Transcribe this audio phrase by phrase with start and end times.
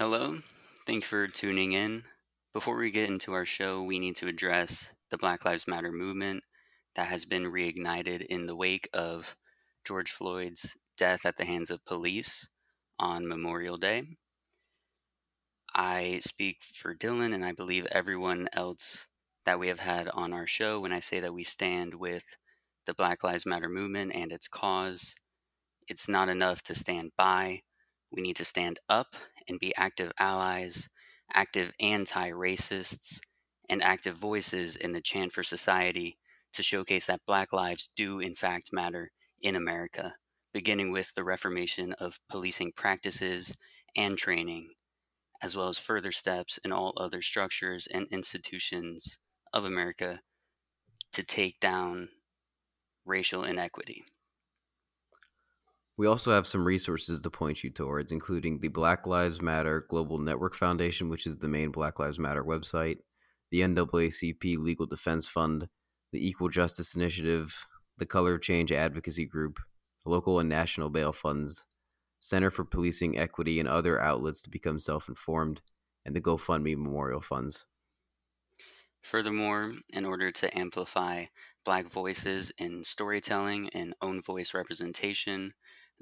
[0.00, 0.38] Hello,
[0.86, 2.04] thank you for tuning in.
[2.54, 6.42] Before we get into our show, we need to address the Black Lives Matter movement
[6.94, 9.36] that has been reignited in the wake of
[9.86, 12.48] George Floyd's death at the hands of police
[12.98, 14.04] on Memorial Day.
[15.74, 19.06] I speak for Dylan and I believe everyone else
[19.44, 22.24] that we have had on our show when I say that we stand with
[22.86, 25.14] the Black Lives Matter movement and its cause.
[25.88, 27.60] It's not enough to stand by.
[28.10, 29.14] We need to stand up
[29.50, 30.88] and be active allies,
[31.34, 33.20] active anti racists,
[33.68, 36.16] and active voices in the chant for society
[36.52, 39.10] to showcase that Black lives do, in fact, matter
[39.42, 40.14] in America,
[40.52, 43.56] beginning with the reformation of policing practices
[43.96, 44.70] and training,
[45.42, 49.18] as well as further steps in all other structures and institutions
[49.52, 50.20] of America
[51.12, 52.08] to take down
[53.04, 54.04] racial inequity.
[56.00, 60.16] We also have some resources to point you towards, including the Black Lives Matter Global
[60.16, 63.00] Network Foundation, which is the main Black Lives Matter website,
[63.50, 65.68] the NAACP Legal Defense Fund,
[66.10, 67.66] the Equal Justice Initiative,
[67.98, 69.58] the Color Change Advocacy Group,
[70.06, 71.66] local and national bail funds,
[72.18, 75.60] Center for Policing Equity, and other outlets to become self informed,
[76.06, 77.66] and the GoFundMe Memorial Funds.
[79.02, 81.26] Furthermore, in order to amplify
[81.62, 85.52] Black voices in storytelling and own voice representation,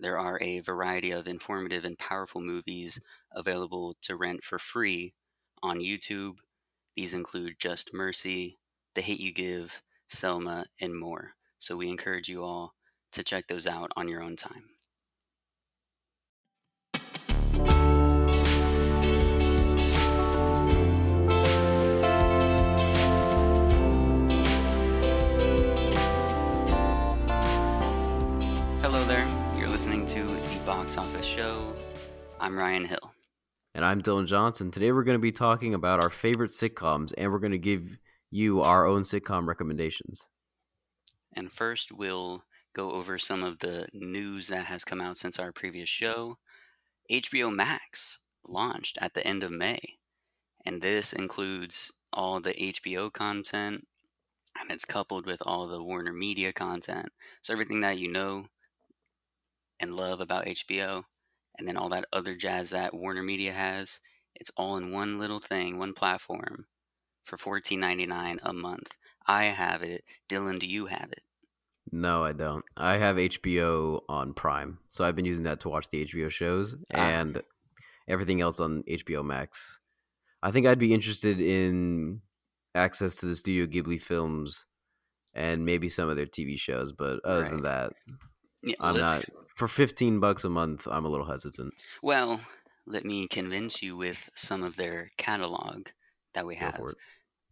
[0.01, 3.01] there are a variety of informative and powerful movies
[3.33, 5.13] available to rent for free
[5.61, 6.37] on YouTube.
[6.97, 8.59] These include Just Mercy,
[8.95, 11.33] The Hate You Give, Selma, and more.
[11.59, 12.75] So we encourage you all
[13.11, 14.71] to check those out on your own time.
[28.81, 29.38] Hello there.
[29.79, 31.73] Listening to the Box Office Show.
[32.41, 33.13] I'm Ryan Hill.
[33.77, 34.73] And I'm Dylan Johnson.
[34.73, 37.97] Today we're going to be talking about our favorite sitcoms, and we're going to give
[38.29, 40.27] you our own sitcom recommendations.
[41.33, 42.43] And first, we'll
[42.73, 46.39] go over some of the news that has come out since our previous show.
[47.09, 49.79] HBO Max launched at the end of May,
[50.67, 53.87] and this includes all the HBO content
[54.61, 57.11] and it's coupled with all the Warner Media content.
[57.43, 58.47] So everything that you know
[59.81, 61.05] and love about HBO,
[61.59, 64.01] and then all that other jazz that Warner Media has,
[64.35, 66.67] it's all in one little thing, one platform
[67.25, 68.97] for $14.99 a month.
[69.27, 70.05] I have it.
[70.29, 71.23] Dylan, do you have it?
[71.91, 72.65] No, I don't.
[72.77, 76.77] I have HBO on Prime, so I've been using that to watch the HBO shows
[76.93, 76.99] Ah.
[76.99, 77.43] and
[78.07, 79.81] everything else on HBO Max.
[80.43, 82.21] I think I'd be interested in
[82.75, 84.67] access to the Studio Ghibli films
[85.35, 87.93] and maybe some of their TV shows, but other than that,
[88.63, 89.25] Yeah, I'm not.
[89.57, 91.75] For 15 bucks a month, I'm a little hesitant.
[92.03, 92.45] Well,
[92.87, 95.91] let me convince you with some of their catalog
[96.33, 96.97] that we have.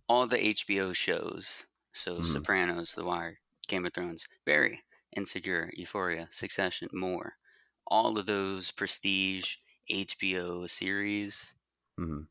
[0.09, 1.66] All the HBO shows.
[1.93, 2.22] So Mhm.
[2.22, 4.84] Sopranos, The Wire, Game of Thrones, Barry,
[5.16, 7.39] Insecure, Euphoria, Succession, more.
[7.87, 9.56] All of those prestige
[9.91, 11.55] HBO series,
[11.99, 12.28] hmm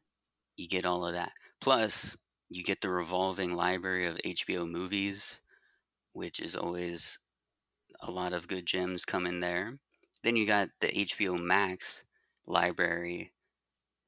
[0.58, 1.34] you get all of that.
[1.62, 2.18] Plus,
[2.50, 5.42] you get the revolving library of HBO movies,
[6.14, 7.20] which is always
[8.08, 9.80] a lot of good gems come in there.
[10.24, 12.04] Then you got the HBO Max
[12.46, 13.34] library.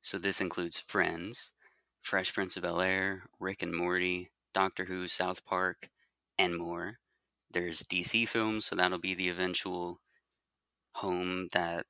[0.01, 1.53] So this includes Friends,
[2.01, 5.89] Fresh Prince of Bel Air, Rick and Morty, Doctor Who, South Park,
[6.37, 6.99] and more.
[7.51, 10.01] There's DC films, so that'll be the eventual
[10.95, 11.85] home that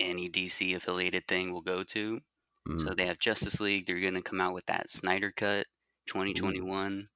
[0.00, 2.20] any DC affiliated thing will go to.
[2.66, 3.86] hmm So they have Justice League.
[3.86, 5.66] They're going to come out with that Snyder Cut
[6.06, 7.08] 2021.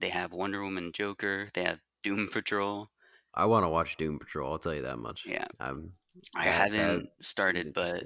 [0.00, 1.50] They have Wonder Woman, Joker.
[1.54, 2.90] They have Doom Patrol.
[3.34, 4.52] I want to watch Doom Patrol.
[4.52, 5.24] I'll tell you that much.
[5.26, 5.92] Yeah, Um,
[6.34, 8.04] I that- haven't that started, but.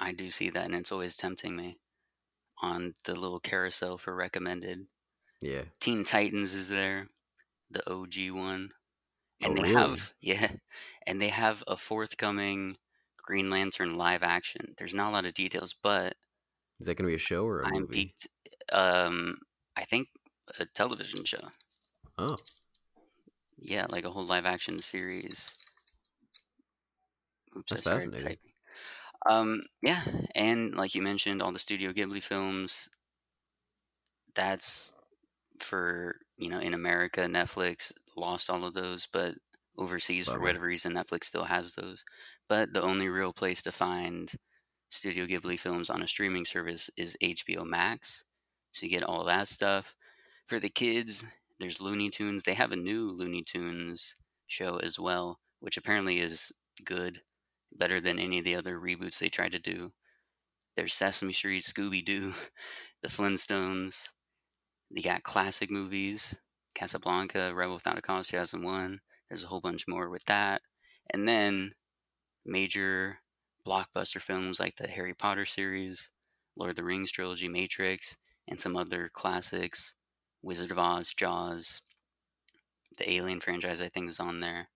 [0.00, 1.78] I do see that, and it's always tempting me
[2.60, 4.88] on the little carousel for recommended.
[5.40, 5.64] yeah.
[5.78, 7.08] Teen Titans is there,
[7.70, 8.72] the OG one,
[9.40, 9.74] and they really?
[9.74, 10.50] have yeah,
[11.06, 12.76] and they have a forthcoming
[13.22, 14.74] Green Lantern live action.
[14.76, 16.16] There's not a lot of details, but
[16.80, 17.92] Is that going to be a show or a I'm movie?
[17.92, 18.26] peaked.
[18.72, 19.38] Um,
[19.76, 20.08] I think
[20.58, 21.48] a television show.
[22.18, 22.38] Oh,
[23.58, 25.54] Yeah, like a whole live action series.
[27.56, 28.38] Oops, That's fascinating.
[29.26, 30.02] Um, yeah,
[30.34, 32.88] and like you mentioned, all the Studio Ghibli films.
[34.34, 34.94] That's
[35.60, 39.34] for you know in America, Netflix lost all of those, but
[39.78, 40.44] overseas for Bummer.
[40.44, 42.04] whatever reason, Netflix still has those.
[42.48, 44.30] But the only real place to find
[44.90, 48.24] Studio Ghibli films on a streaming service is HBO Max.
[48.72, 49.94] So you get all that stuff.
[50.46, 51.24] For the kids,
[51.58, 52.44] there's Looney Tunes.
[52.44, 54.16] They have a new Looney Tunes
[54.46, 56.52] show as well, which apparently is
[56.84, 57.20] good,
[57.72, 59.92] better than any of the other reboots they tried to do.
[60.76, 62.32] There's Sesame Street, Scooby Doo,
[63.02, 64.08] The Flintstones.
[64.90, 66.34] You got classic movies,
[66.74, 69.00] Casablanca, Rebel Without a Cause 2001.
[69.28, 70.62] There's a whole bunch more with that.
[71.12, 71.72] And then
[72.44, 73.18] major
[73.66, 76.10] blockbuster films like the Harry Potter series,
[76.56, 78.16] Lord of the Rings trilogy, Matrix,
[78.48, 79.94] and some other classics,
[80.42, 81.82] Wizard of Oz, Jaws,
[82.98, 84.68] the Alien franchise I think is on there.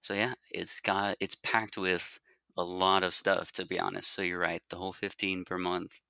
[0.00, 2.18] So yeah, it's got it's packed with
[2.56, 4.14] a lot of stuff to be honest.
[4.14, 6.00] So you're right, the whole 15 per month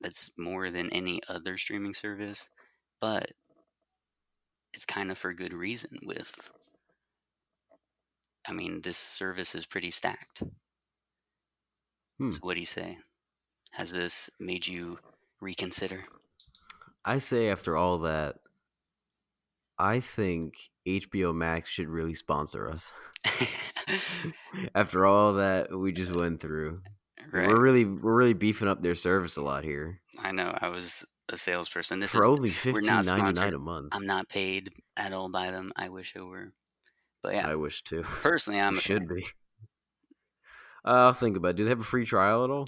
[0.00, 2.48] that's more than any other streaming service,
[3.00, 3.32] but
[4.74, 6.50] it's kind of for good reason with
[8.46, 10.42] I mean, this service is pretty stacked.
[12.18, 12.30] Hmm.
[12.30, 12.98] So what do you say?
[13.72, 14.98] Has this made you
[15.40, 16.04] reconsider?
[17.04, 18.36] I say after all that,
[19.78, 20.54] I think
[20.86, 22.92] HBO Max should really sponsor us.
[24.74, 26.80] after all that we just went through,
[27.32, 27.48] right.
[27.48, 30.00] we're really we're really beefing up their service a lot here.
[30.22, 30.56] I know.
[30.60, 32.00] I was a salesperson.
[32.00, 32.52] This For is only
[32.82, 33.88] not ninety nine a month.
[33.92, 35.72] I'm not paid at all by them.
[35.76, 36.52] I wish it were.
[37.22, 38.02] But yeah, I wish to.
[38.02, 39.16] personally, I'm should fan.
[39.16, 39.26] be.
[40.84, 41.50] Uh, I'll think about.
[41.50, 41.56] it.
[41.56, 42.66] Do they have a free trial at all?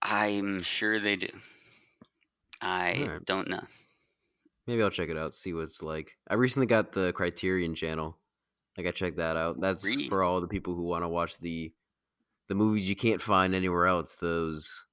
[0.00, 1.28] I'm sure they do.
[2.60, 3.24] I Alright.
[3.24, 3.62] don't know.
[4.66, 5.32] Maybe I'll check it out.
[5.34, 6.12] See what it's like.
[6.28, 8.18] I recently got the Criterion channel.
[8.76, 9.60] Like I checked that out.
[9.60, 10.08] That's Really?
[10.08, 11.72] for all the people who want to watch the
[12.48, 14.14] the movies you can't find anywhere else.
[14.20, 14.84] Those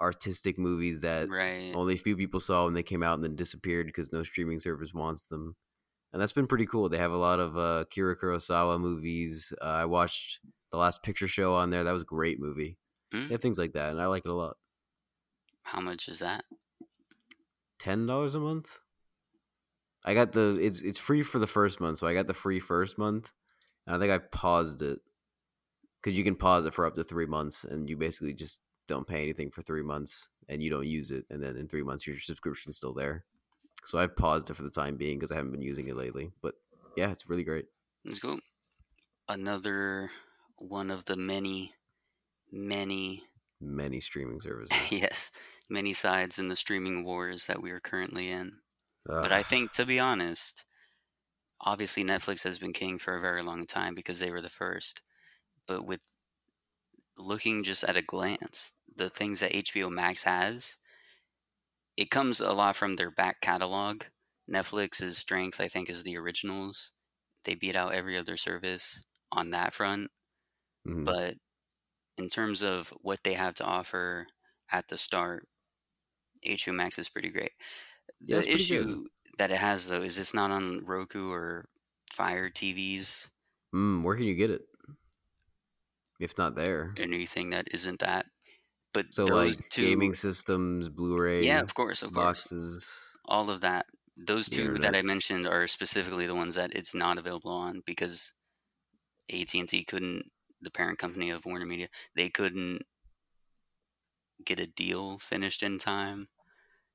[0.00, 1.72] artistic movies that Right.
[1.74, 4.58] only a few people saw when they came out and then disappeared because no streaming
[4.58, 5.56] service wants them.
[6.12, 6.88] And that's been pretty cool.
[6.88, 9.52] They have a lot of uh, Akira Kurosawa movies.
[9.60, 10.38] Uh, I watched
[10.70, 11.82] the last picture show on there.
[11.84, 12.78] That was a great movie.
[13.12, 13.28] Mm.
[13.28, 14.56] They have things like that, and I like it a lot.
[15.64, 16.44] How much is that?
[17.84, 18.78] Ten dollars a month.
[20.06, 22.58] I got the it's it's free for the first month, so I got the free
[22.58, 23.30] first month.
[23.86, 25.00] And I think I paused it
[26.02, 29.06] because you can pause it for up to three months, and you basically just don't
[29.06, 32.06] pay anything for three months, and you don't use it, and then in three months
[32.06, 33.24] your subscription's still there.
[33.84, 36.30] So I paused it for the time being because I haven't been using it lately.
[36.40, 36.54] But
[36.96, 37.66] yeah, it's really great.
[38.02, 38.40] Let's go.
[39.28, 40.10] Another
[40.56, 41.72] one of the many,
[42.50, 43.24] many,
[43.60, 44.76] Many streaming services.
[44.90, 45.30] yes,
[45.70, 48.60] many sides in the streaming wars that we are currently in.
[49.20, 50.64] But I think, to be honest,
[51.60, 55.02] obviously Netflix has been king for a very long time because they were the first.
[55.66, 56.02] But with
[57.16, 60.78] looking just at a glance, the things that HBO Max has,
[61.96, 64.04] it comes a lot from their back catalog.
[64.50, 66.92] Netflix's strength, I think, is the originals.
[67.44, 69.02] They beat out every other service
[69.32, 70.10] on that front.
[70.84, 71.04] Mhm.
[71.04, 71.36] But
[72.18, 74.28] in terms of what they have to offer
[74.70, 75.48] at the start,
[76.46, 77.52] HBO Max is pretty great.
[78.20, 78.56] The pretty good.
[78.60, 79.04] issue
[79.38, 81.66] that it has though is it's not on Roku or
[82.12, 83.28] Fire TVs,
[83.74, 84.62] Mm, where can you get it?
[86.20, 86.94] If not there.
[86.96, 88.26] anything that isn't that.
[88.92, 92.52] But So those like two, gaming systems, Blu-ray, yeah, of course, of course,
[93.24, 93.86] all of that.
[94.16, 94.94] Those two that.
[94.94, 98.32] I mentioned are specifically the ones that it's not available on because
[99.32, 100.30] AT and T couldn't,
[100.62, 102.82] the parent company of Warner Media, they couldn't
[104.46, 106.26] get a deal finished in time.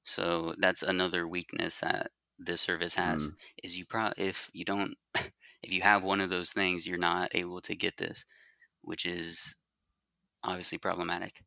[0.04, 3.36] So that's another weakness that this service has Mm.
[3.64, 4.96] is you pro if you don't
[5.64, 8.26] if you have one of those things you're not able to get this,
[8.82, 9.56] which is
[10.44, 11.44] obviously problematic.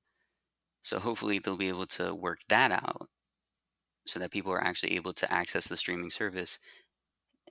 [0.82, 3.10] So hopefully they'll be able to work that out
[4.06, 6.58] so that people are actually able to access the streaming service.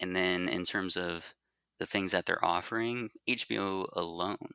[0.02, 1.36] And then in terms of
[1.80, 4.52] the things that they're offering, HBO alone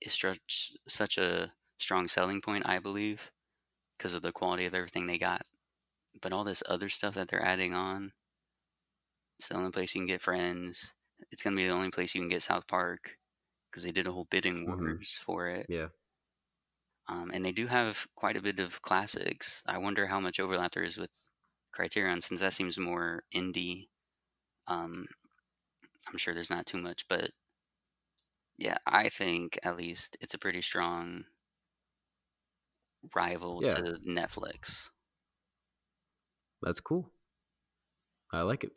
[0.00, 3.32] is such such a strong selling point, I believe,
[3.98, 5.42] because of the quality of everything they got.
[6.22, 8.14] But all this other stuff that they're adding on,
[9.38, 10.94] it's the only place you can get Friends.
[11.30, 13.16] It's gonna be the only place you can get South Park
[13.70, 15.00] because they did a whole bidding Mhm.
[15.00, 15.68] wars for it.
[15.68, 15.90] Yeah.
[17.08, 19.62] Um, and they do have quite a bit of classics.
[19.66, 21.28] I wonder how much overlap there is with
[21.72, 23.88] Criterion, since that seems more indie.
[24.68, 25.06] Um,
[26.08, 27.30] I'm sure there's not too much, but
[28.58, 31.24] yeah, I think at least it's a pretty strong
[33.14, 33.76] rival Yeah.
[33.76, 34.90] to Netflix.
[36.62, 37.10] That's cool.
[38.32, 38.72] I like it.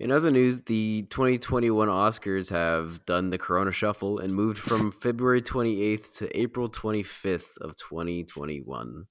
[0.00, 5.42] In other news, the 2021 Oscars have done the Corona Shuffle and moved from February
[5.42, 9.04] 28th to April 25th of 2021,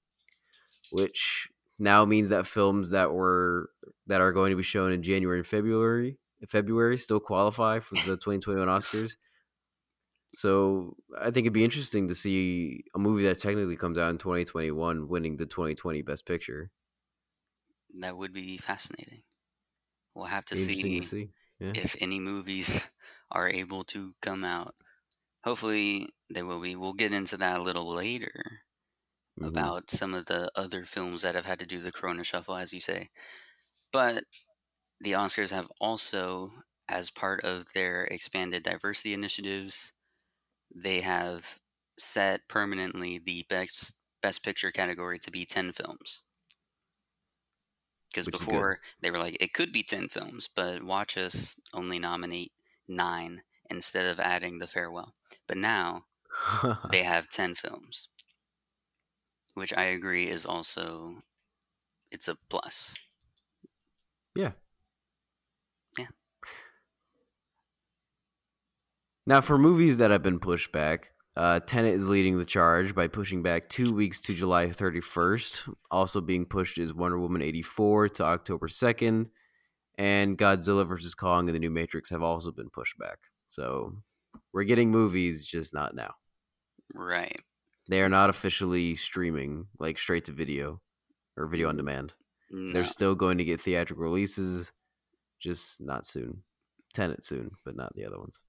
[0.90, 3.70] which now means that films that were
[4.06, 8.16] that are going to be shown in January and February February still qualify for the
[8.16, 9.16] 2021 Oscars.
[10.36, 14.18] So I think it'd be interesting to see a movie that technically comes out in
[14.18, 16.70] 2021 winning the 2020 Best Picture.
[17.94, 19.22] That would be fascinating.
[20.14, 21.32] We'll have to see to see.
[21.60, 21.76] Yeah.
[21.76, 22.82] if any movies
[23.32, 24.76] are able to come out.
[25.44, 26.76] hopefully they will be.
[26.76, 28.62] We'll get into that a little later
[29.36, 29.70] Mhm.
[29.70, 32.72] about some of the other films that have had to do the Corona Shuffle, as
[32.72, 33.10] you say.
[33.92, 34.24] But
[35.00, 36.52] the Oscars have also,
[36.88, 39.92] as part of their expanded diversity initiatives,
[40.74, 41.60] they have
[41.98, 46.24] set permanently the best best picture category to be 10 films.
[48.14, 48.52] Because Which is good.
[48.52, 52.52] before they were like, it could be 10 films, but watch us only nominate
[52.88, 55.16] nine instead of adding the farewell.
[55.48, 56.06] But now
[56.90, 58.08] they have 10 films,
[59.54, 61.22] which I agree is also
[62.12, 62.96] it's a plus.
[64.36, 64.52] yeah.
[65.98, 66.06] Yeah.
[69.26, 73.08] Now, for movies that have been pushed back, uh, Tenet is leading the charge by
[73.08, 75.74] pushing back two weeks to July 31st.
[75.90, 79.26] Also being pushed is Wonder Woman 84 to October 2nd,
[79.98, 81.14] and Godzilla vs.
[81.14, 83.18] Kong and the new Matrix have also been pushed back.
[83.48, 83.94] So
[84.52, 86.14] we're getting movies, just not now.
[86.94, 87.40] Right.
[87.88, 90.80] They are not officially streaming, like straight to video
[91.36, 92.14] or video on demand.
[92.50, 92.72] No.
[92.72, 94.72] They're still going to get theatrical releases,
[95.40, 96.44] just not soon.
[96.92, 98.40] Tenet soon, but not the other ones.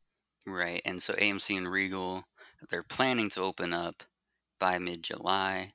[0.45, 0.81] Right.
[0.85, 2.23] And so AMC and Regal,
[2.69, 4.03] they're planning to open up
[4.59, 5.73] by mid July,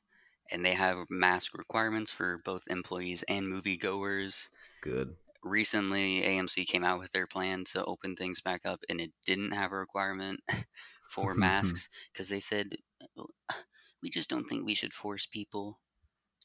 [0.50, 4.49] and they have mask requirements for both employees and moviegoers.
[4.82, 5.16] Good.
[5.42, 9.52] Recently, AMC came out with their plan to open things back up, and it didn't
[9.52, 10.40] have a requirement
[11.08, 12.75] for masks because they said,
[14.02, 15.78] we just don't think we should force people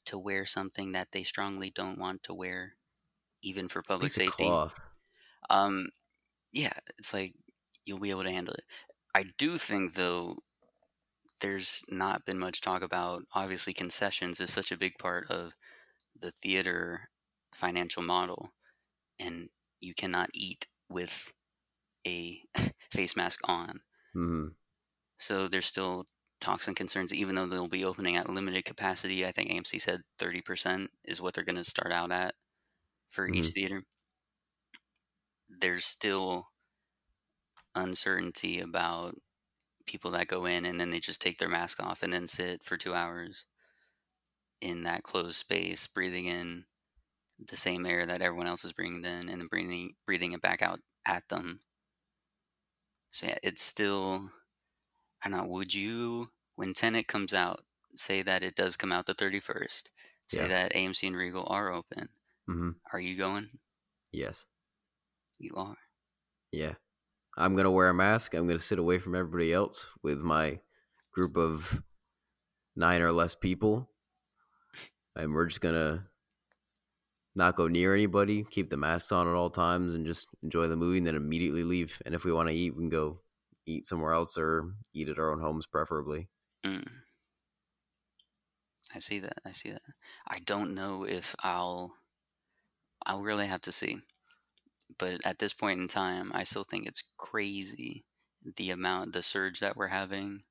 [0.05, 2.73] to wear something that they strongly don't want to wear,
[3.41, 4.49] even for public safety.
[5.49, 5.89] Um,
[6.53, 7.33] yeah, it's like
[7.85, 8.63] you'll be able to handle it.
[9.15, 10.37] I do think though,
[11.41, 13.23] there's not been much talk about.
[13.33, 15.53] Obviously, concessions is such a big part of
[16.15, 17.09] the theater
[17.53, 18.51] financial model,
[19.19, 19.49] and
[19.81, 21.33] you cannot eat with
[22.07, 22.43] a
[22.91, 23.81] face mask on.
[24.13, 24.55] Mhm.
[25.19, 26.07] So there's still
[26.39, 29.25] talks and concerns, even though they'll be opening at limited capacity.
[29.25, 32.35] I think AMC said 30% is what they're going to start out at
[33.11, 33.55] for each Mhm.
[33.55, 33.83] theater.
[35.49, 36.51] There's still
[37.75, 39.15] uncertainty about
[39.87, 42.63] people that go in and then they just take their mask off and then sit
[42.63, 43.45] for two hours
[44.61, 46.65] in that closed space, breathing in
[47.39, 50.61] the same air that everyone else is breathing in and then breathing breathing it back
[50.61, 51.61] out at them.
[53.11, 54.31] So yeah, it's still
[55.23, 57.65] I don't know, would you when Tenet comes out,
[57.95, 59.91] say that it does come out the thirty first,
[60.27, 60.47] say Yeah.
[60.47, 62.09] that AMC and Regal are open.
[62.49, 62.79] Mhm.
[62.93, 63.59] Are you going?
[64.11, 64.45] Yes.
[65.37, 65.77] You are.
[66.51, 66.75] Yeah.
[67.37, 68.33] I'm gonna wear a mask.
[68.33, 70.59] I'm gonna sit away from everybody else with my
[71.11, 71.81] group of
[72.75, 73.89] nine or less people,
[75.15, 76.07] and we're just gonna
[77.35, 78.45] not go near anybody.
[78.49, 81.63] Keep the masks on at all times, and just enjoy the movie, and then immediately
[81.63, 82.01] leave.
[82.05, 83.19] And if we want to eat, we can go
[83.65, 86.29] eat somewhere else or eat at our own homes, preferably.
[86.65, 86.87] Mm.
[88.93, 89.39] I see that.
[89.45, 89.81] I see that.
[90.27, 91.93] I don't know if I'll.
[93.05, 93.99] I'll really have to see.
[94.97, 98.05] But at this point in time, I still think it's crazy
[98.43, 100.43] the amount, the surge that we're having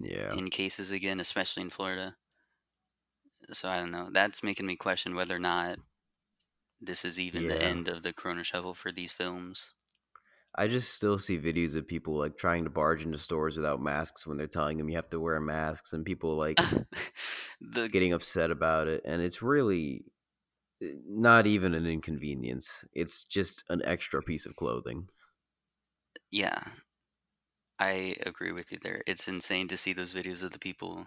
[0.00, 0.36] Yeah.
[0.36, 2.16] in cases again, especially in Florida.
[3.52, 4.10] So I don't know.
[4.10, 5.78] That's making me question whether or not
[6.80, 9.74] this is even the end of the Corona Shuffle for these films.
[10.56, 14.24] I just still see videos of people like trying to barge into stores without masks
[14.26, 16.58] when they're telling them you have to wear masks, and people like
[17.60, 20.04] the getting upset about it and it's really
[20.80, 25.08] Eh, not even an inconvenience it's just an extra piece of clothing
[26.30, 26.62] yeah,
[27.78, 29.00] I agree with you there.
[29.06, 31.06] It's insane to see those videos of the people,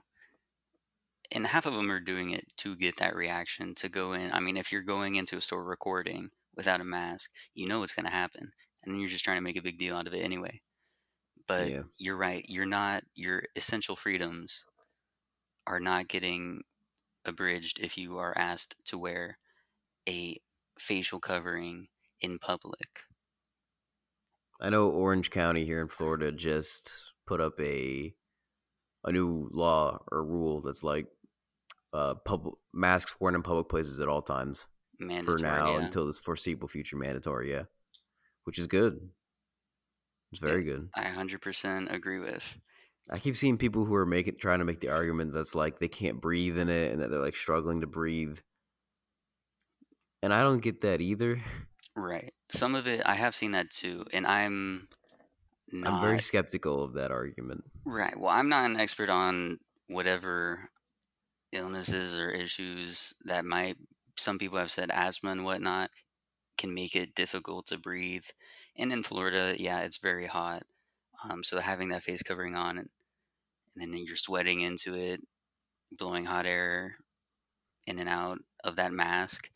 [1.31, 4.31] and half of them are doing it to get that reaction to go in.
[4.31, 7.93] I mean, if you're going into a store recording without a mask, you know what's
[7.93, 8.51] going to happen,
[8.83, 10.61] and you're just trying to make a big deal out of it anyway.
[11.47, 11.83] But Yeah.
[11.99, 12.45] you're right.
[12.49, 13.05] You're not.
[13.15, 14.65] Your essential freedoms
[15.67, 16.63] are not getting
[17.25, 19.39] abridged if you are asked to wear
[20.07, 20.37] a
[20.79, 21.87] facial covering
[22.21, 23.03] in public.
[24.61, 26.89] i know orange county here in florida just
[27.27, 28.13] put up a
[29.03, 31.07] a new law or rule that's like
[31.93, 34.65] uh public masks worn in public places at all times
[34.99, 35.37] Mandatory.
[35.37, 35.85] for now yeah.
[35.85, 37.63] until this foreseeable future mandatory yeah
[38.45, 38.99] which is good
[40.31, 42.57] it's very good I 100% agree with.
[43.09, 45.87] i keep seeing people who are making trying to make the argument that's like they
[45.87, 48.39] can't breathe in it and that they're like struggling to breathe
[50.27, 51.41] and i don't get that either
[51.97, 52.33] Right.
[52.49, 54.87] Some of it I have seen that too, and I'm
[55.71, 57.63] not I'm very skeptical of that argument.
[57.85, 58.17] right.
[58.17, 60.69] Well, I'm not an expert on whatever
[61.51, 63.77] illnesses or issues that might.
[64.17, 65.89] Some people have said asthma and whatnot
[66.57, 68.25] can make it difficult to breathe,
[68.77, 70.63] and in Florida, yeah, it's very hot.
[71.23, 72.89] Um, so having that face covering on and,
[73.77, 75.21] and then you're sweating into it,
[75.91, 76.97] blowing hot air
[77.87, 79.49] in and out of that mask,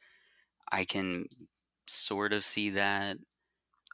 [0.71, 1.25] I can
[1.87, 3.17] sort of see that.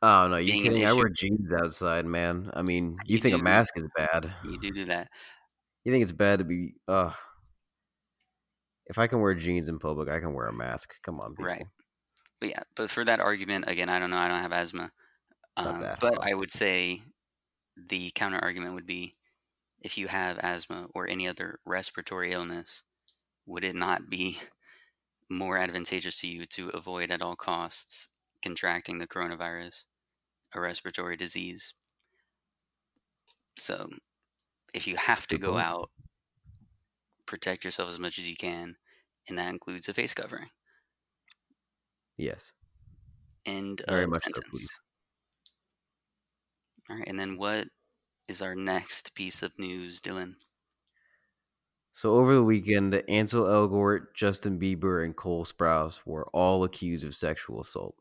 [0.02, 0.86] Oh no, you kidding?
[0.86, 2.52] I wear jeans outside, man.
[2.54, 4.32] I mean, you, You think a mask is bad?
[4.44, 5.10] You do do that.
[5.84, 6.74] You think it's bad to be?
[6.88, 7.12] Uh,
[8.86, 10.94] if I can wear jeans in public, I can wear a mask.
[11.04, 11.46] Come on, people.
[11.46, 11.66] Right.
[12.40, 14.18] But yeah, but for that argument, again, I don't know.
[14.18, 14.92] I don't have asthma.
[15.58, 16.24] Um, but.
[16.24, 17.02] I would say
[17.76, 19.16] the counter argument would be
[19.82, 22.84] if you have asthma or any other respiratory illness,
[23.46, 24.38] would it not be
[25.30, 28.08] more advantageous to you to avoid at all costs
[28.42, 29.84] contracting the coronavirus,
[30.54, 31.74] a respiratory disease?
[33.58, 33.90] So
[34.74, 35.60] if you have to go mm-hmm.
[35.60, 35.90] out,
[37.26, 38.76] protect yourself as much as you can,
[39.28, 40.50] and that includes a face covering.
[42.18, 42.52] Yes,
[43.48, 44.50] End very of much so, sentence.
[44.52, 44.82] please.
[46.90, 47.68] All right, and then what
[48.28, 50.36] is our next piece of news, Dylan?
[51.98, 57.16] So over the weekend, Ansel Elgort, Justin Bieber, and Cole Sprouse were all accused of
[57.16, 57.96] sexual assault.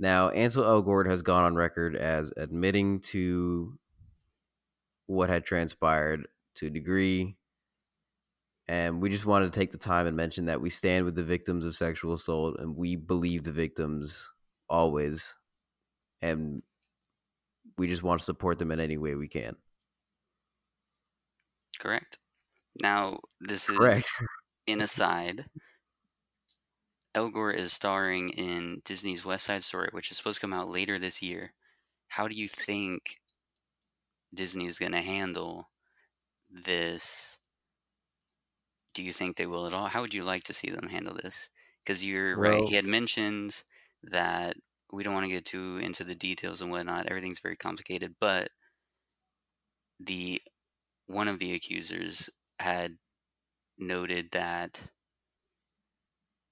[0.00, 3.78] Now, Ansel Elgort has gone on record as admitting to
[5.06, 6.26] what had transpired
[6.56, 7.36] to a degree.
[8.66, 11.22] And we just wanted to take the time and mention that we stand with the
[11.22, 14.32] victims of sexual assault and we believe the victims
[14.68, 15.36] always.
[16.20, 16.64] And
[17.76, 19.54] we just want to support them in any way we can.
[21.78, 22.18] Correct.
[22.82, 24.10] Now, this is Correct.
[24.68, 25.46] an aside.
[27.14, 30.98] Elgort is starring in Disney's West Side Story, which is supposed to come out later
[30.98, 31.52] this year.
[32.08, 33.02] How do you think
[34.32, 35.68] Disney is going to handle
[36.50, 37.38] this?
[38.94, 39.88] Do you think they will at all?
[39.88, 41.50] How would you like to see them handle this?
[41.84, 42.62] Because you're right.
[42.64, 43.62] He had mentioned
[44.04, 44.56] that
[44.92, 47.06] we don't want to get too into the details and whatnot.
[47.06, 48.50] Everything's very complicated, but
[50.00, 50.40] the
[51.06, 52.28] one of the accusers
[52.60, 52.96] had
[53.78, 54.80] noted that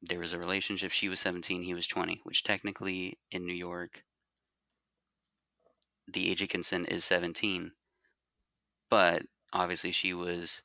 [0.03, 0.93] there was a relationship.
[0.93, 4.05] She was 17, he was 20, which technically in New York,
[6.07, 7.73] the age of consent is 17.
[8.89, 10.63] But obviously, she was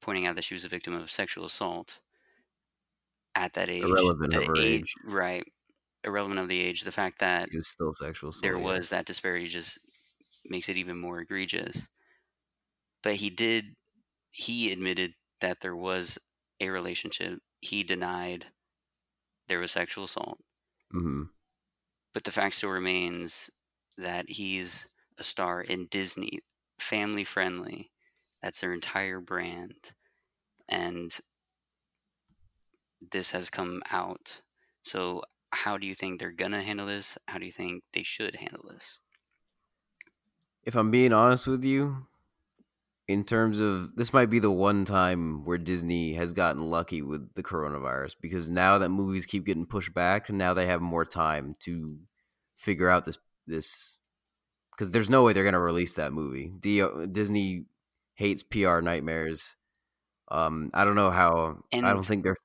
[0.00, 2.00] pointing out that she was a victim of sexual assault
[3.34, 3.82] at that age.
[3.82, 4.94] Irrelevant of the her age.
[5.04, 5.44] Right.
[6.04, 6.82] Irrelevant of the age.
[6.82, 8.42] The fact that It was still sexual assault.
[8.42, 8.64] there yeah.
[8.64, 9.78] was that disparity just
[10.44, 11.88] makes it even more egregious.
[13.02, 13.74] But he did,
[14.38, 16.16] he admitted that there was
[16.60, 17.40] a relationship.
[17.60, 18.46] He denied
[19.48, 20.38] there was sexual assault.
[20.94, 21.30] Mhm.
[22.12, 23.50] But the fact still remains
[23.96, 24.86] that he's
[25.18, 26.40] a star in Disney,
[26.78, 27.90] family friendly.
[28.40, 29.92] That's their entire brand.
[30.68, 31.18] And
[33.00, 34.42] this has come out.
[34.82, 35.22] So,
[35.52, 37.18] how do you think they're going to handle this?
[37.26, 39.00] How do you think they should handle this?
[40.64, 42.06] if I'm being honest with you,
[43.08, 47.34] in terms of this might be the one time where Disney has gotten lucky with
[47.34, 51.54] the coronavirus because now that movies keep getting pushed back, now they have more time
[51.60, 51.88] to
[52.58, 53.96] figure out this this
[54.76, 56.52] because there's no way they're gonna release that movie.
[56.60, 57.64] D- Disney
[58.14, 59.56] hates PR nightmares.
[60.30, 61.62] Um, I don't know how.
[61.72, 62.36] I don't think they're.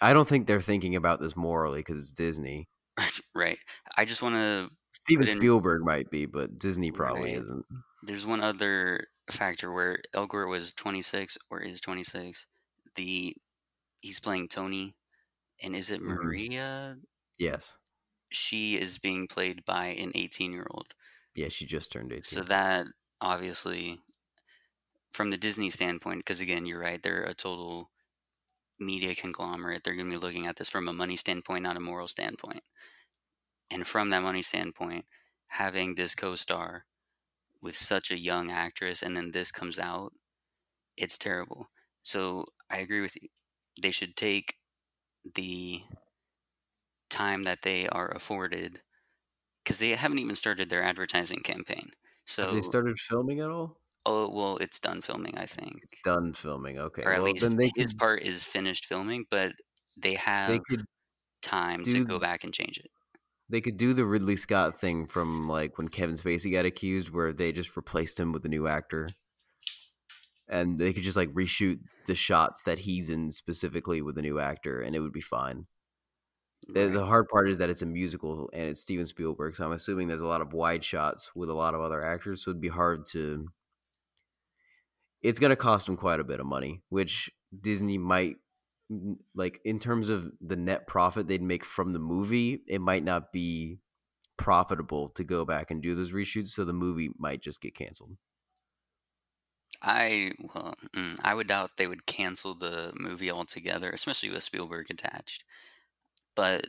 [0.00, 2.68] I don't think they're thinking about this morally because it's Disney.
[3.34, 3.58] right.
[3.98, 7.42] I just want to Steven in- Spielberg might be, but Disney probably Right.
[7.42, 7.66] isn't.
[8.06, 12.46] There's one other factor where Elgort was 26 or is 26.
[12.96, 13.36] The
[14.02, 14.96] he's playing Tony,
[15.62, 16.12] and is it Mhm.
[16.16, 16.98] Maria?
[17.38, 17.76] Yes.
[18.30, 20.94] She is being played by an 18 year old.
[21.34, 22.20] Yeah, she just turned 18.
[22.20, 22.86] So that
[23.22, 24.02] obviously,
[25.12, 27.90] from the Disney standpoint, because again, you're right, they're a total
[28.78, 29.84] media conglomerate.
[29.84, 32.64] They're going to be looking at this from a money standpoint, not a moral standpoint.
[33.70, 35.06] And from that money standpoint,
[35.46, 36.86] having this co-star
[37.66, 40.14] with such a young actress, and then this comes out,
[40.96, 41.68] it's terrible.
[42.02, 43.28] So I agree with you.
[43.82, 44.56] They should take
[45.34, 45.82] the
[47.10, 48.82] time that they are afforded
[49.64, 51.90] because they haven't even started their advertising campaign.
[52.26, 53.82] So Have they started filming at all?
[54.06, 56.78] Oh well, it's done filming, I think, Done filming.
[56.78, 57.04] Okay.
[57.04, 59.54] or at well, least then they his could, part is finished filming, but
[59.96, 60.84] they have they could
[61.42, 62.90] time to go back and change it.
[63.48, 67.32] They could do the Ridley Scott thing from like when Kevin Spacey got accused, where
[67.32, 69.08] they just replaced him with a new actor,
[70.48, 74.38] and they could just like reshoot the shots that he's in specifically with a new
[74.38, 75.66] actor, and it would be fine.
[76.68, 76.92] The, Right.
[76.92, 80.08] the hard part is that it's a musical and it's Steven Spielberg, so I'm assuming
[80.08, 82.68] there's a lot of wide shots with a lot of other actors, so it'd be
[82.68, 83.48] hard to.
[85.22, 88.36] It's gonna cost him quite a bit of money, which Disney might
[89.34, 92.62] like in terms of the net profit they'd make from the movie.
[92.66, 93.80] It might not be
[94.38, 98.16] profitable to go back and do those reshoots, so the movie might just get canceled.
[99.82, 104.90] I well, mm, I would doubt they would cancel the movie altogether, especially with Spielberg
[104.90, 105.44] attached.
[106.36, 106.66] But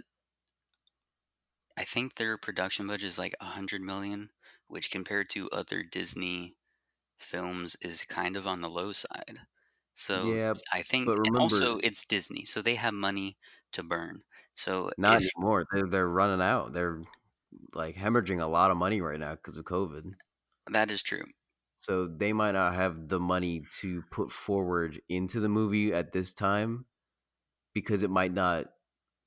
[1.78, 4.32] I think their production budget is like a hundred million,
[4.68, 6.58] which compared to other Disney
[7.20, 9.48] films is kind of on the low side.
[9.98, 13.38] So Yeah, I think, but and also it's Disney, so they have money
[13.74, 14.24] to burn.
[14.54, 15.66] So not if anymore.
[15.72, 16.74] They're they're running out.
[16.74, 17.00] They're
[17.74, 20.16] like hemorrhaging a lot of money right now because of COVID.
[20.72, 21.24] that is true,
[21.78, 26.34] So they might not have the money to put forward into the movie at this
[26.34, 26.86] time
[27.74, 28.68] because it might not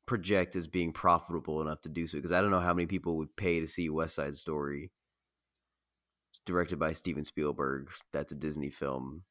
[0.07, 2.19] project as being profitable enough to do so.
[2.19, 4.93] Because I don't know how many people would pay to see West Side Story.
[6.33, 7.89] It's directed by Steven Spielberg.
[8.13, 9.25] That's a Disney film.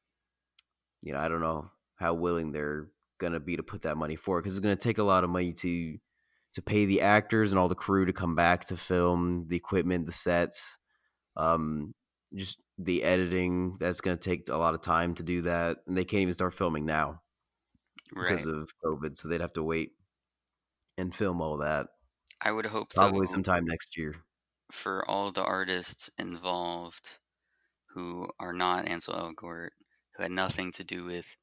[1.02, 4.40] You know, I don't know how willing they're gonna be to put that money for
[4.40, 5.98] because it's gonna take a lot of money to
[6.54, 10.06] to pay the actors and all the crew to come back to film the equipment,
[10.06, 10.78] the sets,
[11.36, 11.94] um,
[12.34, 13.76] just the editing.
[13.78, 16.54] That's gonna take a lot of time to do that, and they can't even start
[16.54, 17.22] filming now
[18.14, 18.30] right?
[18.30, 19.16] because of COVID.
[19.16, 19.92] So they'd have to wait
[20.98, 21.88] and film all that
[22.42, 24.14] I would hope probably though sometime next year.
[24.70, 27.18] for all the artists involved
[27.94, 29.70] who are not Ansel Elgort,
[30.20, 31.34] who had nothing to do with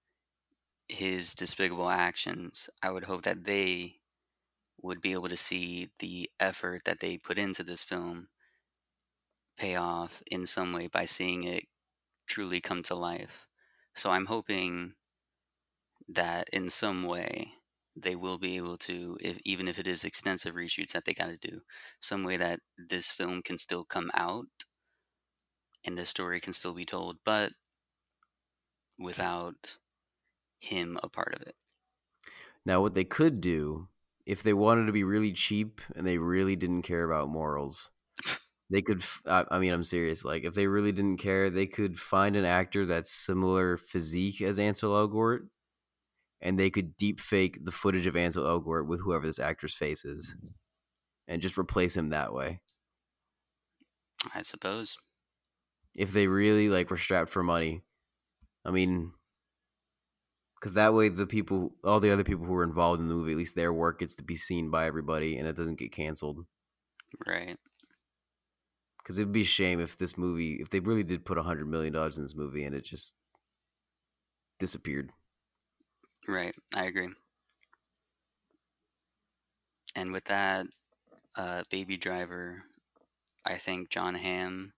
[0.87, 3.95] his despicable actions, I would hope that they
[4.79, 8.27] would be able to see the effort that they put into this film
[9.57, 11.63] pay off in some way by seeing it
[12.27, 13.47] truly come to life.
[13.95, 14.93] So I'm hoping
[16.07, 17.53] that in some way
[17.95, 21.29] they will be able to if even if it is extensive reshoots that they got
[21.29, 21.61] to do
[21.99, 24.45] some way that this film can still come out
[25.83, 27.51] and this story can still be told but
[28.99, 29.79] without
[30.59, 31.55] him a part of it
[32.65, 33.87] Now, what they could do
[34.25, 37.91] if they wanted to be really cheap and they really didn't care about morals,
[38.69, 39.01] they could.
[39.01, 40.25] f- I, I mean, I'm serious.
[40.25, 44.59] Like, if they really didn't care, they could find an actor that's similar physique as
[44.59, 45.49] Ansel Elgort,
[46.41, 50.05] and they could deep fake the footage of Ansel Elgort with whoever this actor's face
[50.05, 50.35] is,
[51.27, 52.61] and just replace him that way.
[54.33, 54.97] i suppose
[55.93, 57.83] If they really like were strapped for money,
[58.67, 59.13] I mean,
[60.59, 63.31] because that way the people, all the other people who were involved in the movie,
[63.31, 66.45] at least their work gets to be seen by everybody, and it doesn't get canceled.
[67.27, 67.57] right.
[68.99, 71.67] Because it'd be a shame if this movie if they really did put a hundred
[71.67, 73.15] million dollars in this movie and it just
[74.59, 75.11] disappeared.
[76.27, 76.55] Right.
[76.75, 77.09] I agree.
[79.95, 80.67] And with that
[81.37, 82.63] uh, baby driver
[83.45, 84.73] i think john hamm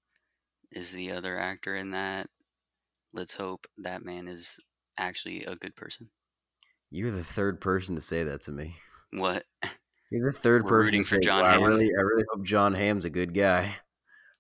[0.72, 2.30] is the other actor in that
[3.14, 4.58] let's hope that man is
[4.98, 6.10] actually a good person.
[6.92, 8.76] You're the third person to say that to me.
[9.12, 9.44] What?
[10.12, 12.26] You're the third We're person rooting to for say John "Wow, i really i really
[12.32, 13.76] hope john Hamm's a good guy.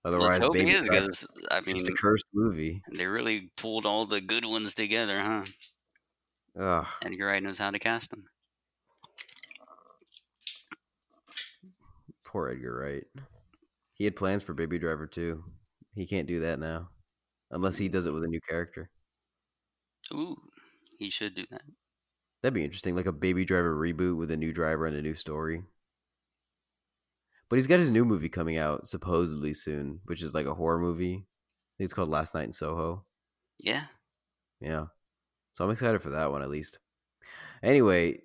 [0.05, 2.81] Otherwise let's hope he Baby is because i mean it's a cursed movie.
[2.93, 5.45] they really pulled all the good ones together huh?
[6.59, 8.25] Ugh, edgar wright knows how to cast them.
[12.25, 13.05] Poor edgar wright.
[13.93, 15.43] He had plans for baby driver too.
[15.95, 16.89] He can't do that now
[17.51, 18.31] unless he does it with a mm.
[18.31, 18.89] new character
[20.13, 20.37] ooh
[20.97, 21.63] he should do that
[22.41, 25.13] That'd be interesting, like a Baby Driver reboot with a new driver and a new
[25.13, 25.61] story.
[27.49, 30.79] But he's got his new movie coming out supposedly soon, which is like a horror
[30.79, 31.15] movie.
[31.15, 33.05] I think it's called Last Night in Soho.
[33.59, 33.85] yeah
[34.61, 34.85] Yeah.
[35.53, 36.79] So I'm excited for that one at least.
[37.61, 38.19] Anyway,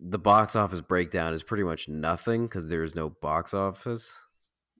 [0.00, 4.18] the box office breakdown is pretty much nothing because there is no box office.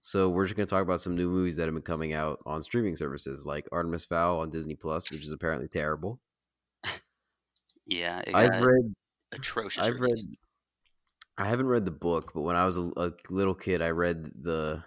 [0.02, 2.40] So we're just going to talk about some new movies that have been coming out
[2.44, 6.20] on streaming services like Artemis Fowl on Disney Plus, which is apparently terrible.
[7.86, 8.94] yeah I've read
[9.32, 10.18] atrocious I've read.
[11.38, 14.30] I haven't read the book, but when I was a, a little kid, I read
[14.42, 14.82] the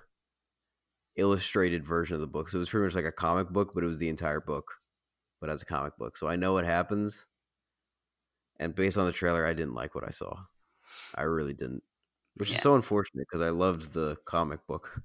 [1.15, 2.49] illustrated version of the book.
[2.49, 4.75] So it was pretty much like a comic book, but it was the entire book,
[5.39, 6.17] but as a comic book.
[6.17, 7.25] So I know what happens.
[8.59, 10.35] And based on the trailer, I didn't like what I saw.
[11.15, 11.83] I really didn't,
[12.35, 12.55] which Yeah.
[12.55, 15.01] is so unfortunate because I loved the comic book.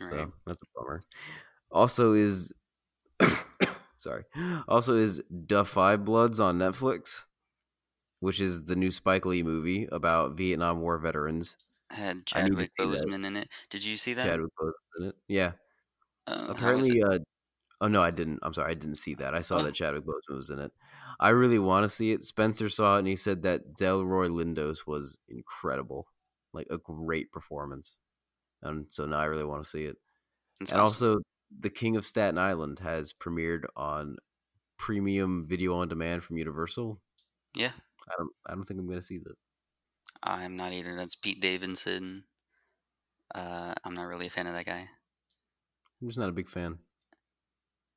[0.00, 1.00] right So that's a bummer.
[1.70, 2.52] Also, is
[3.96, 4.24] sorry.
[4.68, 5.22] Also, is
[5.64, 7.22] Five Bloods on Netflix,
[8.20, 11.56] which is the new Spike Lee movie about Vietnam War veterans.
[11.90, 12.70] had I to Chadwick.
[12.78, 13.48] Boseman in it.
[13.70, 14.26] Did you see that?
[14.26, 15.14] Chadwick Boseman's in it.
[15.28, 15.52] Yeah.
[16.26, 17.18] Uh, Apparently, uh,
[17.80, 18.40] oh no, I didn't.
[18.42, 19.34] I'm sorry, I didn't see that.
[19.34, 19.62] I saw Oh.
[19.62, 20.72] that Chadwick Boseman was in it.
[21.18, 22.24] I really want to see it.
[22.24, 26.06] Spencer saw it and he said that Delroy Lindos was incredible,
[26.52, 27.96] like a great performance.
[28.62, 29.96] And so now I really want to see it.
[30.60, 31.08] It's and awesome.
[31.08, 31.20] also,
[31.60, 34.16] The King of Staten Island has premiered on
[34.78, 37.00] premium video on demand from Universal.
[37.54, 37.72] yeah,
[38.08, 38.30] I don't.
[38.46, 39.34] I don't think I'm going to see that.
[40.22, 40.96] I'm not either.
[40.96, 42.24] That's Pete Davidson.
[43.34, 44.88] Uh, I'm not really a fan of that guy.
[46.00, 46.78] I'm just not a big fan.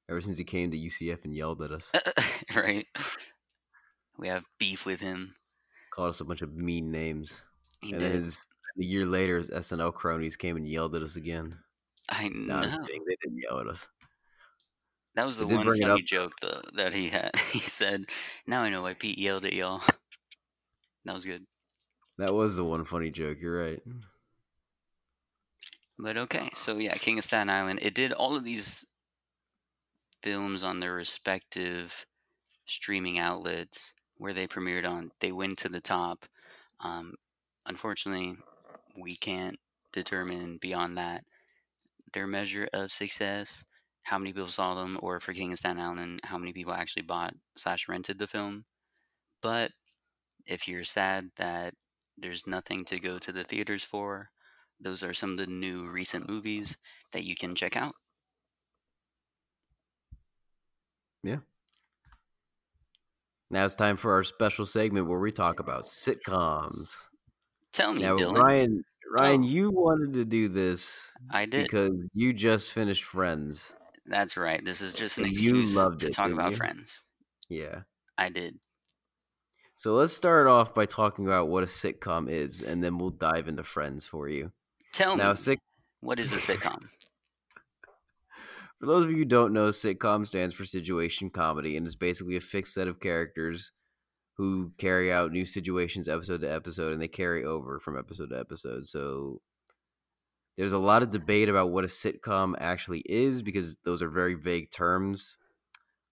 [0.10, 1.92] Ever since he came to UCF and yelled at us,
[2.56, 2.86] right?
[4.18, 5.36] We have beef with him.
[5.94, 7.42] called us a bunch of mean names,
[7.82, 8.18] He and then did.
[8.18, 8.46] his
[8.80, 11.58] a year later, his SNL cronies came and yelled at us again.
[12.10, 12.62] I know.
[12.62, 13.88] They didn't yell at us.
[15.16, 17.32] That was the one funny joke though that he had.
[17.52, 18.06] He said,
[18.48, 19.82] "Now I know why Pete yelled at y'all."
[21.06, 21.46] That was good.
[22.18, 23.38] That was the one funny joke.
[23.42, 23.82] You're right.
[25.98, 27.80] But okay, so yeah, King of Staten Island.
[27.82, 28.86] It did all of these
[30.22, 32.06] films on their respective
[32.66, 35.12] streaming outlets where they premiered on.
[35.20, 36.26] They went to the top.
[36.82, 37.16] Um,
[37.66, 38.36] unfortunately,
[39.00, 39.58] we can't
[39.92, 41.24] determine beyond that
[42.14, 43.64] their measure of success,
[44.04, 47.04] how many people saw them, or for King of Staten Island, how many people actually
[47.04, 48.66] bought slash rented the film.
[49.42, 49.72] But
[50.46, 51.74] if you're sad that
[52.18, 54.30] there's nothing to go to the theaters for,
[54.80, 56.78] those are some of the new recent movies
[57.12, 57.96] that you can check out.
[63.52, 67.06] Now it's time for our special segment where we talk about sitcoms.
[67.72, 68.36] Tell me, Now, Dylan.
[68.36, 69.48] Ryan, Ryan, Oh.
[69.48, 71.64] you wanted to do this I did.
[71.64, 73.74] because you just finished Friends.
[74.06, 74.64] That's right.
[74.64, 76.58] This is just an And you excuse loved to it, talk about you?
[76.58, 77.04] friends.
[77.48, 77.82] Yeah.
[78.20, 78.60] I did.
[79.76, 83.48] So let's start off by talking about what a sitcom is, and then we'll dive
[83.48, 84.52] into Friends for you.
[84.94, 85.60] Tell Now, me, sick.
[86.02, 86.90] what is a sitcom?
[88.80, 92.38] For those of you who don't know, sitcom stands for situation comedy and is basically
[92.38, 93.74] a fixed set of characters
[94.38, 98.40] who carry out new situations episode to episode and they carry over from episode to
[98.40, 98.86] episode.
[98.86, 99.42] So
[100.58, 104.36] there's a lot of debate about what a sitcom actually is because those are very
[104.36, 105.38] vague terms.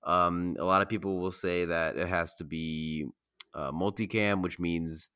[0.04, 3.06] Um, a lot of people will say that it has to be
[3.54, 5.10] uh, multicam, which means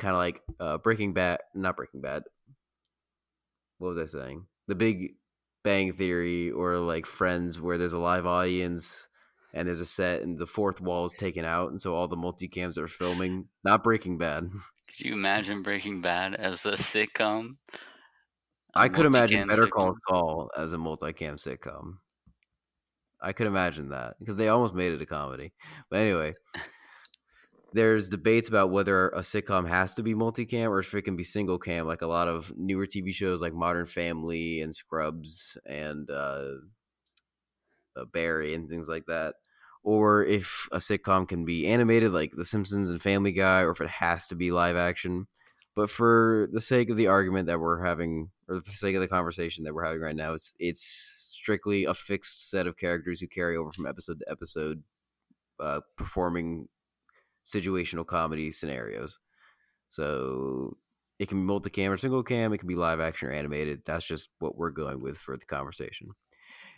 [0.00, 2.24] kind of like uh, Breaking Bad, not Breaking Bad.
[3.78, 4.46] What was I saying?
[4.66, 5.14] The Big
[5.62, 9.08] Bang Theory or like Friends, where there's a live audience
[9.54, 12.16] and there's a set and the fourth wall is taken out, and so all the
[12.16, 13.48] multicams are filming.
[13.64, 14.50] Not Breaking Bad.
[14.88, 17.52] Could you imagine Breaking Bad as a sitcom?
[18.74, 19.94] A I could imagine Better Call?
[20.08, 21.98] Saul as a multicam sitcom.
[23.20, 25.52] I could imagine that because they almost made it a comedy.
[25.88, 26.34] But anyway,
[27.74, 31.24] there's debates about whether a sitcom has to be multicam or if it can be
[31.24, 36.10] single cam, like a lot of newer TV shows like Modern Family and Scrubs and
[36.10, 36.52] uh,
[37.96, 39.34] uh, Barry and things like that.
[39.82, 43.80] Or if a sitcom can be animated like The Simpsons and Family Guy, or if
[43.80, 45.26] it has to be live action.
[45.74, 49.00] But for the sake of the argument that we're having, or for the sake of
[49.00, 53.20] the conversation that we're having right now, it's it's strictly a fixed set of characters
[53.20, 54.84] who carry over from episode to episode,
[55.58, 56.68] uh, performing
[57.44, 59.18] situational comedy scenarios.
[59.88, 60.76] So
[61.18, 62.52] it can be multicam or single cam.
[62.52, 63.82] It can be live action or animated.
[63.84, 66.08] That's just what we're going with for the conversation.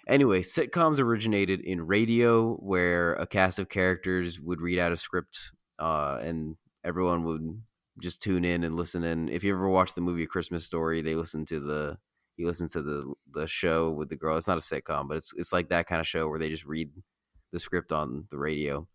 [0.06, 5.52] Anyway, sitcoms originated in radio, where a cast of characters would read out a script,
[5.78, 7.62] uh, and everyone would
[8.02, 9.30] just tune in and listen in.
[9.30, 11.96] If you ever watch the movie Christmas Story, they listen to the
[12.36, 14.36] you listen to the the show with the girl.
[14.36, 16.66] It's not a sitcom, but it's it's like that kind of show where they just
[16.66, 16.90] read
[17.52, 18.86] the script on the radio.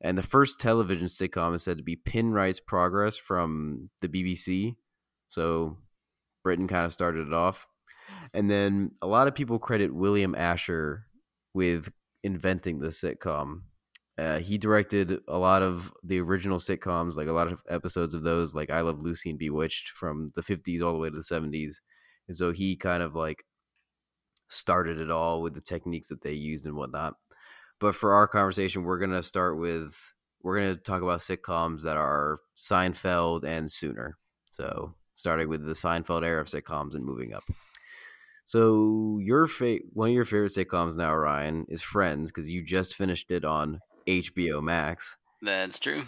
[0.00, 4.76] And the first television sitcom is said to be Pinwright's Progress from the BBC.
[5.28, 5.78] So
[6.44, 7.66] Britain kind of started it off.
[8.32, 11.06] And then a lot of people credit William Asher
[11.52, 13.62] with inventing the sitcom.
[14.16, 18.22] Uh, he directed a lot of the original sitcoms, like a lot of episodes of
[18.22, 21.22] those, like I Love Lucy and Bewitched from the 50s all the way to the
[21.22, 21.74] 70s.
[22.26, 23.44] And so he kind of like
[24.48, 27.14] started it all with the techniques that they used and whatnot.
[27.80, 31.82] But for our conversation, we're going to start with, we're going to talk about sitcoms
[31.82, 34.16] that are Seinfeld and sooner.
[34.50, 37.44] So starting with the Seinfeld era of sitcoms and moving up.
[38.44, 42.94] So your fa- one of your favorite sitcoms now, Ryan, is Friends because you just
[42.96, 45.16] finished it on HBO Max.
[45.42, 46.02] That's true.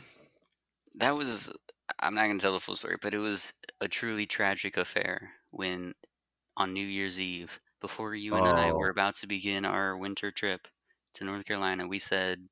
[0.96, 1.52] That was.
[2.00, 5.94] I'm not gonna tell the full story, but it was a truly tragic affair when,
[6.56, 8.74] on New Year's Eve, before you and I Oh.
[8.78, 10.66] were about to begin our winter trip
[11.14, 12.48] to North Carolina, we said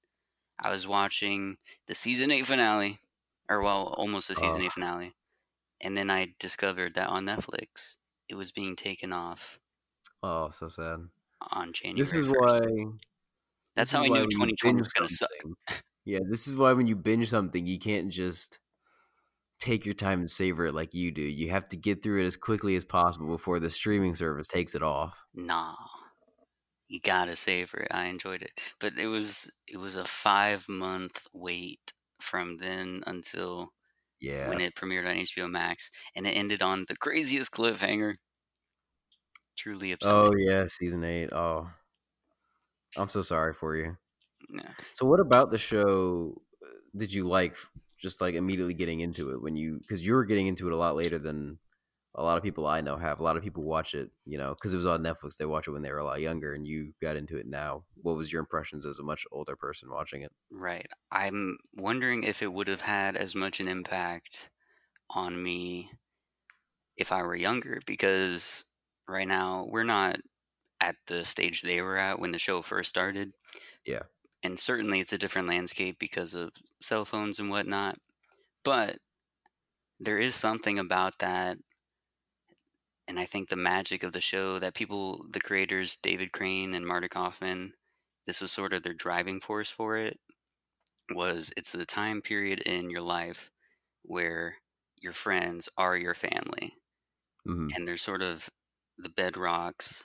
[0.63, 3.01] I was watching the season eight finale,
[3.51, 4.67] or well, almost the season Oh.
[4.67, 5.15] eight finale,
[5.81, 7.97] and then I discovered that on Netflix
[8.29, 9.59] it was being taken off
[10.23, 11.09] Oh, so sad.
[11.53, 11.99] on January.
[12.01, 12.37] This is 1st.
[12.41, 12.87] why.
[13.75, 15.31] That's how I knew 2020 was gonna suck.
[16.05, 18.61] Yeah, this is why when you binge something, you can't just
[19.61, 21.21] take your time and savor it like you do.
[21.23, 24.75] You have to get through it as quickly as possible before the streaming service takes
[24.75, 25.25] it off.
[25.35, 25.75] Nah,
[26.89, 27.89] you gotta savor it.
[27.91, 33.73] I enjoyed it, but it was it was a five month wait from then until
[34.21, 34.51] Yeah.
[34.51, 38.15] when it premiered on HBO Max, and it ended on the craziest cliffhanger.
[39.57, 40.23] Truly upsetting.
[40.23, 41.29] Oh yeah, season eight.
[41.33, 41.71] Oh,
[42.97, 43.97] I'm so sorry for you.
[44.49, 44.75] Yeah.
[44.93, 47.57] So, what about the show uh, did you like?
[48.01, 50.77] Just like immediately getting into it when you because you were getting into it a
[50.77, 51.59] lot later than
[52.19, 53.21] a lot of people I know have.
[53.21, 55.37] A lot of people watch it, you know, because it was on Netflix.
[55.37, 57.85] They watch it when they were a lot younger, and you got into it now.
[57.95, 60.33] What was your impressions as a much older person watching it?
[60.51, 60.91] Right.
[61.13, 64.51] I'm wondering if it would have had as much an impact
[65.11, 65.91] on me
[66.97, 68.65] if I were younger because
[69.09, 70.17] right now we're not
[70.81, 73.31] at the stage they were at when the show first started.
[73.87, 74.03] Yeah.
[74.43, 76.51] And certainly it's a different landscape because of
[76.81, 77.97] cell phones and whatnot.
[78.65, 78.99] But
[80.01, 81.59] there is something about that.
[83.09, 86.87] And I think the magic of the show that people, the creators, David Crane and
[86.87, 87.75] Marta Kauffman,
[88.27, 90.21] this was sort of their driving force for it
[91.15, 93.51] was it's the time period in your life
[94.03, 94.59] where
[95.03, 96.75] your friends are your family
[97.47, 98.51] hmm and they're sort of
[98.97, 100.05] the bedrocks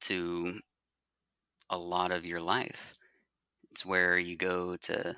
[0.00, 0.60] to
[1.70, 2.94] a lot of your life.
[3.70, 5.16] It's where you go to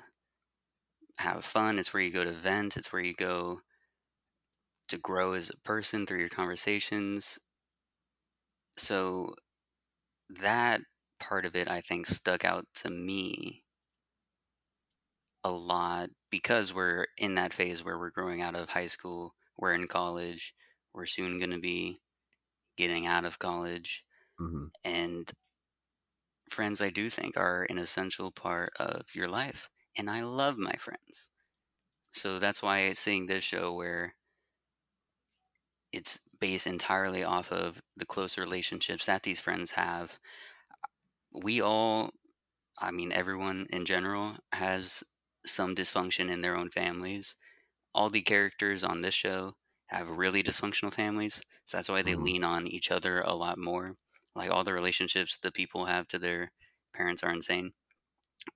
[1.17, 3.61] have fun it's where you go to vent it's where you go
[4.87, 7.39] to grow as a person through your conversations
[8.77, 9.33] so
[10.29, 10.81] that
[11.19, 13.63] part of it i think stuck out to me
[15.43, 19.73] a lot because we're in that phase where we're growing out of high school, we're
[19.73, 20.53] in college,
[20.93, 21.99] we're soon going to be
[22.77, 24.05] getting out of college.
[24.37, 25.31] hmm And
[26.49, 29.69] friends, I do think, are an essential part of your life.
[29.97, 31.29] And I love my friends.
[32.11, 34.15] So that's why seeing this show where
[35.95, 40.19] it's based entirely off of the close relationships that these friends have,
[41.33, 42.11] we all,
[42.79, 45.03] I mean, everyone in general has
[45.45, 47.35] some dysfunction in their own families.
[47.95, 49.55] All the characters on this show
[49.87, 52.15] have really dysfunctional families, so that's why they Mhm.
[52.15, 53.97] lean on each other a lot more.
[54.35, 56.51] Like all the relationships the people have to their
[56.93, 57.73] parents are insane.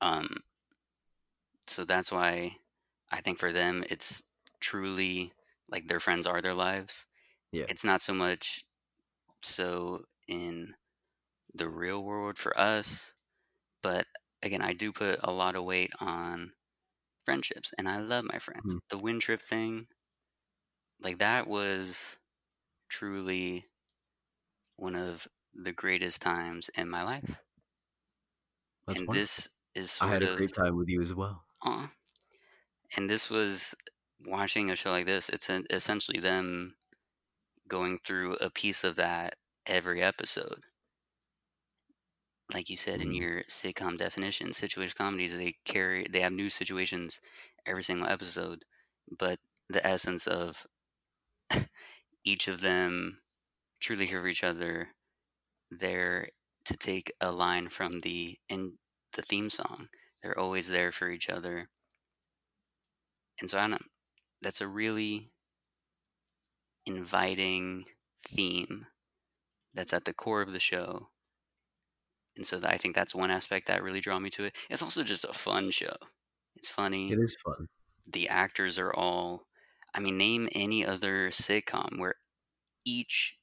[0.02, 0.38] Um,
[1.68, 2.58] so that's why
[3.12, 4.24] I think for them it's
[4.60, 5.34] truly
[5.70, 7.06] like their friends are their lives.
[7.52, 7.68] Yeah.
[7.68, 8.66] It's not so much
[9.44, 10.76] so in
[11.54, 13.14] the real world for us,
[13.84, 14.08] but
[14.44, 16.54] again, I do put a lot of weight on
[17.26, 18.64] friendships and I love my friends.
[18.64, 18.80] Mhm.
[18.90, 19.88] The wind trip thing,
[21.02, 22.20] like that was
[22.90, 23.68] truly
[24.78, 27.40] one of the greatest times in my life.
[28.88, 29.30] That's and wonderful.
[29.34, 31.46] this is I had a of great time with you as well.
[31.62, 31.90] aw.
[32.96, 33.76] and this was
[34.20, 36.76] watching a show like this, it's an, essentially them
[37.70, 40.64] going through a piece of that every episode.
[42.54, 43.16] Like you said in Mhm.
[43.16, 47.22] your sitcom definition, situation comedies they carry they have new situations
[47.66, 48.66] every single episode,
[49.10, 50.68] but the essence of
[52.26, 53.20] each of them
[53.80, 54.90] truly here for each other.
[55.72, 56.30] They're
[56.66, 58.80] to take a line from the in
[59.14, 59.90] the theme song.
[60.24, 61.70] They're always there for each other.
[63.40, 63.78] And so I don't know.
[64.42, 65.32] That's a really
[66.86, 67.86] inviting
[68.20, 68.88] theme
[69.74, 71.10] that's at the core of the show.
[72.36, 74.56] And so I think that's one aspect that really draw me to it.
[74.70, 75.96] It's also just a fun show.
[76.56, 77.12] It's funny.
[77.12, 77.68] It is fun.
[78.12, 79.48] the actors are all
[79.94, 82.16] I mean, name any other sitcom where
[82.86, 83.38] each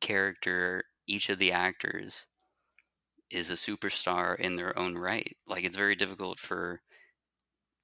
[0.00, 2.26] character, each of the actors
[3.30, 5.36] is a superstar in their own right.
[5.46, 6.80] Like it's very difficult for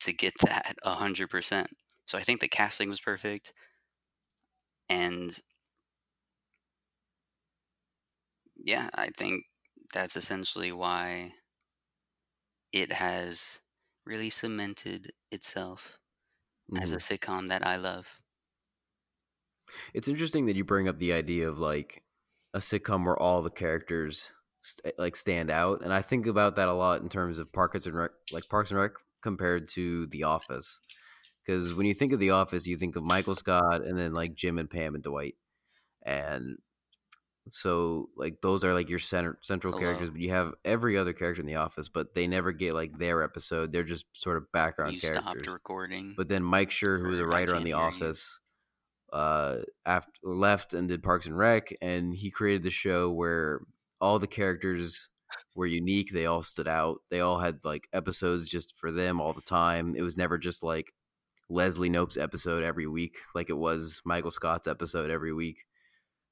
[0.00, 1.68] to get that a hundred percent.
[2.06, 3.52] So I think the casting was perfect.
[4.90, 5.38] And
[8.57, 9.44] yeah, I think
[9.92, 11.33] that's essentially why
[12.72, 13.62] it has
[14.05, 16.00] really cemented itself
[16.76, 16.98] as a Mhm.
[16.98, 18.20] sitcom that I love.
[19.94, 22.05] It's interesting that you bring up the idea of like
[22.55, 26.68] a sitcom where all the characters st- like stand out, and I think about that
[26.68, 30.24] a lot in terms of Parks and Rec, like Parks and Rec compared to The
[30.24, 30.81] Office.
[31.44, 34.35] Because when you think of The Office, you think of Michael Scott and then like
[34.35, 35.35] Jim and Pam and Dwight,
[36.03, 36.59] and
[37.51, 39.82] so like those are like your center central Hello.
[39.84, 40.11] characters.
[40.11, 43.22] But you have every other character in The Office, but they never get like their
[43.22, 43.72] episode.
[43.72, 45.24] They're just sort of background You characters.
[45.24, 46.14] stopped recording.
[46.16, 47.82] But then Mike Schur, who was a writer on The hear you.
[47.82, 48.41] Office,
[49.12, 53.61] uh, after left and did Parks and Rec, and he created the show where
[54.01, 55.09] all the characters
[55.57, 56.12] were unique.
[56.12, 56.99] They all stood out.
[57.11, 59.95] They all had like episodes just for them all the time.
[59.97, 60.93] It was never just like
[61.51, 65.64] Leslie Knope's episode every week, like it was Michael Scott's episode every week.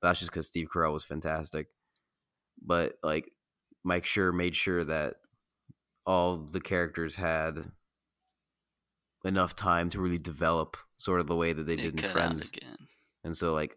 [0.01, 1.67] That's just because Steve Carell was fantastic.
[2.65, 3.33] But like
[3.85, 5.17] Mike Schur made sure that
[6.07, 7.73] all the characters had
[9.25, 12.51] enough time to really develop sort of the way that they It did in Friends.
[13.25, 13.77] And so like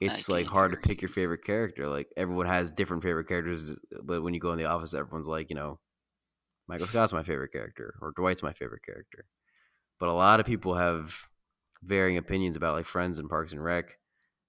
[0.00, 1.86] it's like hard to pick your favorite character.
[1.86, 5.50] Like everyone has different favorite characters, but when you go in the office, everyone's like,
[5.50, 5.78] you know,
[6.66, 9.26] Michael Scott's my favorite character or Dwight's my favorite character.
[10.02, 11.28] But a lot of people have
[11.80, 13.98] varying opinions about like Friends and Parks and Rec,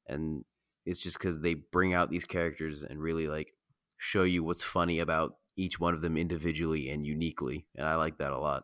[0.07, 0.43] and
[0.83, 3.53] it's just because they bring out these characters and really like
[3.99, 8.17] show you what's funny about each one of them individually and uniquely, and I like
[8.17, 8.63] that a lot.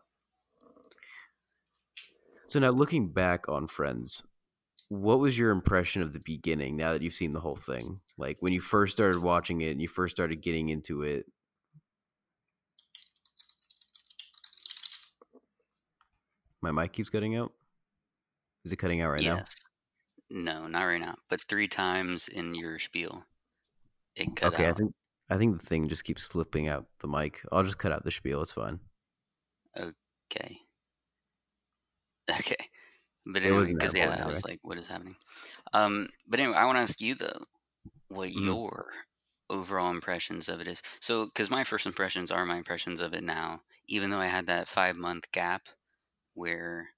[2.48, 4.24] So now looking back on Friends,
[4.88, 8.00] what was your impression of the beginning now that you've seen the whole thing?
[8.18, 11.26] Like when you first started watching it and you first started getting into it.
[16.62, 17.52] My mic keeps cutting out.
[18.64, 19.36] Is it cutting out right now?
[19.36, 19.54] yes.
[20.30, 21.16] No, not right now.
[21.28, 23.26] But three times in your spiel,
[24.16, 24.54] it cut out.
[24.54, 24.94] Okay, I think
[25.30, 27.40] I think the thing just keeps slipping out the mic.
[27.52, 28.42] I'll just cut out the spiel.
[28.42, 28.80] It's fine.
[29.76, 30.60] Okay.
[32.30, 32.56] Okay.
[33.26, 35.16] But It anyway, because yeah, important, I was like, what is happening?
[35.72, 37.44] Um, but anyway, I want to ask you though,
[38.08, 38.44] what Mhm.
[38.46, 38.92] your
[39.50, 40.82] overall impressions of it is.
[41.00, 44.46] So, because my first impressions are my impressions of it now, even though I had
[44.46, 45.68] that five month gap
[46.34, 46.90] where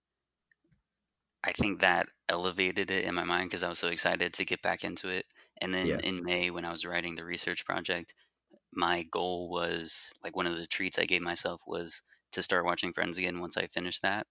[1.45, 4.63] I think that elevated it in my mind because I was so excited to get
[4.63, 5.27] back into it.
[5.61, 6.01] And then Yeah.
[6.01, 8.15] in May, when I was writing the research project,
[8.73, 12.03] my goal was like one of the treats I gave myself was
[12.33, 14.27] to start watching Friends again once I finished that.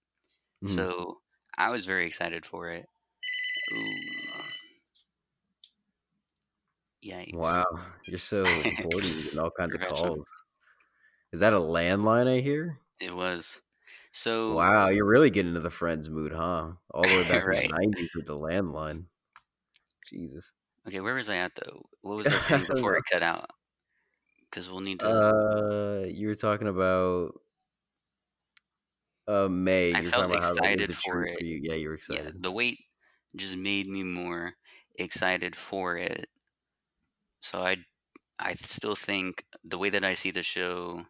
[0.62, 0.86] Mhm.
[0.86, 1.22] So
[1.58, 2.88] I was very excited for it.
[3.74, 4.44] Ooh.
[7.04, 7.60] Yikes.
[7.60, 7.66] Wow,
[8.06, 10.28] you're so important getting all kinds of calls.
[11.34, 12.80] Is that a landline I hear?
[13.02, 13.62] It was.
[14.12, 16.74] So Wow, you're really getting into the Friends mood, huh?
[16.92, 17.48] All the way back Right.
[17.48, 19.08] in the '90s with the landline.
[20.08, 20.54] Jesus.
[20.88, 21.84] okay, where was I at though?
[22.02, 23.48] What was I saying before it cut out?
[24.42, 25.18] Because we'll need to.
[25.24, 27.42] Uh, you were talking about
[29.28, 29.94] uh May.
[29.94, 31.38] I felt talking about how that was excited for it.
[31.38, 31.60] for you.
[31.64, 32.36] Yeah, you were yeah, excited.
[32.36, 32.80] the wait
[33.36, 34.56] just made me more
[34.98, 36.30] excited for it.
[37.42, 37.78] So I,
[38.40, 41.08] I still think the way that I see the show,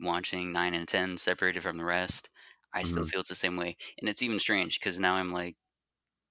[0.00, 2.30] watching nine and ten separated from the rest,
[2.74, 3.10] I still Mhm.
[3.10, 3.76] feel it's the same way.
[3.98, 5.56] And it's even strange because now I'm like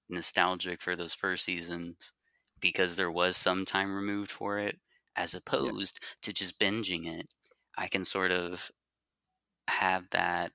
[0.08, 2.12] nostalgic for those first seasons
[2.60, 4.80] because there was some time removed for it,
[5.16, 7.28] as opposed to just binging it.
[7.78, 8.70] I can sort of
[9.68, 10.52] have that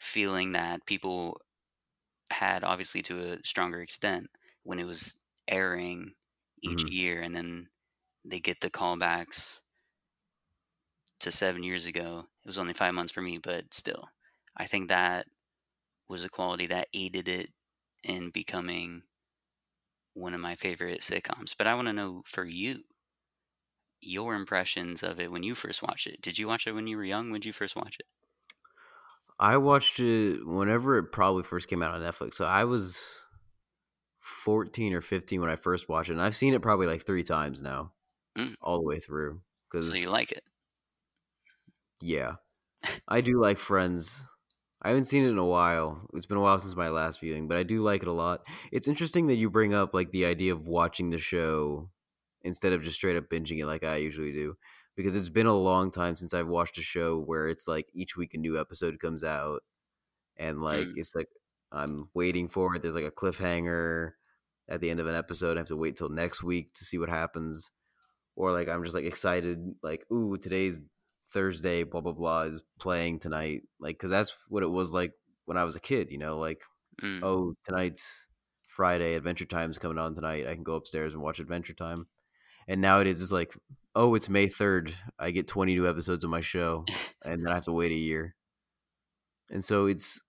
[0.00, 1.40] feeling that people
[2.32, 4.28] had, obviously to a stronger extent,
[4.64, 5.16] when it was
[5.48, 6.14] airing
[6.62, 6.90] each Mhm.
[6.90, 7.68] year, and then
[8.24, 9.62] they get the callbacks
[11.20, 12.26] to seven years ago.
[12.44, 14.08] It was only five months for me, but still,
[14.56, 15.26] I think that
[16.08, 17.52] was a quality that aided it
[18.04, 19.04] in becoming
[20.14, 21.56] one of my favorite sitcoms.
[21.56, 22.84] But I want to know for you,
[24.02, 26.20] your impressions of it when you first watched it.
[26.20, 27.30] Did you watch it when you were young?
[27.30, 28.06] When did you first watch it?
[29.38, 32.34] I watched it whenever it probably first came out on Netflix.
[32.34, 32.98] So I was
[34.20, 37.22] 14 or 15 when I first watched it, and I've seen it probably like three
[37.24, 37.92] times now,
[38.36, 38.54] Mm.
[38.60, 39.42] all the way through.
[39.70, 40.44] Because So you like it?
[42.00, 42.34] Yeah,
[43.08, 44.22] I do like Friends.
[44.82, 46.08] I haven't seen it in a while.
[46.14, 48.46] It's been a while since my last viewing, but I do like it a lot.
[48.72, 51.90] It's interesting that you bring up like the idea of watching the show
[52.42, 54.56] instead of just straight up binging it like I usually do.
[54.96, 58.16] Because it's been a long time since I've watched a show where it's like each
[58.16, 59.62] week a new episode comes out
[60.36, 60.92] and like Mm.
[60.96, 61.28] it's like
[61.72, 62.82] I'm waiting for it.
[62.82, 64.12] There's like a cliffhanger
[64.68, 65.56] at the end of an episode.
[65.56, 67.70] I have to wait till next week to see what happens.
[68.34, 70.80] Or like I'm just like excited, like, ooh, today's
[71.32, 73.62] Thursday, blah blah blah is playing tonight.
[73.78, 75.12] Like, cause that's what it was like
[75.44, 76.62] when I was a kid, you know, like,
[77.02, 77.20] Mm.
[77.22, 78.26] oh, tonight's
[78.68, 80.46] Friday, Adventure Time's coming on tonight.
[80.46, 82.06] I can go upstairs and watch Adventure Time.
[82.68, 83.54] And nowadays it's it's like,
[83.94, 84.92] oh, it's May 3rd.
[85.18, 86.84] I get 20 new episodes of my show,
[87.24, 88.36] and then I have to wait a year.
[89.50, 90.20] And so it's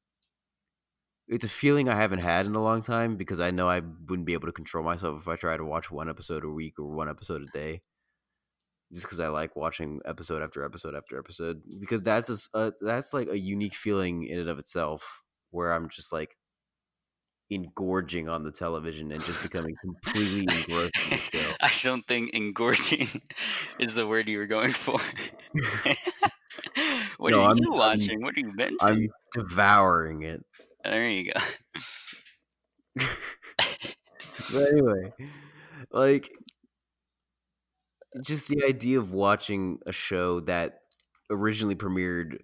[1.28, 4.26] it's a feeling I haven't had in a long time because I know I wouldn't
[4.26, 6.86] be able to control myself if I tried to watch one episode a week or
[6.86, 7.82] one episode a day.
[8.94, 13.14] Just because I like watching episode after episode after episode, because that's a, uh, that's
[13.14, 15.22] like a unique feeling in and of itself,
[15.52, 16.36] where I'm just like
[17.50, 21.52] engorging on the television and just becoming completely engrossed in the show.
[21.62, 23.08] I don't think engorging
[23.80, 25.00] is the word you were going for.
[27.18, 28.22] what No, are I'm- you I'm- watching?
[28.22, 28.76] what are you binging?
[28.82, 30.44] I'm devouring it.
[30.84, 33.06] there you go.
[34.54, 35.14] but anyway,
[35.92, 36.30] like
[38.24, 40.82] just the idea of watching a show that
[41.30, 42.40] originally premiered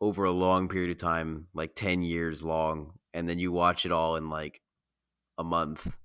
[0.00, 3.92] over a long period of time, like 10 years long, and then you watch it
[3.92, 4.62] all in like
[5.38, 5.96] a month.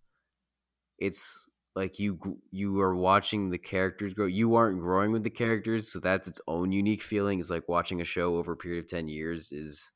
[1.00, 1.45] It's
[1.76, 2.20] like you
[2.52, 4.26] you are watching the characters grow.
[4.28, 7.39] You aren't growing with the characters, so that's its own unique feeling.
[7.39, 9.91] It's like watching a show over a period of 10 years is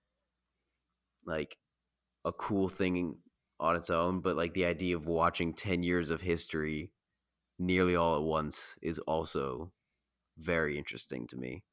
[1.26, 1.58] like
[2.26, 3.18] a cool thing
[3.60, 6.92] on its own, but like the idea of watching 10 years of history
[7.60, 9.72] nearly all at once is also
[10.38, 11.64] very interesting to me.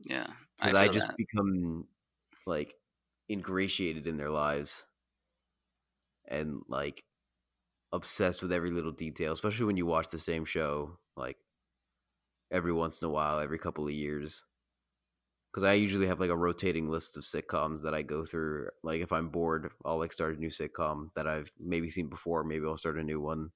[0.00, 0.26] Yeah.
[0.58, 1.16] Because I, I, just that.
[1.16, 1.86] become
[2.46, 2.74] like
[3.28, 4.84] ingratiated in their lives
[6.28, 7.04] and like
[7.92, 11.36] obsessed with every little detail, especially when you watch the same show like
[12.50, 14.42] every once in a while, every couple of years.
[15.50, 18.68] Because I usually have like a rotating list of sitcoms that I go through.
[18.82, 22.42] Like if I'm bored, I'll like start a new sitcom that I've maybe seen before.
[22.42, 23.50] Maybe I'll start a new one,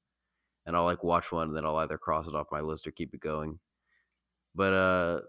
[0.69, 2.91] and I'll like watch one, and then I'll either cross it off my list or
[2.91, 3.59] keep it going.
[4.55, 5.21] But uh,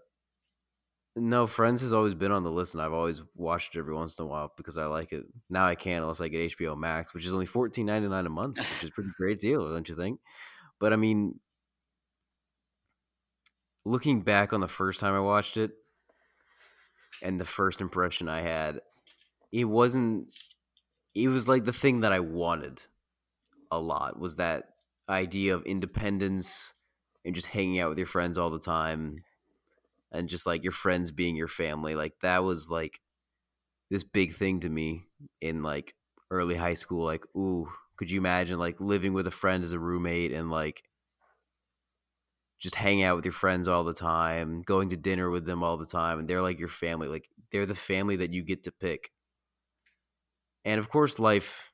[1.16, 4.14] no, Friends has always been on the list, and I've always watched it every once
[4.16, 5.24] in a while because I like it.
[5.48, 8.30] Now I can't unless I get HBO Max, which is only fourteen ninety nine a
[8.30, 10.20] month, which is a pretty great deal, don't you think?
[10.78, 11.40] But I mean,
[13.86, 15.70] looking back on the first time I watched it,
[17.22, 18.82] and the first impression I had,
[19.50, 20.34] it wasn't.
[21.14, 22.82] It was like the thing that I wanted
[23.72, 24.66] a lot was that
[25.10, 26.74] idea of independence
[27.24, 29.24] and just hanging out with your friends all the time
[30.12, 33.00] and just like your friends being your family like that was like
[33.90, 35.02] this big thing to me
[35.40, 35.94] in like
[36.30, 39.78] early high school like ooh could you imagine like living with a friend as a
[39.78, 40.82] roommate and like
[42.58, 45.76] just hang out with your friends all the time going to dinner with them all
[45.76, 48.72] the time and they're like your family like they're the family that you get to
[48.72, 49.10] pick.
[50.64, 51.69] And of course life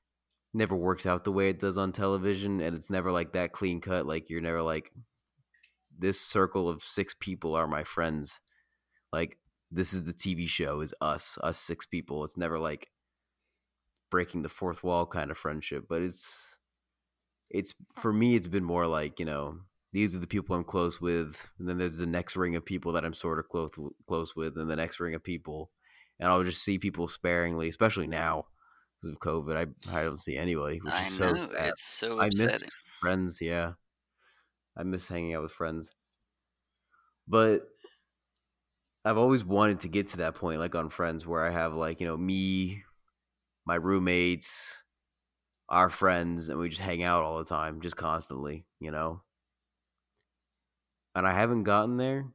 [0.57, 3.81] never works out the way it does on television and it's never like that clean
[3.81, 4.91] cut like you're never like
[5.99, 8.41] this circle of six people are my friends.
[9.13, 9.39] Like
[9.71, 12.25] this is the TV show is us, us six people.
[12.25, 12.91] It's never like
[14.11, 16.59] breaking the fourth wall kind of friendship, but it's
[17.49, 19.61] it's for me it's been more like, you know,
[19.93, 22.93] these are the people I'm close with, and then there's the next ring of people
[22.93, 23.71] that I'm sort of close
[24.07, 25.71] close with, and the next ring of people,
[26.19, 28.47] and I'll just see people sparingly, especially now
[29.01, 29.57] because of COVID.
[29.57, 32.55] I I don't see anybody, which I is know, so It's so upsetting.
[32.55, 33.73] I miss friends, yeah.
[34.77, 35.91] I miss hanging out with friends.
[37.29, 37.69] But
[39.05, 42.01] I've always wanted to get to that point, like on Friends, where I have like,
[42.01, 42.83] you know, me,
[43.65, 44.83] my roommates,
[45.69, 49.23] our friends, and we just hang out all the time, just constantly, you know?
[51.15, 52.27] And I haven't gotten there.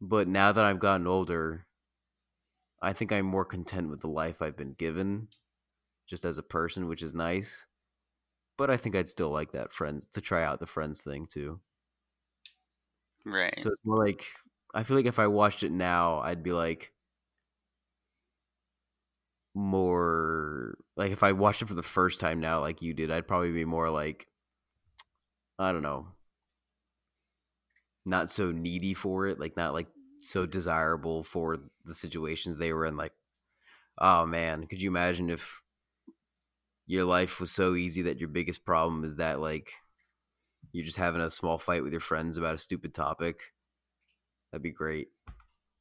[0.00, 1.66] But now that I've gotten older,
[2.82, 5.28] I think I'm more content with the life I've been given
[6.06, 7.64] just as a person, which is nice
[8.56, 11.60] but I think I'd still like that friends to try out the friends thing too.
[13.24, 13.58] Right.
[13.60, 14.26] So it's more like
[14.74, 16.92] I feel like if I watched it now, I'd be like
[19.54, 23.28] more like if I watched it for the first time now, like you did, I'd
[23.28, 24.28] probably be more like
[25.58, 26.08] I don't know,
[28.04, 29.88] not so needy for it, like not like
[30.18, 32.96] so desirable for the situations they were in.
[32.96, 33.12] Like,
[33.98, 35.63] oh man, could you imagine if
[36.86, 39.72] your life was so easy that your biggest problem is that like
[40.72, 43.40] you're just having a small fight with your friends about a stupid topic.
[44.50, 45.08] That'd be great.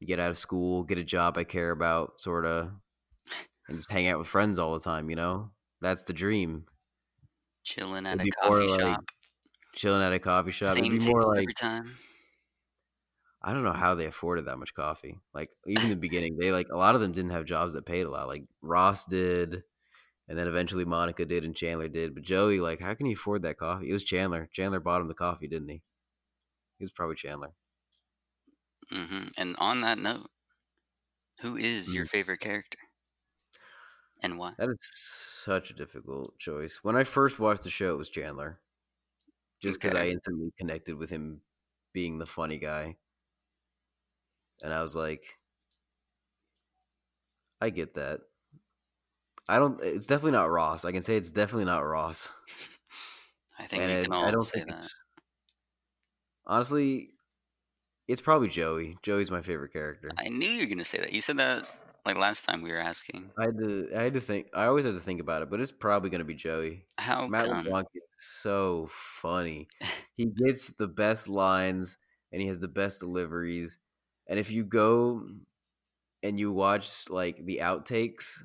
[0.02, 2.72] get out of school, get a job I care about, sort of,
[3.68, 5.10] and just hang out with friends all the time.
[5.10, 5.52] You know,
[5.82, 6.66] that's the dream.
[7.64, 8.80] Chilling at a coffee shop.
[8.80, 8.98] Like,
[9.76, 10.74] chilling at a coffee shop.
[10.74, 11.94] Same It'd be more like every time.
[13.42, 15.18] I don't know how they afforded that much coffee.
[15.34, 17.86] Like even in the beginning, they like a lot of them didn't have jobs that
[17.86, 18.28] paid a lot.
[18.28, 19.64] Like Ross did
[20.28, 22.14] and then eventually Monica did and Chandler did.
[22.16, 23.90] But Joey, like, how can he afford that coffee?
[23.90, 24.50] It was Chandler.
[24.52, 25.82] Chandler bought him the coffee, didn't he?
[26.80, 27.54] He was probably Chandler.
[28.92, 29.28] Mm-hmm.
[29.38, 30.30] And on that note,
[31.42, 31.96] who is mm-hmm.
[31.96, 32.78] your favorite character,
[34.22, 34.54] and why?
[34.58, 36.80] That is such a difficult choice.
[36.84, 38.60] When I first watched the show, it was Chandler,
[39.62, 40.08] just because okay.
[40.08, 41.42] I instantly connected with him
[41.94, 42.96] being the funny guy,
[44.64, 45.24] and I was like,
[47.60, 48.22] I get that.
[49.50, 49.80] I don't.
[49.84, 50.86] It's definitely not Ross.
[50.86, 52.30] I can say it's definitely not Ross.
[53.60, 54.88] I think and we can all I don't say that.
[56.46, 57.10] Honestly,
[58.08, 58.98] it's probably Joey.
[59.04, 60.10] Joey's my favorite character.
[60.18, 61.14] I knew you were gonna say that.
[61.14, 61.68] You said that
[62.06, 63.32] like last time we were asking.
[63.38, 63.90] I had to.
[63.96, 64.48] I had to think.
[64.54, 66.86] I always have to think about it, but it's probably gonna be Joey.
[66.98, 67.64] How Matt come?
[67.64, 69.68] LeBlanc is so funny.
[70.18, 71.98] he gets the best lines
[72.32, 73.78] and he has the best deliveries.
[74.28, 75.28] And if you go
[76.22, 78.42] and you watch like the outtakes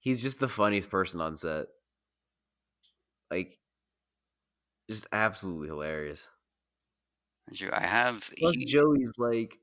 [0.00, 1.66] he's just the funniest person on set.
[3.30, 3.58] Like,
[4.88, 6.28] just absolutely hilarious.
[7.72, 8.30] I have.
[8.38, 8.64] Plus, he...
[8.64, 9.58] Joey's like,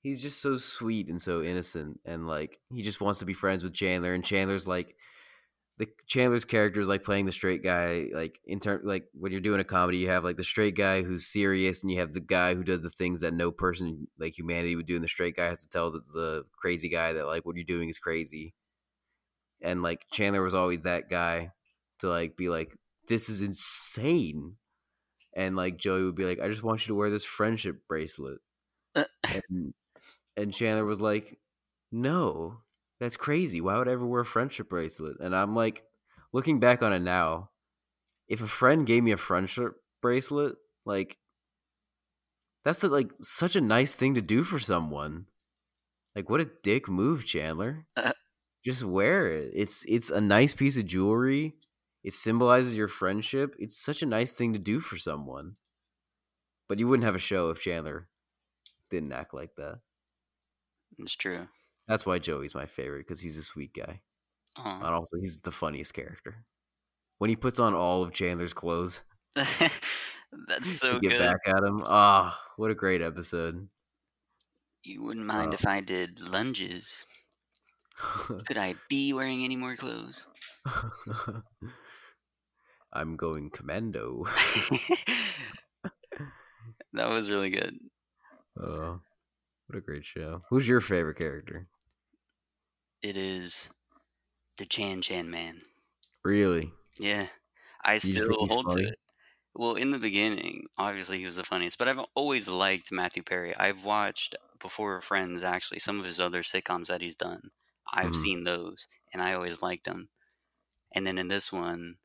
[0.00, 3.62] he's just so sweet and so innocent, and like he just wants to be friends
[3.62, 4.94] with Chandler, and Chandler's like,
[5.78, 8.06] the Chandler's character is like playing the straight guy.
[8.12, 11.02] Like in term, like when you're doing a comedy, you have like the straight guy
[11.02, 14.38] who's serious, and you have the guy who does the things that no person like
[14.38, 17.26] humanity would do, and the straight guy has to tell the, the crazy guy that
[17.26, 18.54] like what you're doing is crazy
[19.64, 21.52] and like Chandler was always that guy
[22.00, 22.76] to like be like,
[23.08, 24.56] "This is insane,"
[25.34, 28.38] and like Joey would be like, "I just want you to wear this friendship bracelet,"
[28.94, 29.04] Uh,
[29.50, 29.74] and
[30.36, 31.38] and Chandler was like,
[31.92, 32.62] "No,
[33.00, 33.60] that's crazy.
[33.60, 35.84] Why would I ever wear a friendship bracelet?" And I'm like,
[36.32, 37.50] looking back on it now,
[38.28, 40.56] if a friend gave me a friendship bracelet,
[40.86, 41.18] like
[42.64, 45.26] that's the, like such a nice thing to do for someone.
[46.16, 47.86] Like what a dick move, Chandler.
[48.64, 49.52] Just wear it.
[49.54, 51.54] It's it's a nice piece of jewelry.
[52.02, 53.54] It symbolizes your friendship.
[53.58, 55.56] It's such a nice thing to do for someone.
[56.68, 58.08] But you wouldn't have a show if Chandler
[58.90, 59.80] didn't act like that.
[60.98, 61.48] it's true.
[61.88, 64.00] That's why Joey's my favorite because he's a sweet guy.
[64.58, 64.76] Aw.
[64.86, 66.44] And also, he's the funniest character.
[67.18, 69.02] When he puts on all of Chandler's clothes
[69.34, 69.80] That's
[70.80, 71.18] so to get good.
[71.18, 73.68] back at him, ah, what a great episode.
[74.84, 77.04] You wouldn't mind Uh, if I did lunges.
[78.46, 80.26] Could I be wearing any more clothes?
[82.92, 84.24] I'm going commando.
[86.92, 87.76] that was really good.
[88.58, 89.00] Oh,
[89.66, 90.42] what a great show.
[90.48, 91.66] Who's your favorite character?
[93.02, 93.70] It is
[94.58, 95.62] the Chan Chan Man.
[96.24, 96.70] Really?
[96.98, 97.26] Yeah,
[97.84, 98.84] I think still hold funny?
[98.84, 98.98] to it.
[99.56, 103.54] Well, in the beginning, obviously he was the funniest, but I've always liked Matthew Perry.
[103.56, 107.50] I've watched before Friends actually some of his other sitcoms that he's done.
[107.94, 108.16] I've Mhm.
[108.16, 110.10] seen those, and I always liked him.
[110.92, 111.98] And then in this one,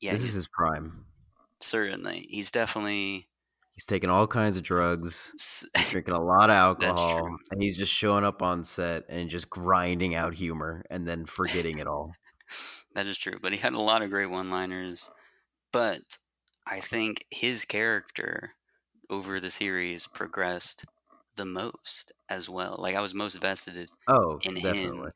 [0.00, 1.06] yeah, this is his prime.
[1.60, 3.28] certainly he's definitely
[3.72, 5.34] He's taking all kinds of drugs,
[5.88, 10.14] drinking a lot of alcohol, and he's just showing up on set and just grinding
[10.14, 12.18] out humor and then forgetting it all.
[12.94, 15.10] That is true, but he had a lot of great one-liners.
[15.72, 16.18] But
[16.66, 18.54] I think his character
[19.10, 20.84] over the series progressed
[21.40, 22.76] the most as well.
[22.78, 25.10] Like I was most vested Oh, in definitely.
[25.10, 25.12] him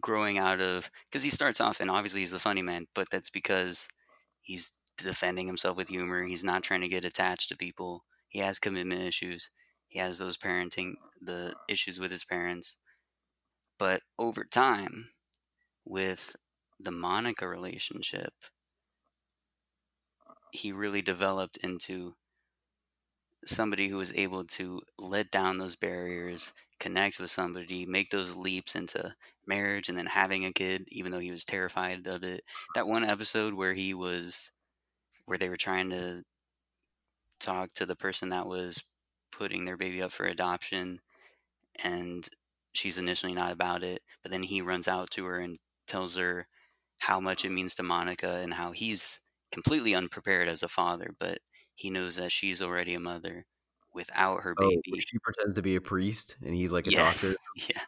[0.00, 3.30] growing out of because he starts off and obviously he's the funny man, but that's
[3.30, 3.88] because
[4.42, 6.24] he's defending himself with humor.
[6.24, 8.04] He's not trying to get attached to people.
[8.28, 9.50] He has commitment issues.
[9.88, 12.76] He has those parenting the issues with his parents.
[13.78, 15.12] But over time,
[15.84, 16.36] with
[16.80, 18.34] the Monica relationship,
[20.52, 22.16] he really developed into
[23.46, 28.74] somebody who was able to let down those barriers, connect with somebody, make those leaps
[28.74, 29.14] into
[29.46, 32.42] marriage and then having a kid, even though he was terrified of it.
[32.74, 34.52] That one episode where he was,
[35.24, 36.22] where they were trying to
[37.38, 38.82] talk to the person that was
[39.32, 41.00] putting their baby up for adoption,
[41.82, 42.28] and
[42.72, 46.46] she's initially not about it, but then he runs out to her and tells her
[46.98, 49.20] how much it means to Monica and how he's
[49.52, 51.38] completely unprepared as a father, but
[51.76, 53.46] he knows that she's already a mother
[53.94, 54.82] without her Oh, baby.
[54.86, 56.92] where she pretends to be a priest and he's like a yes.
[56.92, 57.36] doctor.
[57.68, 57.84] Yeah.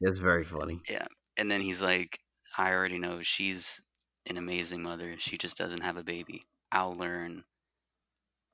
[0.00, 0.80] It's very funny.
[0.88, 1.06] Yeah,
[1.36, 2.20] and then he's like,
[2.56, 3.82] I already know she's
[4.26, 5.16] an amazing mother.
[5.18, 6.46] She just doesn't have a baby.
[6.72, 7.44] I'll learn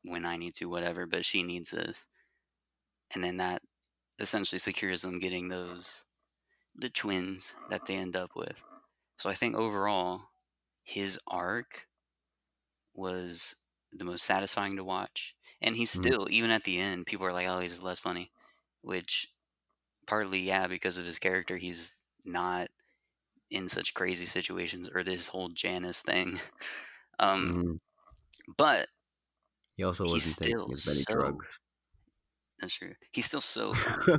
[0.05, 2.07] when I need to, whatever, but she needs this.
[3.15, 3.63] And then that
[4.19, 6.05] essentially secures them getting those,
[6.75, 8.63] the twins that they end up with.
[9.19, 10.23] So I think overall,
[10.85, 11.89] his arc
[12.95, 13.55] was
[13.93, 15.35] the most satisfying to watch.
[15.61, 15.99] And he's Mhm.
[16.01, 18.33] still, even at the end, people are like, oh, he's less funny.
[18.81, 19.29] Which
[20.07, 22.69] partly, yeah, because of his character, he's not
[23.51, 26.41] in such crazy situations or this whole Janice thing.
[27.19, 27.81] um, Mhm.
[28.57, 28.89] but
[29.77, 31.59] He also wasn't taking still as many so- drugs.
[32.59, 32.95] that's true.
[33.13, 34.19] He's still so funny.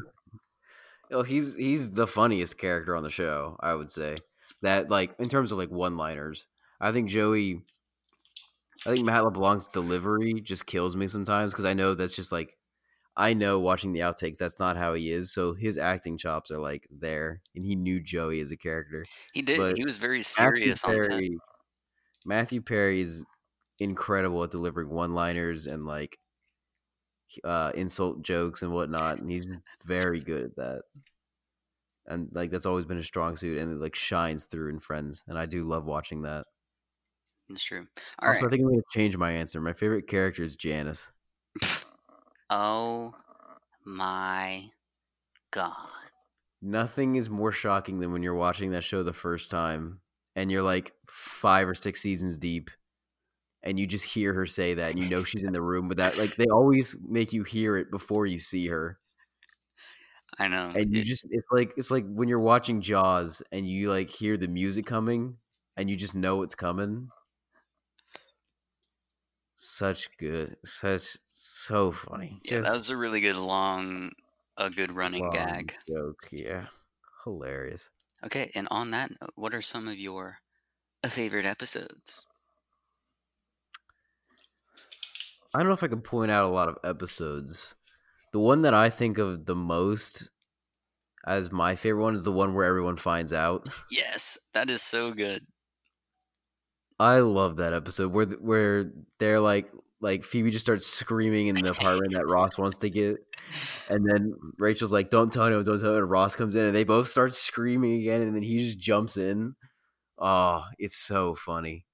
[1.11, 4.15] oh, he's he's the funniest character on the show, I would say.
[4.61, 6.47] That like in terms of like one-liners,
[6.80, 7.63] I think Joey,
[8.86, 12.57] I think Matt LeBlanc's delivery just kills me sometimes because I know that's just like,
[13.15, 15.31] I know watching the outtakes that's not how he is.
[15.31, 19.05] So his acting chops are like there, and he knew Joey as a character.
[19.34, 19.57] He did.
[19.57, 21.09] But he was very Matthew serious on set.
[21.09, 21.38] Perry,
[22.25, 23.23] Matthew Perry is
[23.79, 26.17] incredible at delivering one-liners and like
[27.43, 29.47] uh, insult jokes and whatnot, and he's
[29.86, 30.81] very good at that.
[32.05, 35.23] And like that's always been a strong suit, and it like shines through in Friends,
[35.27, 36.47] and I do love watching that.
[37.50, 37.86] That's true.
[38.20, 38.48] All also, right.
[38.48, 39.60] I think I'm going to change my answer.
[39.62, 41.08] My favorite character is Janice.
[42.50, 43.14] Oh
[43.86, 44.70] my
[45.52, 45.74] god.
[46.62, 50.00] Nothing is more shocking than when you're watching that show the first time,
[50.36, 52.72] and you're like five or six seasons deep,
[53.64, 55.98] and you just hear her say that, and you know she's in the room with
[55.98, 56.18] that.
[56.18, 59.00] Like they always make you hear it before you see her.
[60.39, 60.70] I know.
[60.76, 64.38] and you just it's like it's like when you're watching jaws and you like hear
[64.38, 65.38] the music coming
[65.78, 67.10] and you just know it's coming
[69.56, 74.12] such good such so funny yeah, that was a really good long,
[74.58, 75.76] a good running long gag.
[75.88, 76.68] joke yeah
[77.24, 77.89] hilarious
[78.22, 80.41] Okay, and on that note, what are some of your
[81.06, 82.28] favorite episodes?
[85.54, 87.76] I don't know if I can point out a lot of episodes.
[88.32, 90.32] The one that I think of the most
[91.26, 93.70] as my favorite one is the one where everyone finds out.
[93.89, 95.47] Yes, that is so good.
[97.00, 99.72] I love that episode where where they're like
[100.02, 103.18] like Phoebe just starts screaming in the apartment that Ross wants to get,
[103.89, 106.76] and then Rachel's like, "Don't tell anyone, don't tell anyone." And Ross comes in, and
[106.76, 109.56] they both start screaming again, and then he just jumps in.
[110.18, 111.86] Oh, it's so funny.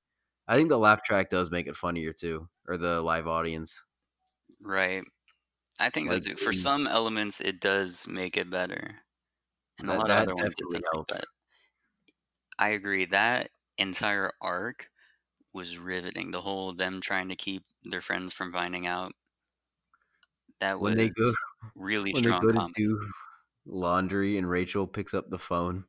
[0.48, 3.82] I think the laugh track does make it funnier too, or the live audience.
[4.62, 5.04] Right.
[5.80, 6.36] I think Like, so too.
[6.38, 6.56] For mm.
[6.56, 8.96] some elements, it does make it better,
[9.80, 10.86] and a lot of other ones it definitely doesn't.
[10.94, 11.14] helps.
[11.14, 11.26] But
[12.58, 14.90] I agree that entire arc
[15.54, 16.32] was riveting.
[16.32, 19.14] The whole them trying to keep their friends from finding out.
[20.60, 21.32] That was when they go
[21.76, 23.00] really when they strong go to do
[23.66, 25.86] laundry and Rachel picks up the phone.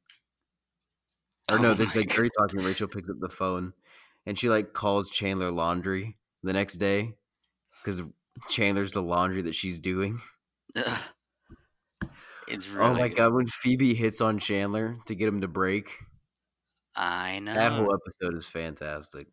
[1.51, 2.09] Or Oh no, they're like.
[2.09, 2.61] Gary talking.
[2.61, 3.72] Rachel picks up the phone,
[4.26, 7.14] and she like calls Chandler laundry the next day
[7.82, 8.03] because
[8.49, 10.20] Chandler's the laundry that she's doing.
[10.76, 10.99] Ugh.
[12.47, 13.16] It's really oh my good.
[13.16, 15.91] god, when Phoebe hits on Chandler to get him to break,
[16.97, 19.28] I know that whole episode is fantastic.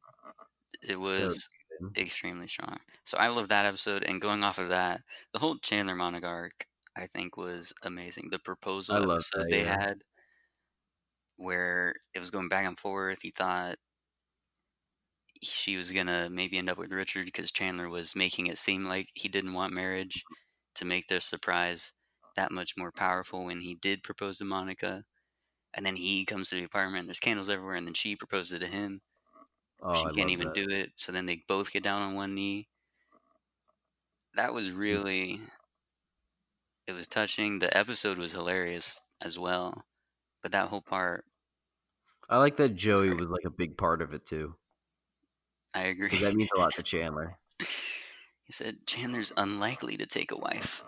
[0.87, 1.49] it was
[1.81, 1.97] good.
[1.97, 2.77] extremely strong.
[3.03, 5.01] So I love that episode, and going off of that,
[5.33, 8.29] the whole Chandler Monica arc I think was amazing.
[8.31, 9.79] The proposal I episode that, they yeah.
[9.79, 10.01] had,
[11.37, 13.19] where it was going back and forth.
[13.21, 13.75] He thought
[15.43, 19.09] she was gonna maybe end up with Richard because Chandler was making it seem like
[19.13, 20.23] he didn't want marriage
[20.75, 21.93] to make their surprise
[22.35, 25.03] that much more powerful when he did propose to Monica.
[25.77, 28.65] And then he comes to the apartment, there's candles everywhere, and then she proposes to
[28.65, 28.97] him.
[29.81, 30.55] Oh, she I can't even that.
[30.55, 30.91] do it.
[30.95, 32.67] So then they both get down on one knee.
[34.35, 34.77] That was mm.
[34.77, 35.39] really
[36.87, 37.59] it was touching.
[37.59, 39.83] The episode was hilarious as well.
[40.41, 41.25] But that whole part,
[42.29, 44.55] I like that Joey was like a big part of it too,
[45.73, 46.09] I agree.
[46.19, 47.37] that means a lot to Chandler.
[47.59, 50.83] he said Chandler's unlikely to take a wife.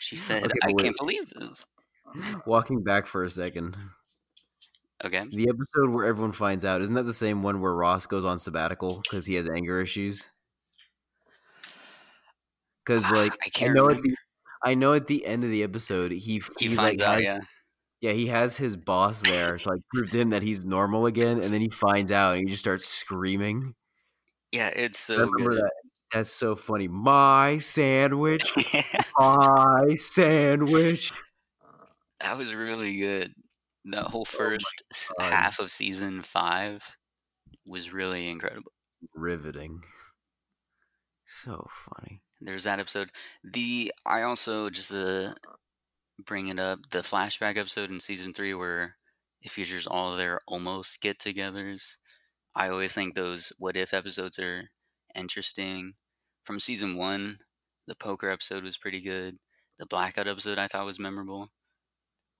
[0.00, 0.84] She said, Okay, I wait.
[0.84, 1.64] can't believe this.
[2.46, 3.76] Walking back for a second,
[5.04, 5.24] Okay.
[5.30, 8.38] the episode where everyone finds out isn't that the same one where Ross goes on
[8.38, 10.28] sabbatical because he has anger issues?
[12.84, 14.14] Because Ah, like I I, can't know at the
[14.64, 17.22] I know at the end of the episode he He he's finds like out, has-
[17.22, 17.40] yeah.
[18.00, 21.40] yeah he has his boss there to like prove to him that he's normal again,
[21.40, 23.74] and then he finds out and he just starts screaming.
[24.52, 25.62] Yeah, it's so remember good.
[25.62, 25.72] that.
[26.12, 26.88] That's so funny.
[26.88, 28.52] My sandwich,
[29.18, 31.10] my sandwich.
[32.20, 33.32] that was really good.
[33.84, 34.82] That whole Oh first
[35.18, 35.32] God.
[35.32, 36.96] half of season five
[37.66, 38.72] was really incredible.
[39.14, 39.82] Riveting.
[41.24, 42.20] So funny.
[42.40, 43.10] There's that episode.
[43.42, 45.34] The I also just to
[46.24, 48.96] bring it up the flashback episode in season three where
[49.40, 51.96] it features all their almost get-togethers.
[52.54, 54.70] I always think those what if episodes are
[55.16, 55.94] interesting.
[56.44, 57.38] From season one,
[57.88, 59.38] the poker episode was pretty good.
[59.78, 61.48] The blackout episode I thought was memorable,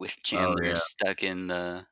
[0.03, 0.75] with Chandler Oh, yeah.
[0.77, 1.87] stuck in the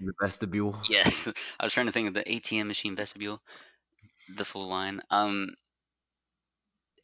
[0.00, 0.76] The vestibule.
[0.90, 1.28] yes.
[1.60, 3.40] I was trying to think of the ATM machine vestibule,
[4.36, 5.00] the full line.
[5.10, 5.48] Um,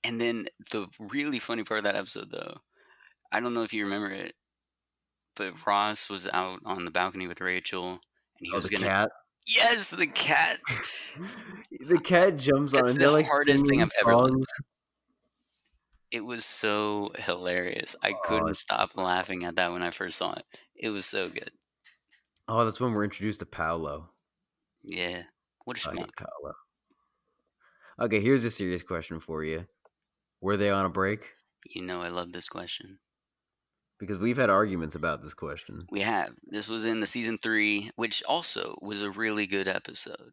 [0.03, 2.59] and then the really funny part of that episode, though,
[3.33, 4.35] I don't know if you remember it,
[5.37, 8.01] but Ross was out on the balcony with Rachel, and
[8.41, 8.87] he Oh, was the gonna.
[8.87, 9.11] cat.
[9.49, 10.59] Yes, the cat.
[11.81, 14.47] the cat jumps on That's the like hardest thing I've ever songs.
[16.15, 17.97] It was so hilarious.
[18.01, 20.45] I Oh, couldn't stop laughing at that when I first saw it.
[20.77, 21.51] It was so good.
[22.47, 24.11] Oh, that's when we're introduced to Paolo.
[24.85, 25.25] Yeah.
[25.65, 26.17] What a I schmuck.
[26.17, 26.55] Paolo.
[28.01, 29.67] Okay, here's a serious question for you.
[30.41, 31.33] Were they on a break?
[31.67, 33.01] You know I love this question.
[33.99, 35.87] Because we've had arguments about this question.
[35.91, 36.31] We have.
[36.47, 40.31] This was in the season three, which also was a really good episode.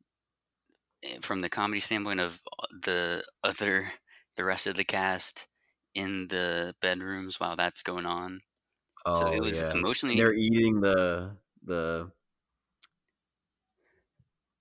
[1.03, 3.91] Eh, From the comedy standpoint of uh, the other,
[4.35, 5.47] the rest of the cast
[5.95, 8.41] in the bedrooms while that's going on.
[9.13, 9.71] So Oh it was yeah.
[9.71, 10.15] emotionally.
[10.15, 12.11] They're eating the the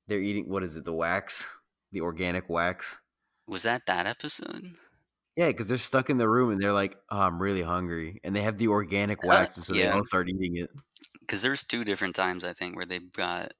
[0.07, 1.47] they're eating what is it, the wax?
[1.93, 3.01] The organic wax.
[3.47, 4.75] Was that that episode?
[5.37, 8.21] Yeah, because they're stuck in the room and they're like, oh, I'm really hungry.
[8.25, 9.95] And they have the organic wax, and so they yeah.
[9.95, 10.71] all start eating it.
[11.21, 13.53] Because there's two different times I think where they got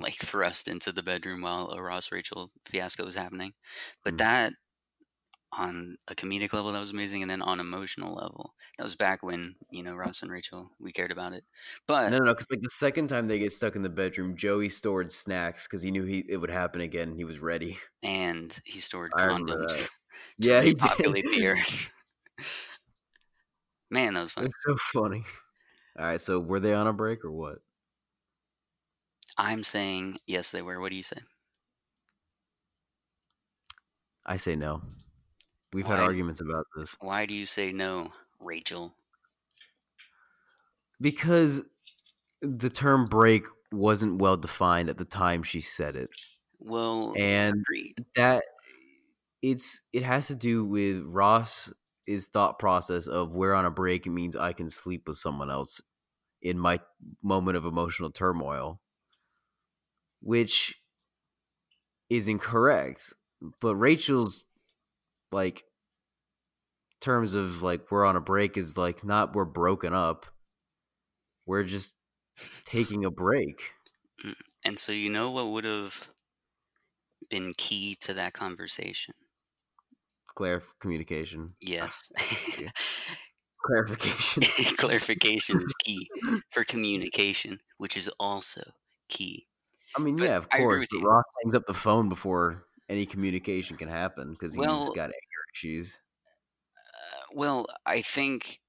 [0.00, 3.52] like thrust into the bedroom while a Ross Rachel fiasco was happening.
[4.04, 4.18] But Mm.
[4.18, 4.52] that
[5.58, 9.22] on a comedic level that was amazing, and then on emotional level that was back
[9.22, 11.44] when you know Ross and Rachel we cared about it.
[11.86, 14.36] But No, no, no, because like the second time they get stuck in the bedroom,
[14.36, 17.08] Joey stored snacks because he knew he it would happen again.
[17.10, 17.78] and He was ready.
[18.02, 19.88] and he stored condoms
[20.38, 20.90] Yeah, he did.
[20.98, 21.90] the earth.
[23.90, 24.46] Man, that was fun.
[24.46, 25.24] It's so funny.
[25.98, 27.58] All right, so were they on a break or what?
[29.36, 30.80] I'm saying yes, they were.
[30.80, 31.18] What do you say?
[34.24, 34.82] I say no.
[35.72, 38.94] We've had arguments about this Why do you say no, Rachel?
[41.00, 41.62] because
[42.40, 46.10] the term break wasn't well defined at the time she said it.
[46.58, 48.04] Well, And agreed.
[48.14, 48.44] that
[49.40, 51.72] it's it has to do with Ross
[52.08, 55.50] Ross's thought process of where on a break it means I can sleep with someone
[55.50, 55.80] else
[56.40, 56.80] in my
[57.22, 58.80] moment of emotional turmoil,
[60.20, 60.76] which
[62.10, 63.14] is incorrect.
[63.60, 64.44] But Rachel's
[65.32, 65.64] like
[67.00, 70.26] terms of like we're on a break is like not we're broken up.
[71.46, 71.96] We're just
[72.64, 73.60] taking a break.
[74.24, 76.08] Mm, and so you know what would have
[77.30, 79.14] been key to that conversation?
[80.34, 81.50] Clar communication.
[81.60, 82.10] Yes.
[83.64, 84.42] Clarification.
[84.76, 86.08] Clarification is key
[86.50, 88.62] for communication, which is also
[89.08, 89.44] key.
[89.96, 90.80] I mean, But yeah, of I course.
[90.80, 91.06] with But you.
[91.06, 95.44] Ross hangs up the phone before any communication can happen because he's Well- got anger
[95.54, 95.98] issues.
[96.76, 98.60] Uh, well, I think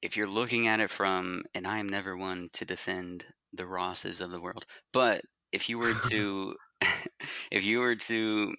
[0.00, 4.20] if you're looking at it from, and I am never one to defend the Rosses
[4.20, 6.56] of the world, but if you were to,
[7.50, 8.54] if you were to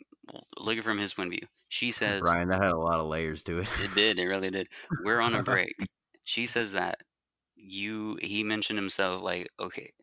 [0.58, 3.00] look at it from his point of view, she says, Ryan, that had a lot
[3.00, 3.70] of layers to it.
[3.80, 4.20] It did.
[4.20, 4.68] It really did.
[5.04, 5.76] We're on a break.
[6.26, 6.98] she says that
[7.56, 8.18] you.
[8.22, 9.94] He mentioned himself like, okay,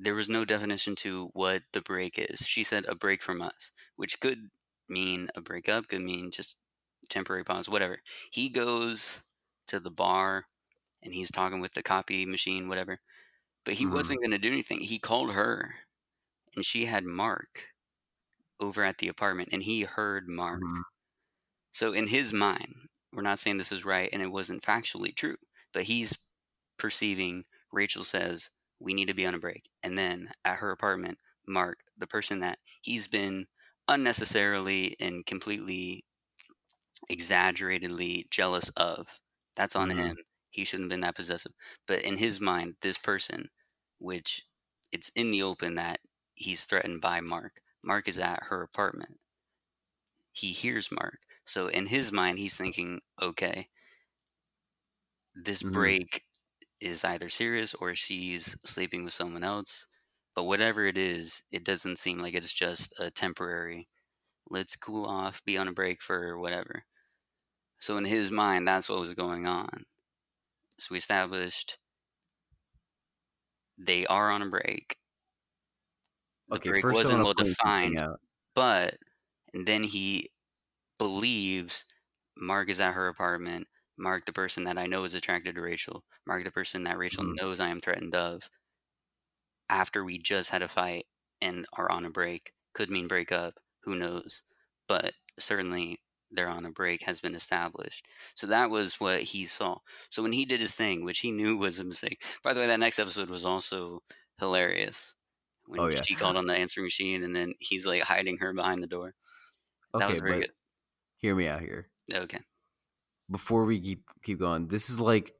[0.00, 2.40] there was no definition to what the break is.
[2.46, 4.50] She said a break from us, which could
[4.88, 6.58] mean a breakup, could mean just
[7.10, 8.00] temporary pause, whatever.
[8.32, 9.22] He goes
[9.68, 10.46] to the bar
[11.02, 13.00] and he's talking with the copy machine, whatever.
[13.64, 13.86] But he Mhm.
[13.86, 14.80] wasn't going to do anything.
[14.80, 15.74] He called her,
[16.56, 17.66] and she had Mark
[18.60, 20.62] over at the apartment, and he heard Mark.
[20.62, 20.82] Mhm.
[21.72, 25.36] So in his mind, we're not saying this is right and it wasn't factually true,
[25.72, 26.16] but he's
[26.78, 29.70] perceiving Rachel says we need to be on a break.
[29.82, 33.46] And then at her apartment, Mark, the person that he's been
[33.88, 36.04] unnecessarily and completely
[37.10, 39.20] exaggeratedly jealous of,
[39.54, 40.10] that's on Mhm.
[40.10, 40.16] him.
[40.50, 41.52] He shouldn't have been that possessive.
[41.86, 43.50] But in his mind, this person,
[43.98, 44.42] which
[44.92, 46.00] it's in the open that
[46.34, 49.20] he's threatened by Mark, Mark is at her apartment.
[50.32, 51.20] He hears Mark.
[51.44, 53.68] So in his mind, he's thinking, okay,
[55.34, 56.00] this Mhm.
[56.02, 56.24] break
[56.80, 59.86] is either serious or she's sleeping with someone else.
[60.34, 63.88] But whatever it is, it doesn't seem like it's just a temporary,
[64.50, 66.84] let's cool off, be on a break for whatever.
[67.80, 69.84] So in his mind, that's what was going on.
[70.78, 71.78] So we established
[73.78, 74.96] they are on a break.
[76.48, 78.02] The Okay, break first wasn't well defined,
[78.54, 78.98] but
[79.54, 80.30] and then he
[80.98, 81.84] believes
[82.36, 83.68] Mark is at her apartment.
[84.00, 86.04] Mark, the person that I know is attracted to Rachel.
[86.26, 87.40] Mark, the person that Rachel Mhm.
[87.40, 88.50] knows I am threatened of.
[89.68, 91.06] After we just had a fight
[91.40, 93.60] and are on a break, could mean break up.
[93.84, 94.42] Who knows?
[94.88, 98.06] But certainly they're on a break has been established.
[98.34, 99.78] So that was what he saw.
[100.10, 102.24] So when he did his thing, which he knew was a mistake.
[102.42, 104.02] By the way, that next episode was also
[104.38, 105.16] hilarious.
[105.66, 106.04] When Oh, yeah.
[106.04, 109.14] she called on the answering machine and then he's like hiding her behind the door.
[109.98, 110.50] That Okay, was very but
[111.16, 111.90] hear me out here.
[112.12, 112.40] Okay.
[113.30, 115.32] Before we keep keep going, this is like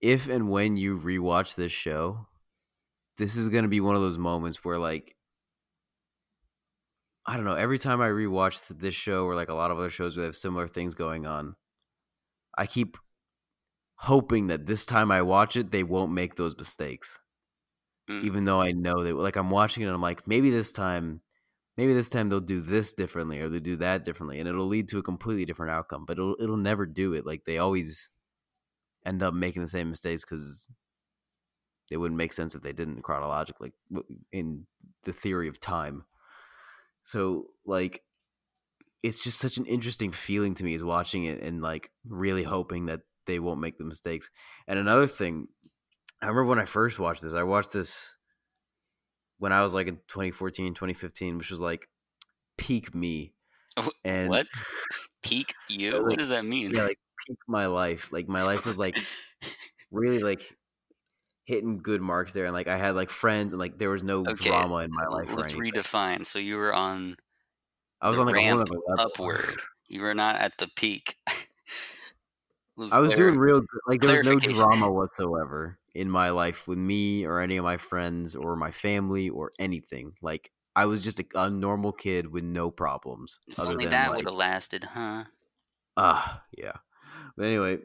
[0.00, 2.26] if and when you rewatch this show,
[3.16, 5.14] this is gonna be one of those moments where like
[7.26, 9.78] I don't know, every time I rewatch th- this show or like a lot of
[9.78, 11.56] other shows where they have similar things going on,
[12.56, 12.96] I keep
[13.96, 17.18] hoping that this time I watch it, they won't make those mistakes.
[18.08, 18.24] Mm.
[18.24, 21.20] Even though I know that like I'm watching it and I'm like, maybe this time
[21.78, 24.88] maybe this time they'll do this differently or they do that differently and it'll lead
[24.88, 28.10] to a completely different outcome but it'll it'll never do it like they always
[29.06, 30.68] end up making the same mistakes because
[31.90, 33.72] they wouldn't make sense if they didn't chronologically
[34.32, 34.66] in
[35.04, 36.04] the theory of time.
[37.02, 38.02] So like
[39.02, 42.86] it's just such an interesting feeling to me is watching it and like really hoping
[42.86, 44.30] that they won't make the mistakes.
[44.66, 45.48] And another thing
[46.20, 48.16] i remember when i first watched this i watched this
[49.38, 51.88] when i was like in 2014 2015 which was like
[52.56, 53.32] peak me
[54.04, 54.46] and what?
[55.22, 55.92] Peak you?
[55.92, 56.72] like- what does that mean?
[56.74, 58.96] yeah like peak my life like my life was like
[59.92, 60.42] really like
[61.44, 64.20] hitting good marks there and like i had like friends and like there was no
[64.20, 66.26] Okay, drama in my life Let's redefine.
[66.26, 67.16] So you were on
[68.02, 68.82] i was on like a whole ramp level.
[68.98, 69.60] upward.
[69.88, 71.14] You were not at the peak.
[72.76, 76.68] Let's i was doing real good like there was no drama whatsoever in my life
[76.68, 81.02] with me or any of my friends or my family or anything like i was
[81.04, 84.26] just a, a normal kid with no problems If other only than that like would
[84.26, 85.24] have lasted, huh?
[85.96, 86.76] ah yeah
[87.36, 87.78] but anyway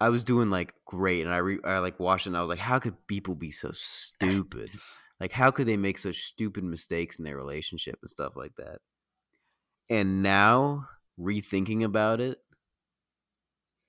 [0.00, 2.48] I was doing like great, and I re- I like watched it, and I was
[2.48, 4.80] like, how could people be so stupid?
[5.20, 8.80] like, how could they make such stupid mistakes in their relationship and stuff like that?
[9.90, 10.88] And now
[11.18, 12.42] rethinking about it,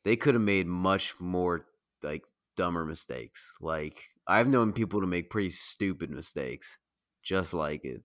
[0.03, 1.67] they could have made much more
[2.03, 2.25] like
[2.55, 3.53] dumber mistakes.
[3.61, 6.77] Like I've known people to make pretty stupid mistakes,
[7.23, 8.03] just like it.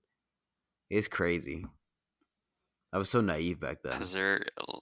[0.90, 1.66] It's crazy.
[2.92, 3.92] I was so naive back then.
[3.92, 4.78] Has there uh,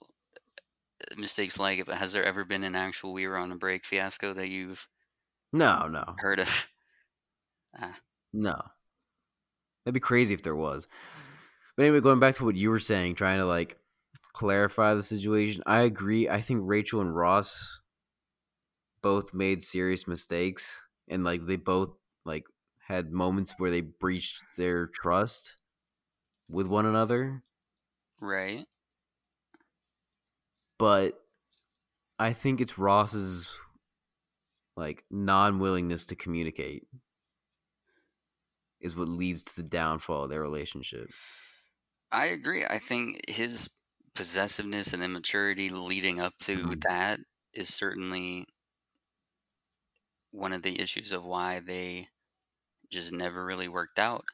[1.17, 1.85] mistakes like it?
[1.85, 4.87] But has there ever been an actual "we were on a break" fiasco that you've
[5.53, 6.67] No, no, heard of?
[7.77, 7.99] Ah,
[8.33, 8.61] no.
[9.83, 10.87] That'd be crazy if there was.
[11.75, 13.77] But anyway, going back to what you were saying, trying to like
[14.33, 15.63] clarify the situation.
[15.65, 16.29] I agree.
[16.29, 17.81] I think Rachel and Ross
[19.05, 21.95] both made serious mistakes and like they both
[22.25, 22.45] like
[22.87, 25.55] had moments where they breached their trust
[26.49, 27.43] with one another.
[28.19, 28.67] right.
[30.77, 31.21] But
[32.19, 33.49] I think it's Ross's
[34.75, 36.87] like non-willingness to communicate
[38.79, 41.09] is what leads to the downfall of their relationship.
[42.11, 42.65] I agree.
[42.65, 43.69] I think his
[44.13, 46.85] possessiveness and immaturity leading up to Mhm.
[46.87, 47.19] that
[47.53, 48.45] is certainly
[50.35, 52.09] one of the issues of why they
[52.91, 54.25] just never really worked out.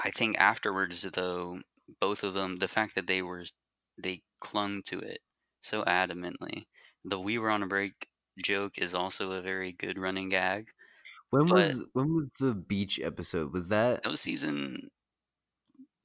[0.00, 1.62] I think afterwards, though,
[2.00, 3.44] both of them, the fact that they were,
[3.98, 5.20] they clung to it
[5.60, 6.66] so adamantly.
[7.04, 8.08] The "we were on a break"
[8.42, 10.72] joke is also a very good running gag.
[11.30, 13.52] When was when was the beach episode?
[13.52, 14.90] Was that That was season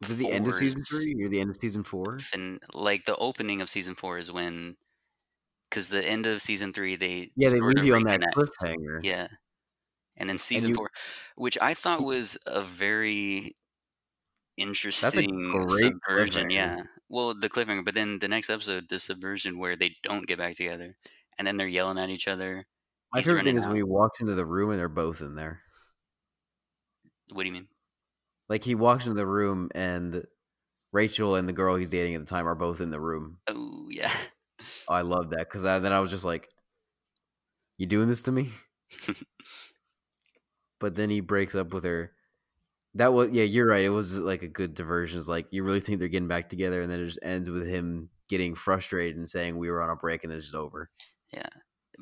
[0.02, 2.28] was it the end of season three or the end of season four?
[2.34, 4.78] And like the opening of season four is when,
[5.72, 9.00] because the end of season three they Yeah, they leave you on that cliffhanger.
[9.04, 9.28] Yeah.
[10.18, 10.92] And then season you- four,
[11.36, 13.56] which I thought was a very
[14.58, 16.00] interesting great subversion.
[16.50, 16.52] cliffhanger.
[16.54, 16.84] Yeah.
[17.10, 20.56] Well, the cliffhanger, but then the next episode, the subversion where they don't get back
[20.56, 20.96] together
[21.38, 22.66] and then they're yelling at each other.
[23.14, 25.62] My favorite thing is when he walks into the room and they're both in there.
[27.32, 27.68] What do you mean?
[28.50, 30.26] Like he walks into the room and
[30.92, 33.38] Rachel and the girl he's dating at the time are both in the room.
[33.48, 34.12] Oh, yeah.
[34.90, 36.50] I love that because then I was just like,
[37.78, 38.52] "You doing this to me?"
[40.80, 42.12] but then he breaks up with her.
[42.96, 43.86] That was yeah, you're right.
[43.86, 45.18] It was like a good diversion.
[45.20, 47.68] It's like you really think they're getting back together, and then it just ends with
[47.68, 50.90] him getting frustrated and saying we were on a break and it's just over.
[51.34, 51.50] Yeah,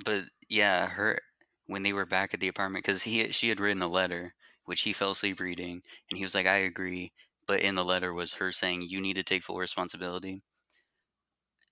[0.06, 1.20] but yeah, her
[1.68, 4.34] when they were back at the apartment because he she had written a letter
[4.66, 7.12] which he fell asleep reading, and he was like, "I agree,"
[7.48, 10.44] but in the letter was her saying, "You need to take full responsibility,"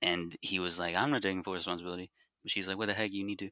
[0.01, 2.11] and he was like, "I'm not taking full responsibility."
[2.43, 3.11] But she's like, "What the heck?
[3.13, 3.51] You need to."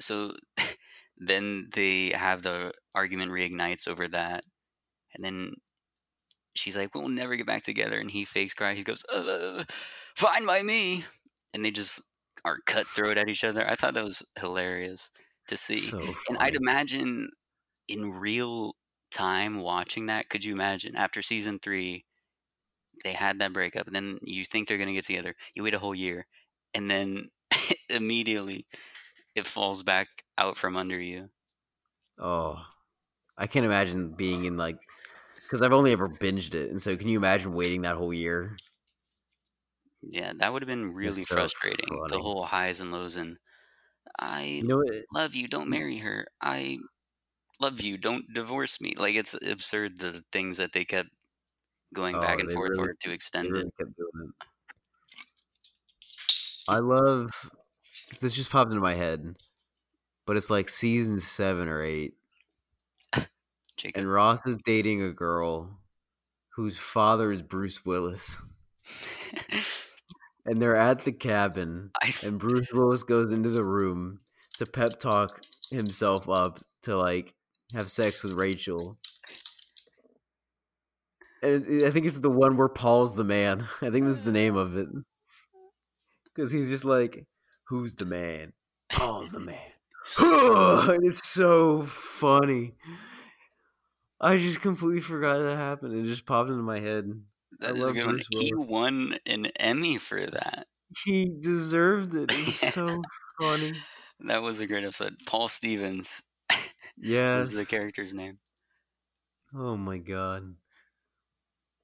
[0.00, 0.32] So
[1.18, 4.44] then they have the argument reignites over that,
[5.14, 5.54] and then
[6.54, 8.74] she's like, "We'll never get back together," and he fakes cry.
[8.74, 9.64] He goes, uh,
[10.16, 11.04] "Fine by me,"
[11.54, 12.00] and they just
[12.44, 13.68] are cutthroat at each other.
[13.68, 15.10] I thought that was hilarious
[15.48, 15.96] to see.
[15.96, 17.30] So and I'd imagine
[17.88, 18.76] in real
[19.12, 22.06] time watching that, could you imagine after season three,
[23.04, 25.34] they had that breakup, and then you think they're gonna get together.
[25.54, 26.26] You wait a whole year,
[26.74, 27.30] and then
[27.90, 28.66] immediately
[29.36, 31.30] it falls back out from under you.
[32.18, 32.62] Oh,
[33.38, 34.78] I can't imagine being in like
[35.46, 38.56] because I've only ever binged it, and so can you imagine waiting that whole year?
[40.02, 42.00] Yeah, that would have been really so frustrating.
[42.08, 43.38] The whole highs and lows, and
[44.20, 44.82] I You know
[45.12, 45.48] love you.
[45.48, 46.28] Don't marry her.
[46.42, 46.78] I
[47.60, 47.98] love you.
[47.98, 48.94] Don't divorce me.
[48.96, 51.10] Like it's absurd the things that they kept
[51.94, 53.72] going back Oh, and forth really- for to extend really it.
[53.78, 53.88] it.
[56.68, 57.30] I love
[58.20, 58.34] this.
[58.34, 59.36] Just popped into my head,
[60.26, 62.14] but it's like season seven or eight,
[63.76, 64.00] Jacob.
[64.00, 65.78] and Ross is dating a girl
[66.56, 68.36] whose father is Bruce Willis,
[70.44, 71.90] and they're at the cabin,
[72.24, 74.20] and Bruce Willis goes into the room
[74.58, 77.34] to pep talk himself up to like
[77.74, 78.98] have sex with Rachel.
[81.46, 83.66] It's- eh, I think it's the one where Paul's the man.
[83.82, 84.88] I think this is the name of it.
[84.88, 85.00] Mm-hmm.
[86.24, 87.24] Because he's just like,
[87.68, 88.52] who's the man?
[88.90, 89.58] Paul's the man.
[90.18, 92.74] and it's so funny.
[94.20, 95.94] I just completely forgot that happened.
[95.94, 97.10] It just popped into my head.
[97.62, 98.04] I that is love good.
[98.04, 98.70] Bruce He Willis.
[98.70, 100.66] won an Emmy for that.
[101.04, 102.30] He deserved it.
[102.32, 103.02] It was so
[103.40, 103.72] funny.
[104.20, 105.16] That was a great episode.
[105.26, 106.22] Paul Stevens
[106.98, 107.48] Yes.
[107.48, 108.38] was the character's name.
[109.54, 110.54] Oh my god.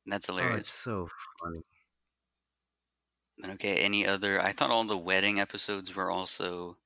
[0.07, 0.67] That's Oh, hilarious.
[0.67, 1.09] it's so
[1.41, 1.63] funny.
[3.45, 4.41] Okay, any other?
[4.41, 6.79] I thought all the wedding episodes were also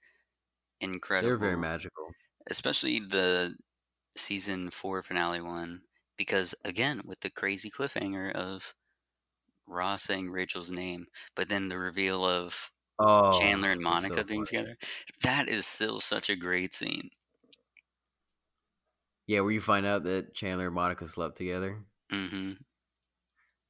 [0.80, 1.26] incredible.
[1.26, 2.14] They're very magical.
[2.50, 3.56] especially the
[4.16, 5.84] season four finale one,
[6.18, 8.74] because again, with the crazy cliffhanger of
[9.66, 11.06] Ross saying Rachel's name,
[11.36, 14.76] but then the reveal of Oh, Chandler and Monica so being together.
[15.22, 17.10] That is still such a great scene.
[19.28, 21.84] Yeah, where you find out that Chandler and Monica slept together.
[22.10, 22.65] hmm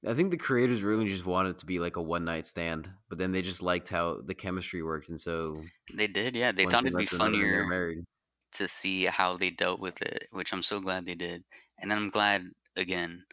[0.05, 2.91] I think the creators really just wanted it to be like a one night stand,
[3.09, 6.53] but then they just liked how the chemistry worked, and so They did, yeah.
[6.53, 8.05] They thought it'd be led to another, and they were funnier
[8.53, 11.45] to see how they dealt with it, which I'm so glad they did.
[11.79, 13.27] And then I'm glad again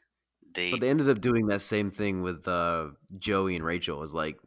[0.56, 4.02] they But they ended up doing that same thing with uh, Joey and Rachel.
[4.04, 4.40] Is like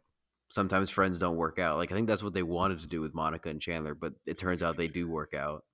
[0.49, 1.77] sometimes friends don't work out.
[1.77, 4.37] Like I think that's what they wanted to do with Monica and Chandler, but it
[4.37, 5.65] turns out they do work out.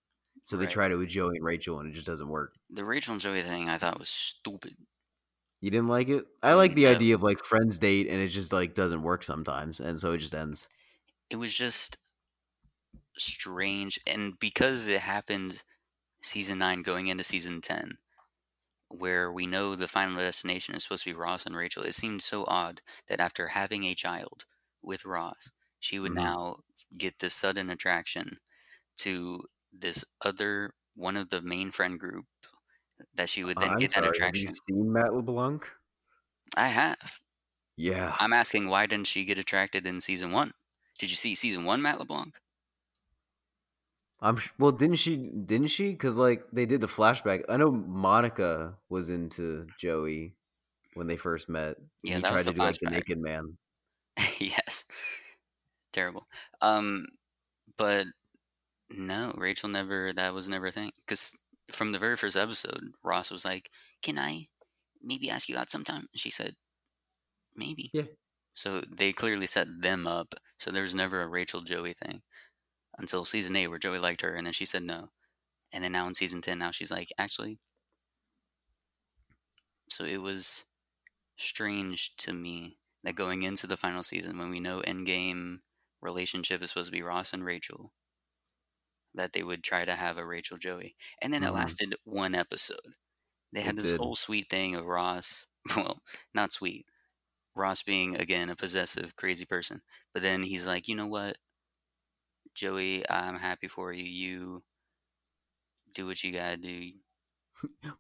[0.44, 0.68] So they Right.
[0.68, 2.56] tried it with Joey and Rachel, and it just doesn't work.
[2.70, 4.76] the Rachel and Joey thing I thought was stupid.
[5.64, 6.28] You didn't like it?
[6.44, 6.90] I like the No.
[6.90, 10.20] idea of like friends date, and it just like doesn't work sometimes, and so it
[10.20, 10.68] just ends.
[11.30, 11.98] It was just
[13.18, 15.64] strange, and because it happened
[16.24, 17.98] season nine going into season ten,
[18.90, 22.24] where we know the final destination is supposed to be Ross and Rachel, it seemed
[22.24, 24.46] so odd that after having a child
[24.82, 26.14] with Ross, she would Mhm.
[26.14, 26.58] now
[26.98, 28.40] get this sudden attraction
[28.98, 29.44] to
[29.74, 32.28] this other one of the main friend group
[33.16, 34.06] that she would then I'm get that sorry.
[34.08, 34.50] Have attraction.
[34.50, 35.66] you seen Matt LeBlanc?
[36.56, 37.20] I have.
[37.78, 38.16] Yeah.
[38.20, 40.54] I'm asking why didn't she get attracted in season one?
[41.00, 42.36] Did you see season one, Matt LeBlanc?
[44.22, 44.72] I'm well.
[44.72, 45.18] Didn't she?
[45.18, 45.92] Didn't she?
[45.92, 47.44] Because like they did the flashback.
[47.50, 50.34] I know Monica was into Joey
[50.94, 51.76] when they first met.
[52.04, 53.58] Yeah, he that tried was to the do like the naked man.
[54.40, 54.86] yes.
[55.92, 56.26] Terrible.
[56.62, 57.08] Um,
[57.78, 58.08] but
[58.90, 60.14] no, Rachel never.
[60.14, 60.92] That was never a thing.
[61.06, 61.36] Because
[61.72, 63.70] from the very first episode, Ross was like,
[64.02, 64.48] "Can I
[65.02, 66.56] maybe ask you out sometime?" And she said,
[67.56, 68.04] "Maybe." Yeah.
[68.54, 70.36] So they clearly set them up.
[70.60, 72.22] So there was never a Rachel Joey thing
[72.98, 75.10] until season eight, where Joey liked her, and then she said no.
[75.72, 77.60] And then now in season ten, now she's like, actually.
[79.90, 80.66] So it was
[81.38, 85.58] strange to me that going into the final season, when we know Endgame
[86.02, 87.92] relationship is supposed to be Ross and Rachel,
[89.16, 91.54] that they would try to have a Rachel Joey, and then it Mhm.
[91.54, 92.96] lasted one episode.
[93.54, 94.00] They had It this did.
[94.00, 95.48] whole sweet thing of Ross.
[95.78, 96.02] Well,
[96.34, 96.86] not sweet.
[97.56, 99.82] Ross being again a possessive, crazy person,
[100.14, 101.38] but then he's like, you know what,
[102.56, 104.04] Joey, I'm happy for you.
[104.04, 104.64] You
[105.94, 106.92] do what you gotta do.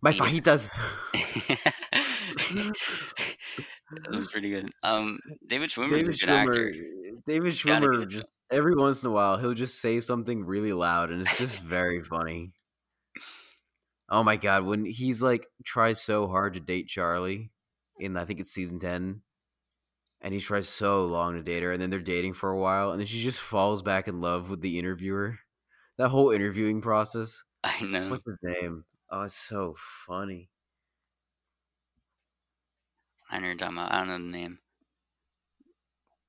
[0.02, 0.70] My fajitas.
[2.40, 4.70] it was pretty good.
[4.84, 6.74] Um, David Schwimmer's David a good actor.
[6.74, 7.24] Schwimmer.
[7.28, 8.10] David Schwimmer it to him.
[8.10, 11.60] just every once in a while he'll just say something really loud, and it's just
[11.60, 12.52] very funny.
[14.10, 17.52] Oh my god, when he's like tries so hard to date Charlie
[17.98, 19.22] in I think it's season ten,
[20.22, 22.92] and he tries so long to date her, and then they're dating for a while,
[22.92, 25.40] and then she just falls back in love with the interviewer.
[25.98, 27.44] That whole interviewing process.
[27.64, 28.10] I know.
[28.10, 28.84] What's his name?
[29.10, 29.76] Oh, it's so
[30.08, 30.50] funny.
[33.32, 33.92] I know you're talking about.
[33.92, 34.60] I don't know the name.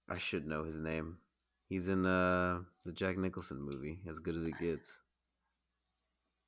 [0.09, 1.19] I should know his name.
[1.69, 5.01] He's in uh the Jack Nicholson movie, As Good as It Gets.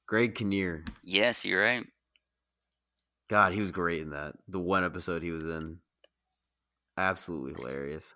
[0.06, 0.84] Greg Kinnear.
[1.02, 1.84] Yes, you're right.
[3.28, 4.34] God, he was great in that.
[4.46, 5.78] The one episode he was in.
[6.96, 8.14] Absolutely hilarious.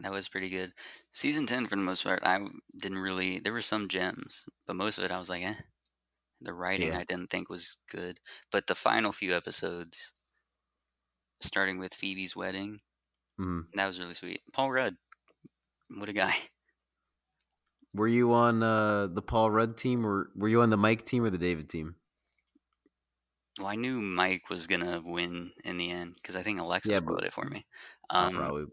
[0.00, 0.72] That was pretty good.
[1.10, 2.40] Season 10, for the most part, I
[2.76, 3.38] didn't really.
[3.38, 5.54] There were some gems, but most of it I was like, eh.
[6.40, 6.98] The writing Yeah.
[6.98, 8.18] I didn't think was good.
[8.50, 10.12] But the final few episodes,
[11.42, 12.80] starting with Phoebe's wedding,
[13.40, 13.66] Mhm.
[13.74, 14.42] that was really sweet.
[14.52, 14.96] Paul Rudd,
[15.88, 16.34] what a guy.
[17.94, 21.24] Were you on uh, the Paul Rudd team, or were you on the Mike team
[21.24, 21.96] or the David team?
[23.58, 26.90] Well, I knew Mike was going to win in the end because I think Alexa
[26.90, 27.66] Yeah, but- it for me.
[28.08, 28.64] Um, probably.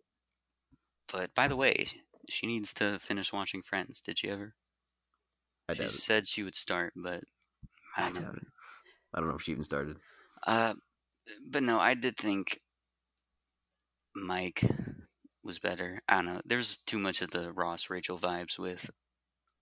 [1.11, 1.85] but by the way,
[2.29, 3.99] she needs to finish watching Friends.
[3.99, 4.55] Did she ever?
[5.67, 5.93] I she doubt it.
[5.95, 7.23] said she would start, but
[7.97, 8.21] I I don't know.
[8.21, 8.47] doubt it.
[9.13, 9.97] I don't know if she even started.
[10.47, 10.75] Uh,
[11.49, 12.59] but no, I did think
[14.15, 14.61] Mike
[15.43, 16.01] was better.
[16.07, 16.41] I don't know.
[16.45, 18.89] There's too much of the Ross Rachel vibes with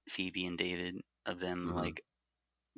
[0.09, 1.75] Phoebe and David of them Mhm.
[1.75, 2.01] like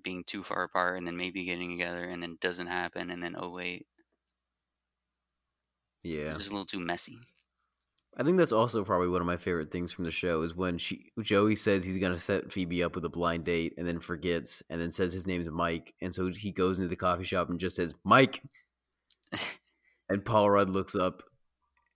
[0.04, 3.36] being too far apart and then maybe getting together and then doesn't happen and then
[3.38, 3.86] oh wait,
[6.04, 6.30] Yeah.
[6.32, 7.20] it's just a little too messy.
[8.18, 10.78] I think that's also probably one of my favorite things from the show is when
[10.78, 14.64] she Joey says he's gonna set Phoebe up with a blind date and then forgets
[14.70, 17.60] and then says his name's Mike and so he goes into the coffee shop and
[17.60, 18.42] just says Mike
[20.10, 21.24] and Paul Rudd looks up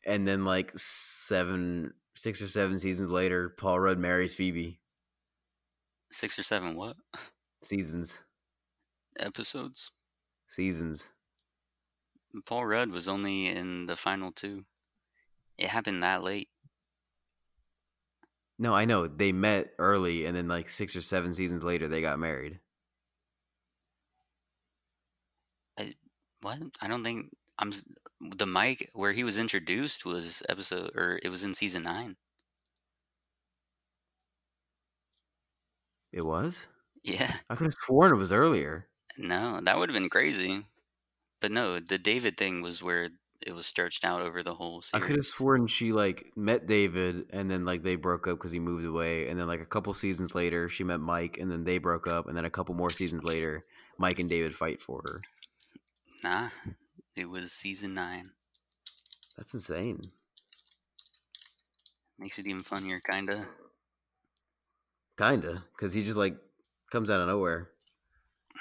[0.05, 4.79] and then like seven six or seven seasons later Paul Rudd marries Phoebe
[6.11, 6.95] Six or seven what
[7.63, 8.19] seasons
[9.19, 9.91] episodes?
[10.47, 11.09] seasons
[12.45, 14.65] Paul Rudd was only in the final two.
[15.57, 16.49] It happened that late.
[18.59, 22.01] no I know they met early and then like six or seven seasons later they
[22.01, 22.59] got married
[26.43, 26.59] what?
[26.81, 27.71] I don't think I'm
[28.21, 32.15] the mic where he was introduced was episode or it was in season nine.
[36.11, 36.67] It was.
[37.03, 38.87] Yeah, I could have sworn it was earlier.
[39.17, 40.65] No, that would have been crazy.
[41.41, 43.09] But no, the David thing was where
[43.45, 45.03] it was stretched out over the whole series.
[45.03, 48.53] I could have sworn she like met David and then like they broke up because
[48.53, 51.63] he moved away, and then like a couple seasons later she met Mike, and then
[51.63, 53.65] they broke up, and then a couple more seasons later
[53.97, 55.21] Mike and David fight for her.
[56.23, 56.49] Nah,
[57.15, 58.33] it was season nine.
[59.37, 60.11] That's insane.
[62.17, 63.47] Makes it even funnier, kinda.
[65.17, 66.39] Kinda, because he just like
[66.91, 67.71] comes out of nowhere.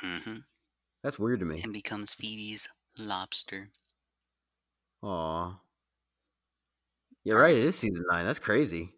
[0.01, 0.45] hmm
[1.03, 1.65] That's weird to me.
[1.65, 2.69] And becomes Phoebe's
[2.99, 3.73] lobster.
[5.03, 5.49] Aw.
[7.25, 7.57] You're right.
[7.57, 8.27] It is season nine.
[8.27, 8.95] That's crazy.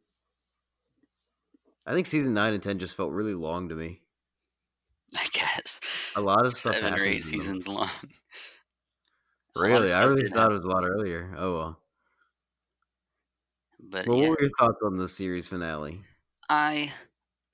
[1.86, 4.02] I think season nine and ten just felt really long to me.
[5.16, 5.80] I guess.
[6.16, 7.54] A lot of stuff Seven or eight happens in them.
[7.54, 7.90] seasons long.
[9.62, 11.34] A lot of Really, I really thought it was a lot earlier.
[11.36, 11.80] Oh well.
[13.78, 16.04] But Well, yeah, what were your thoughts on the series finale?
[16.48, 16.92] I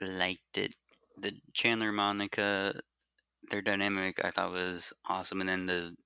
[0.01, 0.77] liked it.
[1.17, 2.81] The Chandler Monica,
[3.51, 5.41] their dynamic, I thought was awesome.
[5.41, 5.97] And then the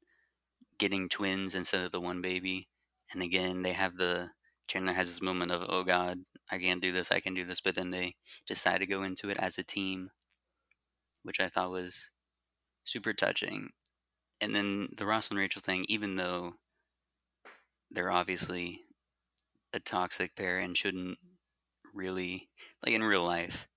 [0.78, 2.68] getting twins instead of the one baby.
[3.12, 4.32] And again, they have the
[4.68, 7.60] Chandler has this moment of, oh God, I can't do this, I can do this.
[7.62, 8.16] But then they
[8.46, 10.10] decide to go into it as a team,
[11.22, 12.10] which I thought was
[12.84, 13.72] super touching.
[14.40, 16.54] And then the Ross and Rachel thing, even though
[17.90, 18.82] they're obviously
[19.72, 21.18] a toxic pair and shouldn't
[21.94, 22.48] really,
[22.84, 23.68] like in real life,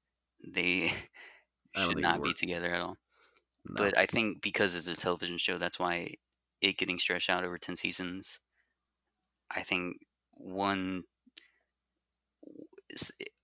[0.46, 0.92] they
[1.76, 2.98] should not be together at all.
[3.66, 3.76] No.
[3.76, 6.16] But I think because it's a television show, that's why
[6.62, 8.40] it getting stretched out over 10 seasons.
[9.56, 9.98] I think
[10.32, 11.04] one,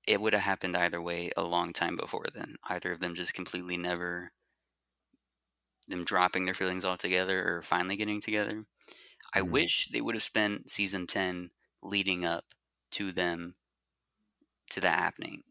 [0.07, 2.55] it would have happened either way a long time before then.
[2.69, 4.31] Either of them just completely never,
[5.87, 8.65] them dropping their feelings altogether or finally getting together.
[9.33, 9.43] I Mhm.
[9.43, 11.51] wish they would have spent season 10
[11.83, 12.45] leading up
[12.93, 13.55] to them,
[14.71, 15.43] to that happening.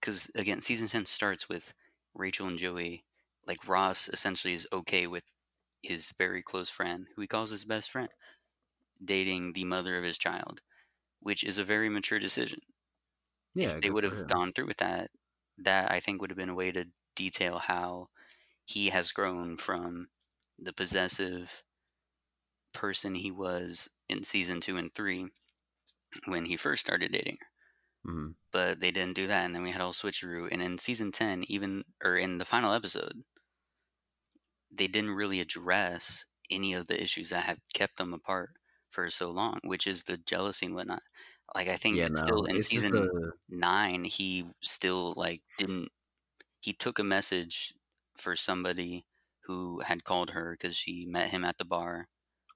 [0.00, 1.74] Because again, season 10 starts with
[2.14, 3.04] Rachel and Joey.
[3.46, 5.32] Like Ross essentially is okay with
[5.82, 8.10] his very close friend, who he calls his best friend,
[9.04, 10.62] dating the mother of his child,
[11.20, 12.60] which is a very mature decision.
[13.54, 15.10] yeah, if they would have gone through with that,
[15.58, 18.08] that I think would have been a way to detail how
[18.70, 20.10] he has grown from
[20.58, 21.64] the possessive
[22.72, 25.28] person he was in season two and three
[26.26, 27.46] when he first started dating her.
[28.04, 28.34] Mhm.
[28.52, 30.48] But they didn't do that, and then we had all switcheroo.
[30.52, 33.24] And in season ten, even or in the final episode,
[34.70, 38.50] they didn't really address any of the issues that have kept them apart
[38.90, 41.02] for so long, which is the jealousy and whatnot.
[41.54, 45.90] Like I think Yeah, no, still in season a nine, he still like didn't.
[46.60, 47.74] He took a message
[48.20, 49.06] for somebody
[49.42, 52.08] who had called her because she met him at the bar,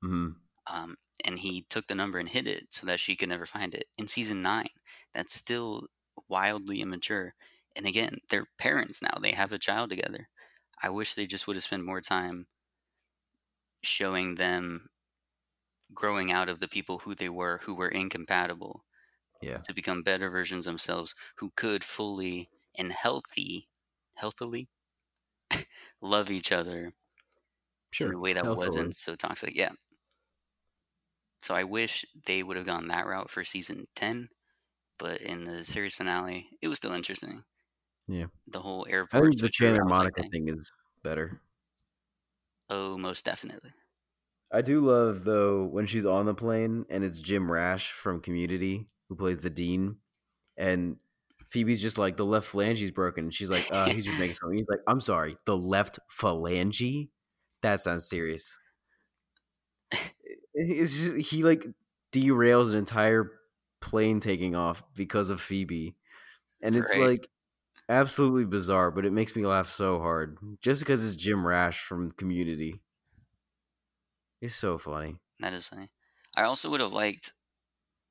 [0.03, 0.37] mhm.
[0.67, 3.75] um, and he took the number and hid it so that she could never find
[3.75, 3.87] it.
[3.99, 4.69] In season nine,
[5.13, 5.89] that's still
[6.29, 7.35] wildly immature.
[7.77, 10.29] And again, they're parents now; they have a child together.
[10.83, 12.47] I wish they just would have spent more time
[13.83, 14.89] showing them
[15.93, 18.85] growing out of the people who they were, who were incompatible,
[19.43, 19.59] yeah.
[19.65, 23.69] to become better versions of themselves who could fully and healthy
[24.15, 24.69] healthily
[26.05, 26.93] love each other
[27.93, 28.11] Sure.
[28.11, 28.67] in a way that healthily.
[28.67, 29.73] wasn't so toxic yeah
[31.41, 34.29] so i wish they would have gone that route for season 10
[34.99, 37.45] but in the series finale it was still interesting
[38.07, 38.27] Yeah.
[38.47, 40.71] the whole I think the Chandler I was like, Monica thing is
[41.03, 41.41] better.
[42.69, 43.73] oh most definitely
[44.51, 48.89] I do love though when she's on the plane and it's Jim Rash from Community
[49.09, 49.99] who plays the dean,
[50.57, 50.99] and
[51.55, 53.27] Phoebe's just like the left phalange is broken.
[53.27, 54.59] And she's like, uh, he's just making something.
[54.59, 57.09] He's like, I'm sorry, the left phalange.
[57.63, 58.59] That sounds serious.
[60.55, 61.65] It's just he like
[62.13, 63.31] derails an entire
[63.81, 65.97] plane taking off because of Phoebe,
[66.63, 67.11] and it's Right.
[67.11, 67.29] like
[67.89, 68.91] absolutely bizarre.
[68.91, 72.81] But it makes me laugh so hard just because it's Jim Rash from Community.
[74.41, 75.17] It's so funny.
[75.41, 75.91] that is funny
[76.37, 77.33] i also would have liked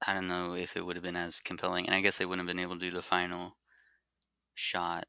[0.08, 2.48] i don't know if it would have been as compelling and i guess they wouldn't
[2.48, 3.58] have been able to do the final
[4.56, 5.06] shot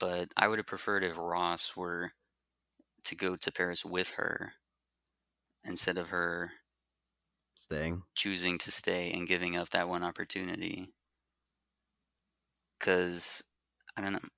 [0.00, 2.12] but i would have preferred if ross were
[3.04, 4.54] to go to paris with her
[5.64, 6.52] instead of her
[7.56, 8.04] Staying.
[8.16, 10.92] choosing to stay and giving up that one opportunity
[12.78, 13.42] because
[13.96, 14.28] i don't know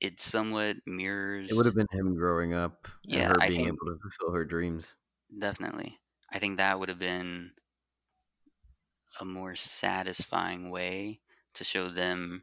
[0.00, 3.64] it somewhat mirrors It would have been him growing up and Yeah, her I being
[3.64, 4.94] able to fulfill her dreams.
[5.38, 5.98] definitely
[6.30, 7.52] i think that would have been
[9.20, 11.20] a more satisfying way
[11.54, 12.42] to show them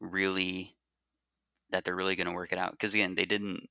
[0.00, 0.76] really
[1.70, 3.68] that they're really going to work it out because again they didn't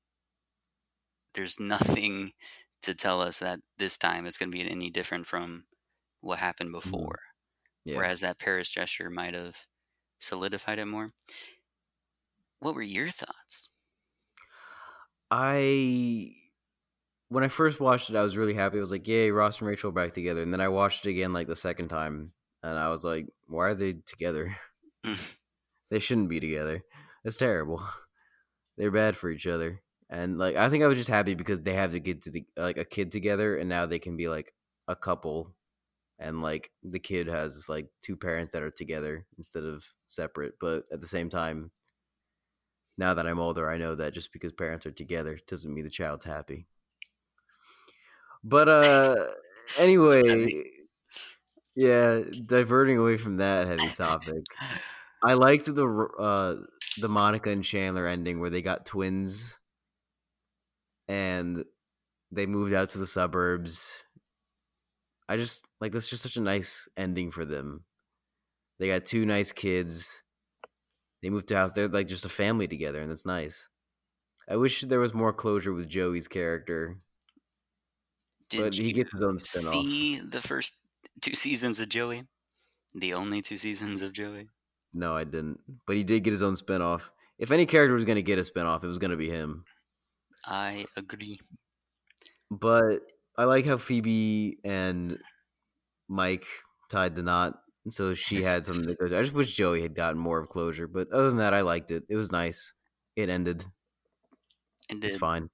[1.33, 2.33] there's nothing
[2.81, 5.65] to tell us that this time it's going to be any different from
[6.21, 7.07] what happened mm-hmm.
[7.07, 7.19] before
[7.85, 7.95] Yeah.
[7.97, 9.67] whereas that paris gesture might have
[10.19, 11.11] solidified it more
[12.59, 13.67] What were your thoughts?
[15.29, 16.35] I
[17.31, 18.77] when I first watched it, I was really happy.
[18.77, 21.31] I was like, "Yay, Ross and Rachel back together." And then I watched it again
[21.31, 24.57] like the second time, and I was like, "Why are they together?
[25.05, 25.37] Mm.
[25.89, 26.83] they shouldn't be together.
[27.23, 27.81] That's terrible.
[28.77, 31.73] They're bad for each other." And like, I think I was just happy because they
[31.73, 34.53] have to get to the like a kid together, and now they can be like
[34.89, 35.55] a couple,
[36.19, 40.55] and like the kid has like two parents that are together instead of separate.
[40.59, 41.71] But at the same time,
[42.97, 45.89] now that I'm older, I know that just because parents are together doesn't mean the
[45.89, 46.67] child's happy.
[48.43, 49.27] But uh
[49.77, 50.63] anyway,
[51.75, 54.43] yeah, diverting away from that heavy topic.
[55.23, 55.87] I liked the
[56.19, 56.55] uh
[56.99, 59.57] the Monica and Chandler ending where they got twins
[61.07, 61.63] and
[62.31, 63.91] they moved out to the suburbs.
[65.29, 67.85] I just like that's just such a nice ending for them.
[68.79, 70.23] They got two nice kids.
[71.21, 71.73] They moved to house.
[71.73, 73.69] They're like just a family together, and that's nice.
[74.49, 76.97] I wish there was more closure with Joey's character.
[78.51, 79.71] Did but he gets his own spinoff.
[79.71, 80.81] See the first
[81.21, 82.23] two seasons of Joey,
[82.93, 84.47] the only two seasons of Joey.
[84.93, 85.59] No, I didn't.
[85.87, 87.03] But he did get his own spinoff.
[87.39, 89.63] If any character was going to get a spinoff, it was going to be him.
[90.45, 91.39] I agree.
[92.49, 92.99] But
[93.37, 95.17] I like how Phoebe and
[96.09, 96.45] Mike
[96.89, 97.53] tied the knot,
[97.89, 99.05] so she had something to go.
[99.05, 100.87] I just wish Joey had gotten more of closure.
[100.87, 102.03] But other than that, I liked it.
[102.09, 102.73] It was nice.
[103.15, 103.65] It ended.
[104.89, 105.11] It did.
[105.11, 105.49] It's fine.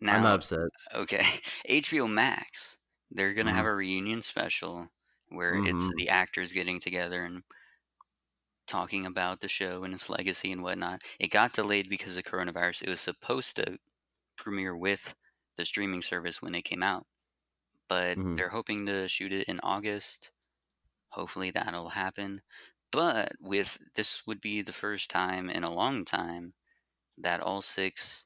[0.00, 0.70] Now, I'm upset.
[0.94, 1.24] Okay,
[1.66, 2.78] HBO Max.
[3.10, 3.54] They're gonna Mhm.
[3.54, 4.88] have a reunion special
[5.28, 5.98] where it's Mhm.
[5.98, 7.44] the actors getting together and
[8.66, 11.02] talking about the show and its legacy and whatnot.
[11.20, 12.82] It got delayed because of coronavirus.
[12.82, 13.78] It was supposed to
[14.36, 15.14] premiere with
[15.56, 17.06] the streaming service when it came out,
[17.88, 18.36] but Mhm.
[18.36, 20.32] they're hoping to shoot it in August.
[21.10, 22.42] Hopefully that'll happen.
[22.92, 26.54] But with this would be the first time in a long time
[27.18, 28.25] that all six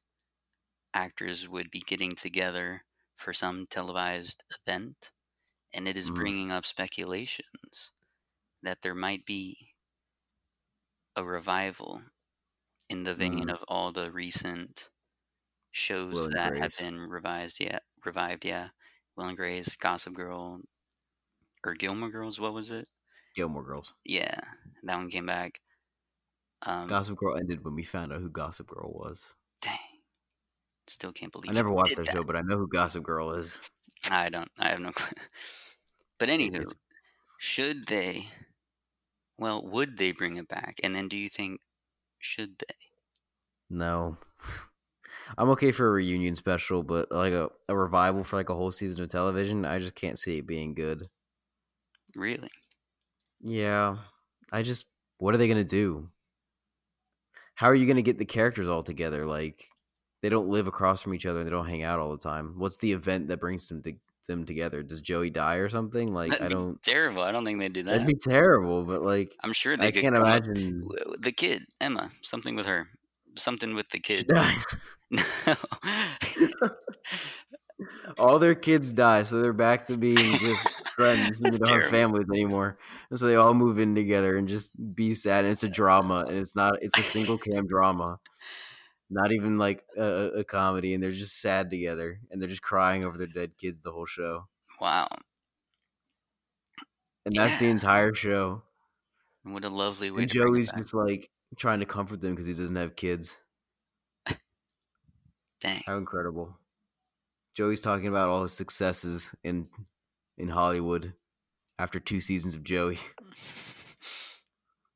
[0.94, 2.84] actors would be getting together
[3.16, 5.12] for some televised event,
[5.72, 6.10] and it is Mhm.
[6.10, 7.92] bringing up speculations
[8.62, 9.74] that there might be
[11.16, 12.02] a revival
[12.88, 13.50] in the vein Mm.
[13.50, 14.90] of all the recent
[15.72, 17.60] shows Will that have been revised.
[17.60, 18.44] Yeah, revived.
[18.44, 18.70] Yeah,
[19.16, 20.62] Will and Grace, Gossip Girl,
[21.64, 22.38] or Gilmore Girls.
[22.38, 22.88] What was it?
[23.34, 23.94] Gilmore Girls.
[24.04, 24.40] Yeah,
[24.82, 25.60] that one came back.
[26.62, 29.32] Um, Gossip Girl ended when we found out who Gossip Girl was.
[29.62, 29.89] dang,
[30.90, 32.14] still can't believe I never watched that that.
[32.14, 33.58] show, but I know who Gossip Girl is.
[34.10, 34.50] I don't.
[34.58, 35.22] I have no clue.
[36.18, 36.70] But anywho,
[37.38, 38.26] should they?
[39.38, 40.76] Well, would they bring it back?
[40.82, 41.60] And then, do you think
[42.18, 42.74] should they?
[43.70, 44.16] No.
[45.38, 48.72] I'm okay for a reunion special, but like a, a revival for like a whole
[48.72, 51.06] season of television, I just can't see it being good.
[52.16, 52.50] Really?
[53.40, 53.98] Yeah.
[54.50, 54.86] I just
[55.18, 56.08] what are they gonna do?
[57.54, 59.24] How are you gonna get the characters all together?
[59.24, 59.66] Like
[60.22, 62.55] they don't live across from each other, and they don't hang out all the time.
[62.56, 63.94] What's the event that brings them to
[64.26, 64.82] them together?
[64.82, 66.14] Does Joey die or something?
[66.14, 67.22] Like That'd I don't terrible.
[67.22, 67.92] I don't think they'd do that.
[67.92, 70.88] that'd be terrible, but like I'm sure they I can't imagine
[71.18, 72.10] the kid Emma.
[72.22, 72.88] Something with her.
[73.36, 74.30] Something with the kid.
[75.12, 75.56] No.
[78.18, 81.90] all their kids die, so they're back to being just friends and they don't have
[81.90, 82.78] families anymore.
[83.10, 85.44] And so they all move in together and just be sad.
[85.44, 86.74] And it's a drama, and it's not.
[86.80, 88.20] It's a single cam drama,
[89.11, 90.95] not even like a, a- comedy.
[90.95, 94.07] And they're just sad together, and they're just crying over their dead kids the whole
[94.07, 94.47] show.
[94.81, 95.09] wow.
[97.27, 98.62] And that's the entire show.
[99.43, 102.32] What a lovely way And to bring it Joey's just like trying to comfort them
[102.35, 103.37] because he doesn't have kids.
[105.61, 105.82] Dang.
[105.87, 106.57] How incredible!
[107.55, 109.69] Joey's talking about all his successes in
[110.39, 111.15] in Hollywood
[111.78, 112.99] after two seasons of Joey.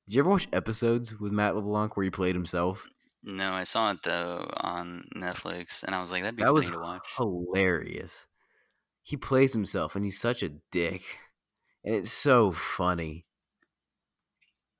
[0.07, 2.86] Did you ever watch episodes with Matt LeBlanc where he played himself?
[3.26, 6.55] No, I saw it though on Netflix, and I was like, that'd be That funny
[6.55, 7.06] was to watch.
[7.16, 8.26] hilarious.
[9.02, 11.02] He plays himself and he's such a dick.
[11.84, 13.26] And it's so funny.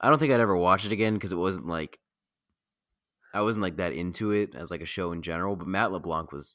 [0.01, 1.99] I don't think I'd ever watch it again because it wasn't like
[3.33, 6.31] I wasn't like that into it as like a show in general, but Matt LeBlanc
[6.33, 6.55] was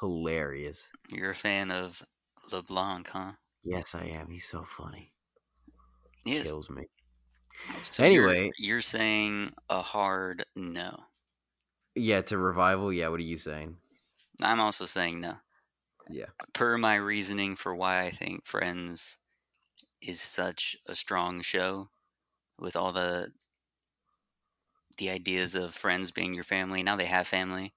[0.00, 0.88] hilarious.
[1.10, 2.02] You're a fan of
[2.52, 3.32] LeBlanc, huh?
[3.64, 4.28] Yes, I am.
[4.30, 5.12] He's so funny.
[6.24, 6.46] Yes.
[6.46, 6.84] Kills me.
[7.82, 8.50] So you're- Anyway.
[8.58, 11.04] you're saying a hard no.
[11.98, 12.92] Yeah, to revival.
[12.92, 13.78] Yeah, what are you saying?
[14.42, 15.38] I'm also saying no.
[16.08, 16.30] Yeah.
[16.52, 19.16] Per my reasoning for why I think Friends
[20.02, 21.90] is such a strong show
[22.58, 23.34] with all the
[24.96, 26.82] the ideas of friends being your family.
[26.82, 27.74] Now they have family,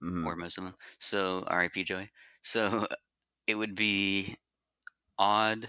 [0.00, 0.26] Mhm.
[0.26, 0.76] or most of them.
[0.98, 1.84] So R.I.P.
[1.84, 2.10] Joy.
[2.42, 2.88] So
[3.48, 4.36] it would be
[5.18, 5.68] odd.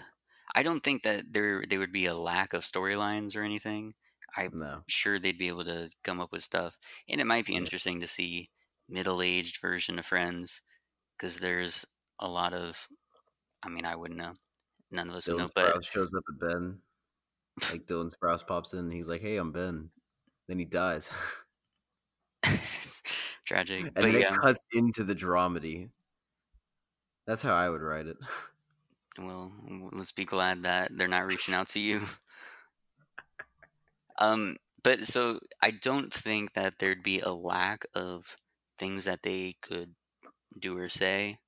[0.55, 3.95] I don't think that there there would be a lack of storylines or anything.
[4.37, 4.83] I'm No.
[4.87, 6.77] sure they'd be able to come up with stuff,
[7.09, 8.49] and it might be interesting to see
[8.89, 10.61] middle-aged version of Friends
[11.17, 11.85] because there's
[12.19, 12.87] a lot of.
[13.63, 14.33] I mean, I wouldn't know.
[14.91, 16.81] None of us would Dylan know, but Sprouse shows up at Ben.
[17.71, 19.89] Like Dylan Sprouse pops in, and he's like, "Hey, I'm Ben."
[20.47, 21.09] Then he dies,
[22.43, 23.03] it's
[23.45, 23.85] tragic.
[23.85, 25.89] and but then yeah, it cuts into the dramedy.
[27.27, 28.17] That's how I would write it.
[29.17, 29.51] well,
[29.93, 32.01] let's be glad that they're not reaching out to you.
[34.21, 38.37] Um, but so I don't think that there'd be a lack of
[38.79, 39.95] things that they could
[40.59, 41.39] do or say,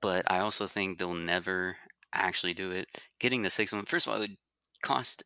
[0.00, 1.76] but I also think they'll never
[2.12, 2.88] actually do it.
[3.18, 4.36] Getting the sixth one, first of all, it would
[4.82, 5.22] cost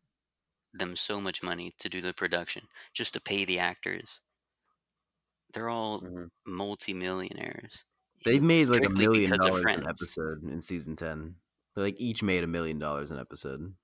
[0.75, 4.23] them so much money to do the production just to pay the actors.
[5.53, 6.31] They're all Mhm.
[6.45, 7.85] multi-millionaires.
[8.25, 11.37] They've made like a million dollars an episode in season ten.
[11.75, 13.75] They like each made a million dollars an episode,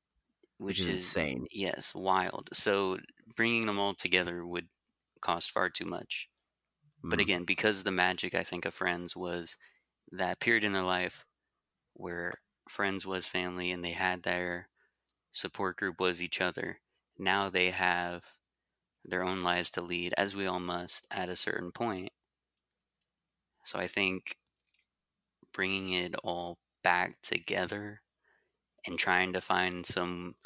[0.59, 1.47] which, is insane.
[1.51, 2.51] yes, wild.
[2.53, 2.99] So
[3.37, 4.69] bringing them all together would
[5.21, 6.29] cost far too much.
[7.03, 7.23] But Mhm.
[7.23, 9.57] again, because the magic I think of Friends was
[10.13, 11.27] that period in their life
[11.95, 14.71] where Friends was family and they had their
[15.33, 16.81] support group was each other.
[17.19, 18.33] Now they have
[19.05, 22.13] their own lives to lead, as we all must at a certain point.
[23.65, 24.39] So I think
[25.53, 28.03] bringing it all back together
[28.87, 30.37] and trying to find some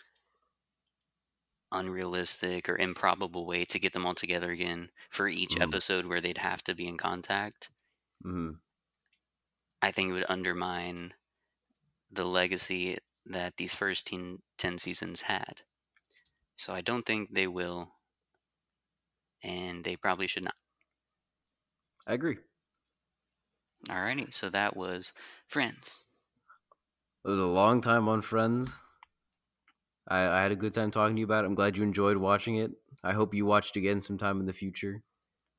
[1.73, 5.61] unrealistic or improbable way to get them all together again for each Mhm.
[5.61, 7.71] episode where they'd have to be in contact,
[8.25, 8.61] Mhm.
[9.83, 11.13] I think it would undermine
[12.11, 15.63] the legacy that these first 10, 10 seasons had.
[16.57, 17.95] So I don't think they will,
[19.43, 20.55] and they probably should not.
[22.07, 22.39] I agree.
[23.91, 25.13] Alrighty, so that was
[25.47, 26.07] Friends.
[27.25, 28.75] It was a long time on Friends.
[30.09, 31.49] I, I had a good time talking to you about it.
[31.49, 32.73] I'm glad you enjoyed watching it.
[33.05, 35.03] I hope you watched again sometime in the future,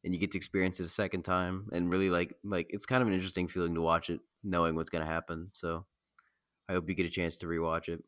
[0.04, 1.70] and you get to experience it a second time.
[1.72, 4.90] And really, like, like it's kind of an interesting feeling to watch it, knowing what's
[4.90, 5.52] going to happen.
[5.54, 5.86] So,
[6.68, 8.04] I hope you get a chance to rewatch it.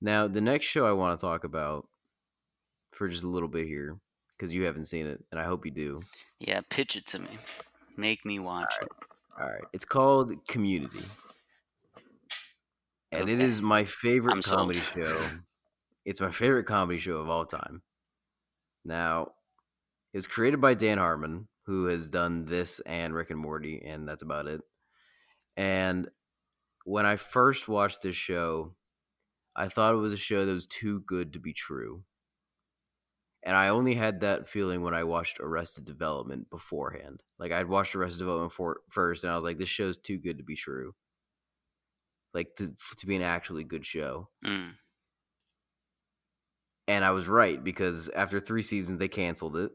[0.00, 1.86] Now, the next show I want to talk about
[2.90, 3.98] for just a little bit here,
[4.36, 6.02] because you haven't seen it, and I hope you do.
[6.40, 7.28] Yeah, pitch it to me.
[7.96, 8.88] Make me watch it.
[9.40, 11.04] All right, it's called Community,
[13.12, 13.44] and it Okay.
[13.44, 14.72] is my favorite I'm sold.
[14.72, 15.40] comedy show.
[16.04, 17.82] It's my favorite comedy show of all time.
[18.84, 19.34] Now,
[20.12, 24.08] it was created by Dan Harmon, who has done this and Rick and Morty, and
[24.08, 24.62] that's about it.
[25.56, 26.10] And
[26.84, 28.76] when I first watched this show,
[29.56, 32.04] I thought it was a show that was too good to be true.
[33.42, 37.22] And I only had that feeling when I watched Arrested Development beforehand.
[37.38, 40.38] Like I'd watched Arrested Development for, first, and I was like, "This show's too good
[40.38, 40.94] to be true."
[42.34, 44.28] Like to to be an actually good show.
[44.44, 44.74] Mm,
[46.86, 49.72] And I was right because after three seasons, they canceled it,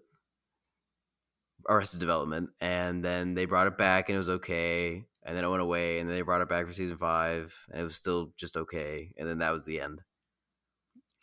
[1.70, 5.06] Arrested Development, and then they brought it back, and it was okay.
[5.26, 7.80] And then it went away, and then they brought it back for season five, and
[7.80, 9.14] it was still just okay.
[9.18, 10.04] And then that was the end.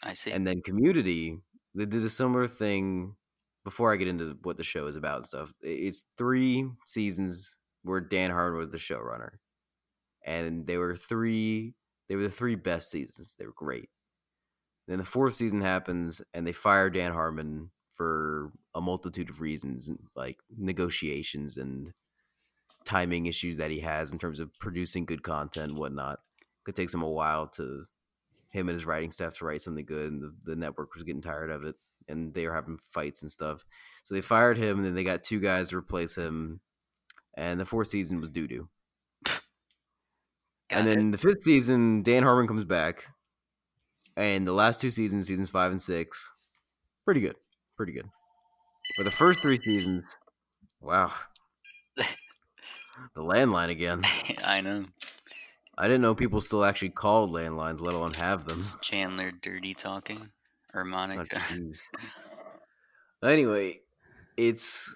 [0.02, 0.31] I see.
[0.32, 1.39] And then Community,
[1.74, 3.16] they did a similar thing.
[3.62, 8.01] Before I get into what the show is about and stuff, it's three seasons where
[8.01, 9.32] Dan Harmon was the showrunner,
[10.24, 11.74] and they were three.
[12.09, 13.36] They were the three best seasons.
[13.38, 13.88] They were great.
[14.88, 19.90] Then the fourth season happens, and they fire Dan Harmon for a multitude of reasons,
[20.16, 21.92] like negotiations and
[22.84, 26.18] timing issues that he has in terms of producing good content whatnot.
[26.66, 27.84] It takes him a while to
[28.51, 31.22] him and his writing staff to write something good, and the, the network was getting
[31.22, 31.76] tired of it,
[32.09, 33.64] and they were having fights and stuff.
[34.05, 36.60] So they fired him, and then they got two guys to replace him,
[37.36, 38.68] and the fourth season was doo doo.
[40.70, 40.94] Got And it.
[40.97, 43.06] then the fifth season, Dan Harmon comes back,
[44.16, 46.32] and the last two seasons, seasons five and six,
[47.05, 47.36] pretty good,
[47.76, 48.09] pretty good.
[48.97, 50.05] But the first three seasons,
[50.80, 51.12] wow,
[51.97, 54.02] the landline again.
[54.44, 54.86] I know.
[55.78, 58.59] I didn't know people still actually called landlines, let alone have them.
[58.59, 60.30] It's Chandler dirty talking.
[60.74, 61.36] Or Oh, Monica.
[61.36, 61.80] jeez.
[63.24, 63.80] anyway,
[64.36, 64.94] it's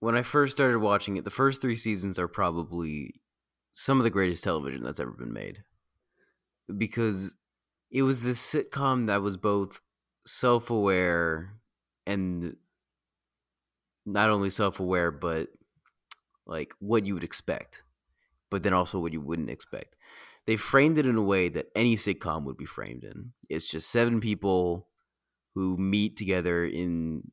[0.00, 1.24] when I first started watching it.
[1.24, 3.14] The first three seasons are probably
[3.80, 5.62] some of the greatest television that's ever been made.
[6.76, 7.36] Because
[7.92, 9.80] it was this sitcom that was both
[10.26, 11.52] self-aware
[12.04, 12.56] and
[14.04, 15.50] not only self-aware but
[16.44, 17.84] like what you would expect
[18.50, 19.94] but then also what you wouldn't expect.
[20.46, 23.32] They framed it in a way that any sitcom would be framed in.
[23.48, 24.88] It's just seven people
[25.54, 27.30] who meet together in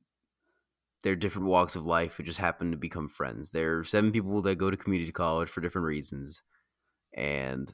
[1.06, 4.42] their different walks of life who just happen to become friends there are seven people
[4.42, 6.42] that go to community college for different reasons
[7.14, 7.74] and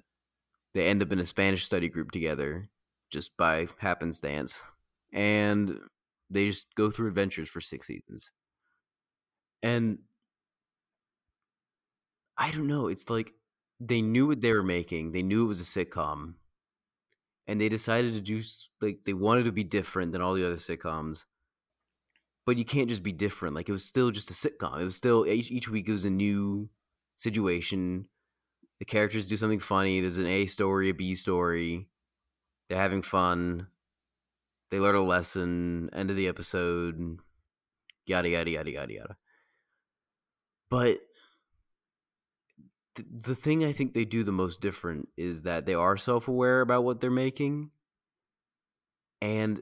[0.75, 2.69] they end up in a spanish study group together
[3.09, 4.63] just by happenstance
[5.11, 5.79] and
[6.31, 8.31] they just go through adventures for six seasons.
[9.61, 9.99] And
[12.37, 13.33] I don't know, it's like
[13.79, 15.11] they knew what they were making.
[15.11, 16.35] They knew it was a sitcom.
[17.47, 18.41] And they decided to do
[18.79, 21.25] like they wanted to be different than all the other sitcoms.
[22.45, 23.55] But you can't just be different.
[23.55, 24.81] Like it was still just a sitcom.
[24.81, 26.69] It was still each, each week it was a new
[27.15, 28.07] situation.
[28.79, 30.01] The characters do something funny.
[30.01, 31.87] There's an A story, a B story.
[32.67, 33.67] They're having fun.
[34.71, 35.89] They learn a lesson.
[35.93, 37.19] End of the episode.
[38.07, 39.17] Yada yada yada yada yada.
[40.69, 40.99] But
[42.95, 46.27] th- the thing I think they do the most different is that they are self
[46.27, 47.71] aware about what they're making,
[49.21, 49.61] and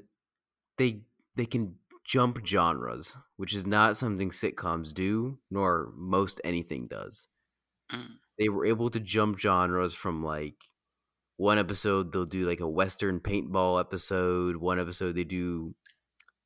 [0.78, 1.02] they
[1.36, 1.76] they can
[2.10, 7.28] jump genres, which is not something sitcoms do, nor most anything does.
[7.94, 8.16] Mm.
[8.40, 10.56] They were able to jump genres from like
[11.38, 15.76] one episode they'll do like a western paintball episode, one episode they do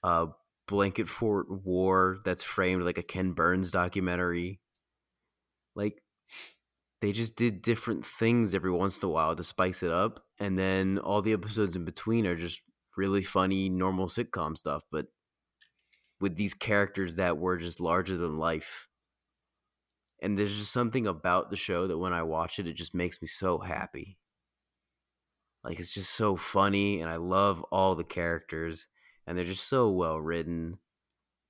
[0.03, 0.27] a
[0.67, 4.59] blanket fort war that's framed like a Ken Burns documentary.
[5.75, 6.03] Like
[7.01, 10.59] they just did different things every once in a while to spice it up and
[10.59, 12.61] then all the episodes in between are just
[12.97, 15.07] really funny normal sitcom stuff but
[16.23, 18.87] with these characters that were just larger than life.
[20.21, 23.21] And there's just something about the show that when i watch it it just makes
[23.21, 24.17] me so happy.
[25.65, 28.87] Like it's just so funny and i love all the characters
[29.27, 30.77] and they're just so well written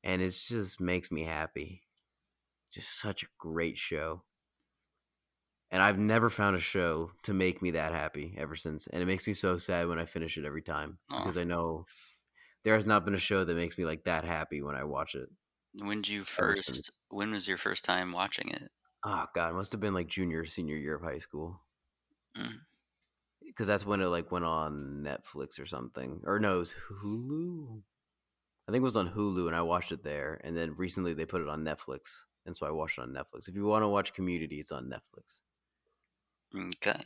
[0.04, 1.84] and it just makes me happy.
[2.72, 4.24] Just such a great show.
[5.70, 8.88] And I've never found a show to make me that happy ever since.
[8.88, 11.86] And it makes me so sad when I finish it every time because I know
[12.64, 15.16] there has not been a show that makes me like that happy when I watch
[15.16, 15.30] it.
[15.80, 16.90] When did you first?
[17.10, 18.72] When was your first time watching it?
[19.02, 21.62] Oh god, it must have been like junior, or senior year of high school.
[22.36, 22.66] Mm.
[23.42, 27.84] Because that's when it like went on Netflix or something, or no, it was Hulu.
[28.68, 30.42] I think it was on Hulu, and I watched it there.
[30.44, 33.50] And then recently they put it on Netflix, and so I watched it on Netflix.
[33.50, 35.42] If you want to watch Community, it's on Netflix
[36.56, 37.06] Okay.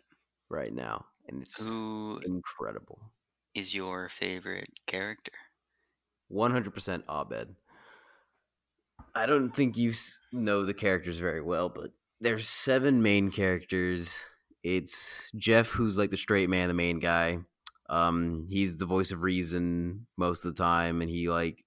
[0.49, 3.13] right now, and it's Who incredible.
[3.53, 5.33] is your favorite character?
[6.31, 7.55] 100% Abed.
[9.15, 9.93] I don't think you
[10.31, 11.91] know the characters very well, but
[12.21, 14.19] there's seven main characters.
[14.63, 17.39] It's Jeff, who's like the straight man, the main guy.
[17.89, 21.63] Um, he's the voice of reason most of the time, and he like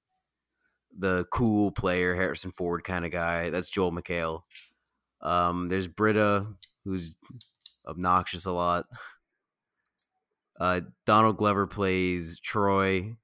[0.96, 3.50] the cool player, Harrison Ford kind of guy.
[3.50, 4.42] That's Joel McHale.
[5.22, 6.46] Um, there's Britta,
[6.84, 7.16] who's
[7.86, 8.86] obnoxious a lot.
[10.58, 13.16] Uh, Donald Glover plays Troy,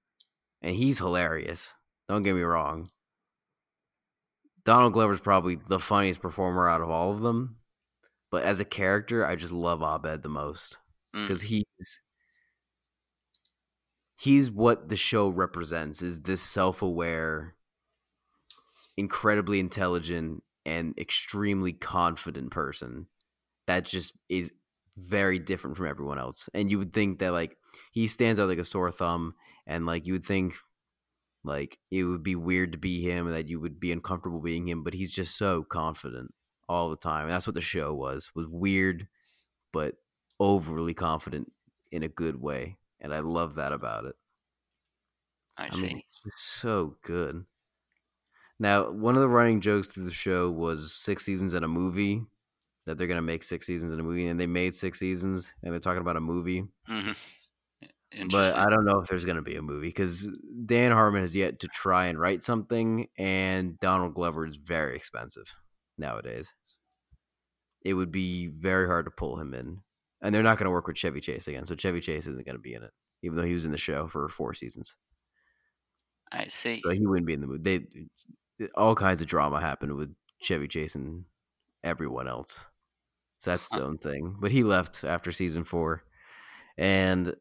[0.67, 1.73] and he's hilarious.
[2.09, 2.91] Don't get me wrong.
[4.65, 7.59] Donald Glover's probably the funniest performer out of all of them,
[8.33, 10.79] but as a character, I just love Abed the most
[11.15, 11.23] Mm.
[11.23, 12.01] because he's
[14.19, 17.55] he's what the show represents is this self-aware
[18.97, 23.07] incredibly intelligent and extremely confident person
[23.69, 24.53] that just is
[24.97, 27.57] very different from everyone else and you would think that like
[27.93, 29.35] he stands out like a sore thumb
[29.67, 30.55] and like you would think
[31.45, 34.69] like it would be weird to be him and that you would be uncomfortable being
[34.69, 36.35] him but he's just so confident
[36.69, 39.09] all the time and that's what the show was was weird
[39.73, 39.97] but
[40.41, 41.53] overly confident
[41.93, 44.17] in a good way and i love that about it
[45.59, 45.93] I I see.
[45.93, 47.47] mean, it's so good.
[48.59, 52.25] Now, one of the running jokes through the show was six seasons in a movie.
[52.87, 55.73] That they're gonna make six seasons in a movie, and they made six seasons, and
[55.73, 56.69] they're talking about a movie.
[56.87, 57.13] hmm
[58.31, 60.29] But I don't know if there's gonna be a movie because
[60.65, 65.53] Dan Harmon has yet to try and write something, and Donald Glover is very expensive
[65.99, 66.55] nowadays.
[67.83, 69.83] It would be very hard to pull him in,
[70.23, 71.67] and they're not gonna work with Chevy Chase again.
[71.67, 74.09] So Chevy Chase isn't gonna be in it, even though he was in the show
[74.09, 74.97] for four seasons.
[76.33, 76.81] I see.
[76.83, 77.87] So he wouldn't be in the movie.
[78.59, 81.25] They all kinds of drama happened with Chevy Chase and
[81.85, 82.67] everyone else.
[83.39, 84.37] So that's his own thing.
[84.41, 86.03] But he left after season four,
[86.79, 87.35] and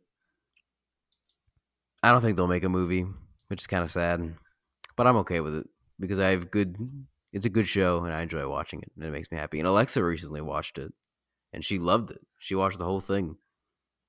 [2.06, 3.04] I don't think they'll make a movie,
[3.48, 4.36] which is kind of sad.
[4.96, 5.68] But I'm okay with it
[6.00, 6.78] because I have good.
[7.34, 9.58] It's a good show, and I enjoy watching it, and it makes me happy.
[9.58, 10.94] And Alexa recently watched it,
[11.52, 12.22] and she loved it.
[12.38, 13.38] She watched the whole thing.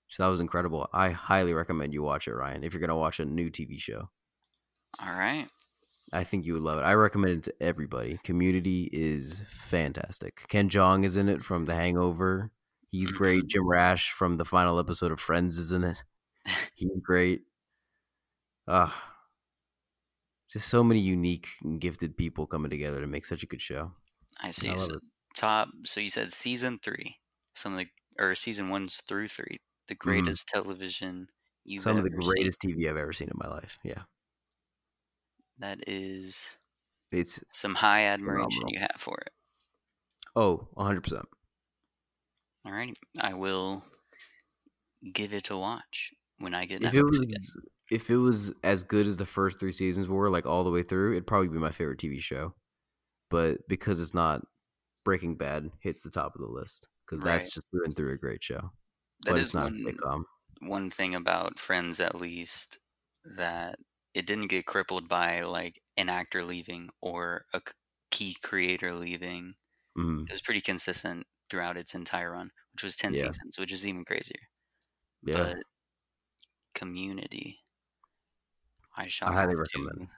[0.09, 0.87] So that was incredible.
[0.93, 4.11] I highly recommend you watch it, Ryan, if you're gonna watch a new TV show.
[5.01, 5.47] All right.
[6.13, 6.83] I think you would love it.
[6.83, 8.21] I recommend it to everybody.
[8.25, 10.43] Community is fantastic.
[10.49, 12.53] Ken Jeong is in it from The Hangover.
[12.91, 13.47] He's great.
[13.49, 16.05] Jim Rash from the final episode of Friends is in it.
[16.77, 17.41] He's great.
[18.67, 19.27] Ah,
[20.49, 23.93] just so many unique and gifted people coming together to make such a good show.
[24.41, 24.71] I see.
[24.71, 25.01] I so
[25.37, 25.69] top.
[25.85, 27.19] So you said season three,
[27.55, 30.35] something like, or season one's through three, the Mm-hmm.
[30.35, 31.29] greatest television
[31.65, 32.51] you've Some of the ever seen.
[32.51, 33.79] greatest TV I've ever seen in my life.
[33.83, 34.05] Yeah,
[35.59, 36.57] That is
[37.11, 38.71] it's some high admiration Phenomenal.
[38.71, 39.33] you have for it.
[40.37, 41.29] oh, 100 percent.
[42.67, 43.83] All right, I will
[45.13, 47.51] give it a watch when I get Netflix again.
[47.91, 50.83] If it was as good as the first three seasons were, like all the way
[50.83, 52.55] through, it'd probably be my favorite TV show.
[53.31, 54.43] But because it's not,
[55.05, 58.19] Breaking Bad hits the top of the list because that's just through and through a
[58.19, 58.73] great show.
[59.25, 60.25] That but is it's not a one sitcom.
[60.61, 62.79] one thing about Friends, at least,
[63.25, 63.79] that
[64.15, 67.63] it didn't get crippled by like an actor leaving or a
[68.11, 69.53] key creator leaving.
[69.97, 70.29] Mhm.
[70.29, 73.33] It was pretty consistent throughout its entire run, which was ten Yeah.
[73.35, 74.41] seasons, which is even crazier.
[75.23, 75.59] Yeah, But
[76.75, 77.65] Community,
[78.97, 80.09] I shall I highly to- recommend.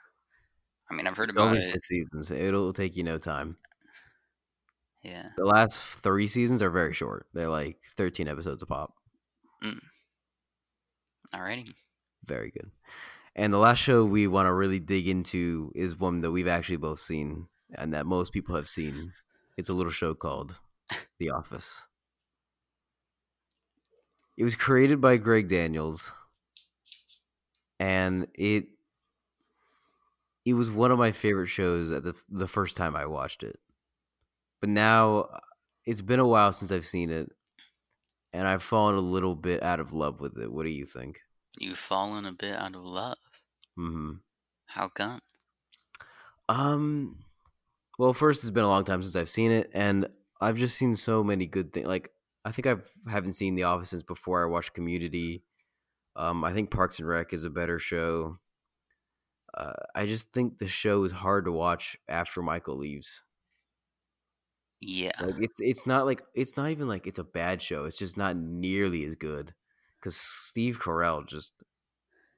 [0.91, 1.65] I mean, I've heard about only it.
[1.65, 2.31] six seasons.
[2.31, 3.57] It'll take you no time.
[5.03, 7.27] Yeah, The last three seasons are very short.
[7.33, 8.95] They're like 13 episodes a pop.
[9.63, 9.81] Mm.
[11.35, 11.71] alrighty.
[12.25, 12.71] Very good.
[13.37, 16.77] And the last show we want to really dig into is one that we've actually
[16.79, 19.13] both seen and that most people have seen.
[19.57, 20.57] It's a little show called
[21.19, 21.83] The Office.
[24.37, 26.13] It was created by Greg Daniels
[27.79, 28.67] and it
[30.45, 33.59] it was one of my favorite shows at the the first time I watched it.
[34.61, 35.29] But now
[35.85, 37.31] it's been a while since I've seen it
[38.33, 40.53] and I've fallen a little bit out of love with it.
[40.53, 41.21] What do you think?
[41.59, 43.17] You've fallen a bit out of love.
[43.79, 44.13] Mm-hmm.
[44.67, 45.21] How come?
[46.49, 47.25] Um,
[47.99, 50.09] well, first, it's been a long time since I've seen it, and
[50.41, 51.87] I've just seen so many good things.
[51.87, 52.11] Like,
[52.45, 55.43] I think I've haven't seen The Office since before I watched Community.
[56.19, 58.39] Um, I think Parks and Rec is a better show.
[59.55, 63.23] Uh, I just think the show is hard to watch after Michael leaves.
[64.81, 67.85] Yeah, Like, it's it's not like it's not even like it's a bad show.
[67.85, 69.55] It's just not nearly as good
[69.99, 71.65] because Steve Carell just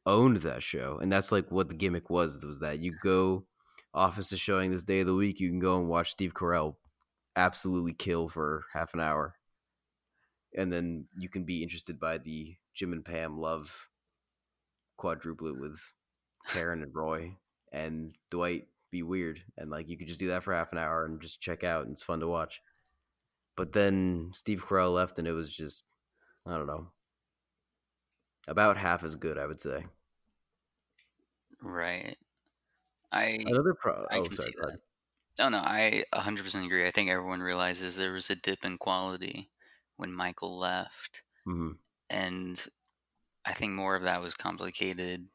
[0.07, 2.43] owned that show, and that's like what the gimmick was.
[2.45, 3.47] Was that you go
[3.93, 6.77] Office is showing this day of the week, you can go and watch Steve Carell
[7.37, 9.35] absolutely kill for half an hour,
[10.57, 13.89] and then you can be interested by the Jim and Pam love
[14.99, 15.81] quadruplet with
[16.49, 17.37] Karen and Roy
[17.73, 21.05] and Dwight be weird and like you could just do that for half an hour
[21.05, 22.63] and just check out and it's fun to watch.
[23.57, 25.85] But then Steve Carell left and it was just
[26.47, 26.93] I don't know.
[28.47, 29.87] About half as good, I would say.
[31.63, 32.17] right.
[33.13, 34.51] I Another pro I oh can sorry.
[34.53, 34.81] see that.
[35.41, 36.87] Oh no, I 100% agree.
[36.87, 39.51] I think everyone realizes there was a dip in quality
[40.01, 41.81] when Michael left, Mhm.
[42.11, 42.69] and
[43.45, 45.31] I think more of that was complicated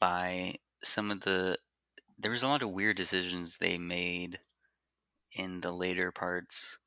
[0.00, 1.58] by some of the.
[2.18, 4.40] There was a lot of weird decisions they made
[5.32, 6.78] in the later parts,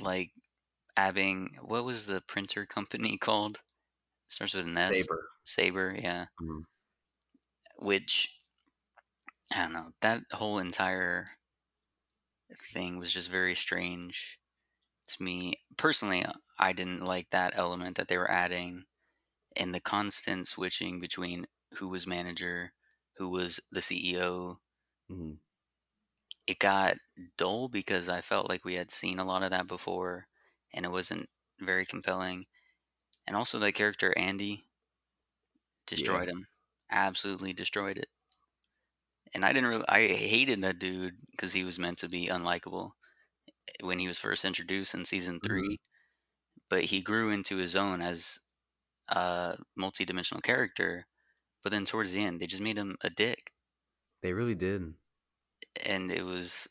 [0.00, 0.32] like
[0.96, 3.62] having what was the printer company called?
[4.28, 5.08] Starts with an S.
[5.08, 5.30] Saber.
[5.44, 6.26] Saber, yeah.
[6.40, 6.64] Mhm.
[7.76, 8.40] Which
[9.50, 9.94] I don't know.
[10.00, 11.38] That whole entire
[12.56, 14.40] thing was just very strange
[15.08, 15.54] to me.
[15.76, 16.24] Personally,
[16.58, 18.84] I didn't like that element that they were adding
[19.56, 22.74] and the constant switching between who was manager,
[23.16, 24.60] who was the CEO.
[25.08, 25.38] Mhm.
[26.46, 26.96] It got
[27.36, 30.26] dull because I felt like we had seen a lot of that before
[30.72, 31.28] and it wasn't
[31.58, 32.46] very compelling.
[33.26, 34.68] And also the character Andy
[35.86, 36.46] destroyed him.
[36.88, 38.08] Absolutely destroyed it.
[39.34, 42.92] And I didn't really I hated that dude because he was meant to be unlikable
[43.82, 45.66] when he was first introduced in season mm-hmm.
[45.66, 45.80] 3.
[46.70, 48.38] But he grew into his own as
[49.08, 51.06] a multi-dimensional character.
[51.62, 53.52] But then towards the end, they just made him a dick,
[54.22, 54.94] They really did.
[55.86, 56.68] and it was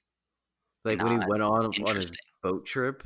[0.83, 2.11] Like when he went on on his
[2.41, 3.03] boat trip,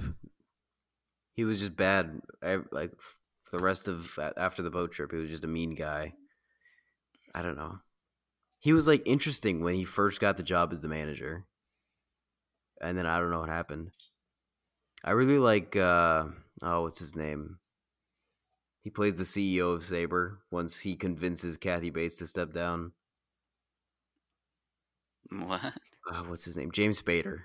[1.34, 2.22] he was just bad.
[2.72, 2.91] Like
[3.43, 6.14] for the rest of after the boat trip, he was just a mean guy.
[7.35, 7.80] I don't know.
[8.59, 11.45] He was like interesting when he first got the job as the manager,
[12.82, 13.91] and then I don't know what happened.
[15.04, 15.76] I really like.
[15.76, 16.26] uh
[16.64, 17.60] Oh, what's his name?
[18.84, 22.94] He plays the CEO of Saber once he convinces Kathy Bates to step down.
[25.30, 25.74] what?
[26.12, 26.72] Uh, what's his name?
[26.72, 27.41] James Spader.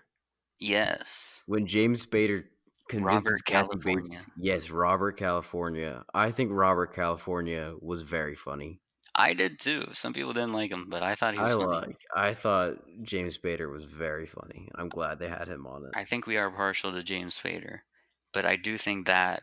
[0.59, 1.43] Yes.
[1.47, 2.45] when James Spader
[2.89, 4.03] convinces Robert Kathy California.
[4.03, 6.05] Bates, yes, Robert California.
[6.15, 8.81] I think Robert California was very funny.
[9.15, 9.89] I did too.
[9.93, 11.67] Some people didn't like him, but I thought he was I funny.
[11.89, 12.01] like.
[12.15, 14.69] I thought James Spader was very funny.
[14.75, 15.91] I'm glad they had him on it.
[15.95, 17.81] I think we are partial to James Spader,
[18.33, 19.43] but I do think that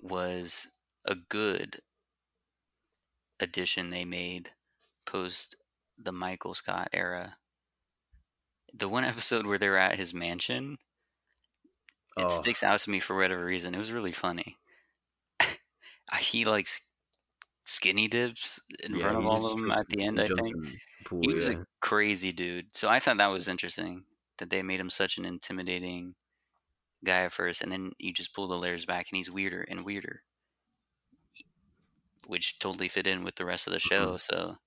[0.00, 0.68] was
[1.04, 1.80] a good
[3.40, 4.50] addition they made
[5.06, 5.56] post
[5.96, 7.36] the Michael Scott era.
[8.72, 10.78] The one episode where they were at his mansion,
[12.16, 13.74] it Oh, sticks out to me for whatever reason.
[13.74, 14.56] It was really funny.
[16.20, 16.80] he like s-
[17.68, 20.20] skinny dips in Yeah, front of all of them at the end.
[20.20, 20.58] I think
[21.04, 21.22] pool.
[21.22, 21.50] he was yeah.
[21.50, 22.76] a crazy dude.
[22.76, 24.06] So I thought that was interesting
[24.38, 26.16] that they made him such an intimidating
[27.04, 29.84] guy at first, and then you just pull the layers back, and he's weirder and
[29.84, 30.24] weirder,
[32.26, 34.16] which totally fit in with the rest of the show.
[34.16, 34.16] Mhm.
[34.16, 34.58] So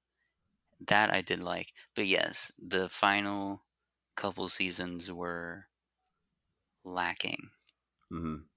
[0.80, 1.74] that I did like.
[1.96, 3.66] But yes, the final
[4.16, 5.68] couple seasons were
[6.84, 7.50] lacking.
[8.12, 8.52] hmm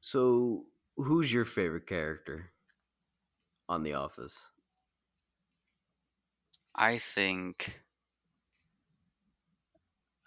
[0.00, 0.66] So,
[1.02, 2.52] who's your favorite character
[3.68, 4.52] on The Office?
[6.74, 7.80] I think,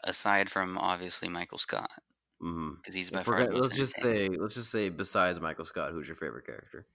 [0.04, 1.92] aside from obviously Michael Scott,
[2.84, 4.90] because he's by If far we're the gonna, most let's just say, let's just say,
[4.90, 6.88] besides Michael Scott, who's your favorite character?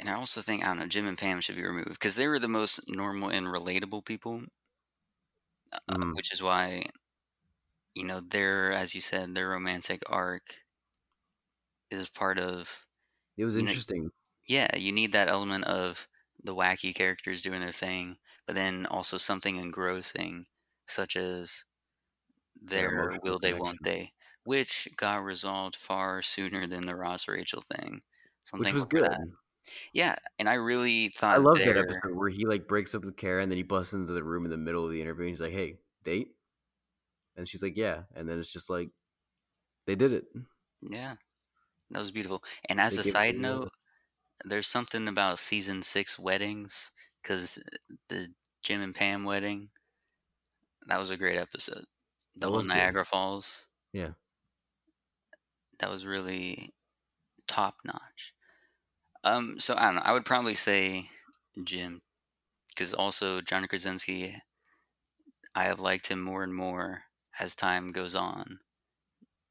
[0.00, 2.26] And I also think I don't know Jim and Pam should be removed because they
[2.26, 4.46] were the most normal and relatable people,
[5.72, 6.14] uh, Mhm.
[6.14, 6.84] which is why,
[7.94, 10.60] you know, their as you said, their romantic arc
[11.90, 12.86] is part of
[13.36, 14.12] It was you know, interesting.
[14.48, 16.08] yeah, you need that element of
[16.42, 20.46] the wacky characters doing their thing, but then also something engrossing,
[20.88, 21.64] such as
[22.60, 24.12] Their will they, won't they,
[24.44, 28.02] which got resolved far sooner than the Ross Rachel thing.
[28.44, 29.08] So I'm which was good.
[29.08, 29.20] that.
[29.94, 33.16] Yeah, and I really thought I love that episode where he like breaks up with
[33.16, 35.30] Kara and then he busts into the room in the middle of the interview and
[35.30, 36.34] he's like, "Hey, date,"
[37.36, 38.90] and she's like, "Yeah," and then it's just like
[39.86, 40.26] they did it.
[40.82, 41.16] yeah,
[41.90, 42.44] that was beautiful.
[42.68, 43.70] And as They a side note,
[44.44, 46.90] there's something about season six weddings
[47.22, 47.62] because
[48.08, 49.70] the Jim and Pam wedding
[50.86, 51.86] that was a great episode.
[52.34, 52.66] The That whole was good.
[52.66, 54.14] Niagara Falls Yeah.
[55.78, 56.74] that was really
[57.48, 58.34] top notch.
[59.24, 60.02] Um, so I don't know.
[60.04, 61.10] I would probably say
[61.64, 62.02] Jim
[62.68, 64.36] because also John Krasinski.
[65.54, 67.04] I have liked him more and more
[67.40, 68.60] as time goes on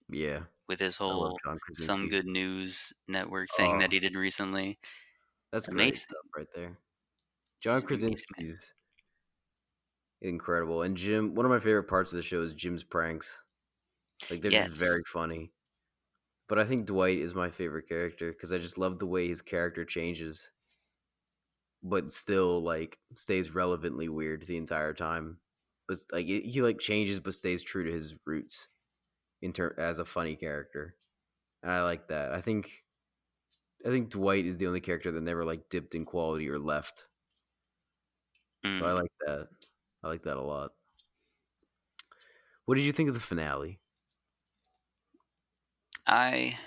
[0.09, 0.47] Yeah.
[0.67, 1.37] with his whole
[1.73, 4.79] Some Good News Network thing that Oh, he did recently.
[5.51, 6.77] that's great stuff right there.
[7.61, 8.45] John He's an amazing man.
[8.45, 8.73] Krasinski's
[10.21, 11.35] incredible, and Jim.
[11.35, 13.41] One of my favorite parts of the show is Jim's pranks.
[14.29, 15.53] Like they're just very funny.
[16.47, 19.41] But I think Dwight is my favorite character because I just love the way his
[19.41, 20.51] character changes,
[21.83, 25.39] but still like stays relevantly weird the entire time.
[25.89, 28.69] But like he like changes but stays true to his roots
[29.41, 30.97] in ter- as a funny character,
[31.63, 32.33] and I like that.
[32.33, 32.85] I think
[33.85, 37.09] I think Dwight is the only character that never like dipped in quality or left.
[38.71, 38.93] So I Mm.
[38.93, 39.49] like that.
[40.03, 40.73] I like that a lot.
[42.63, 43.81] What did you think of the finale?
[46.05, 46.57] I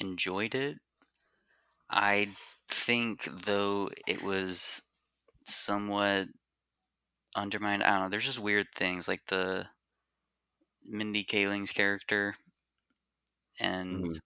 [0.00, 0.78] enjoyed it.
[1.90, 2.34] I
[2.68, 4.80] think though it was
[5.46, 6.28] somewhat
[7.36, 7.82] undermined.
[7.82, 8.08] I don't know.
[8.10, 9.68] There's just weird things like the
[10.84, 12.36] Mindy Kaling's character
[13.60, 14.18] and Mhm.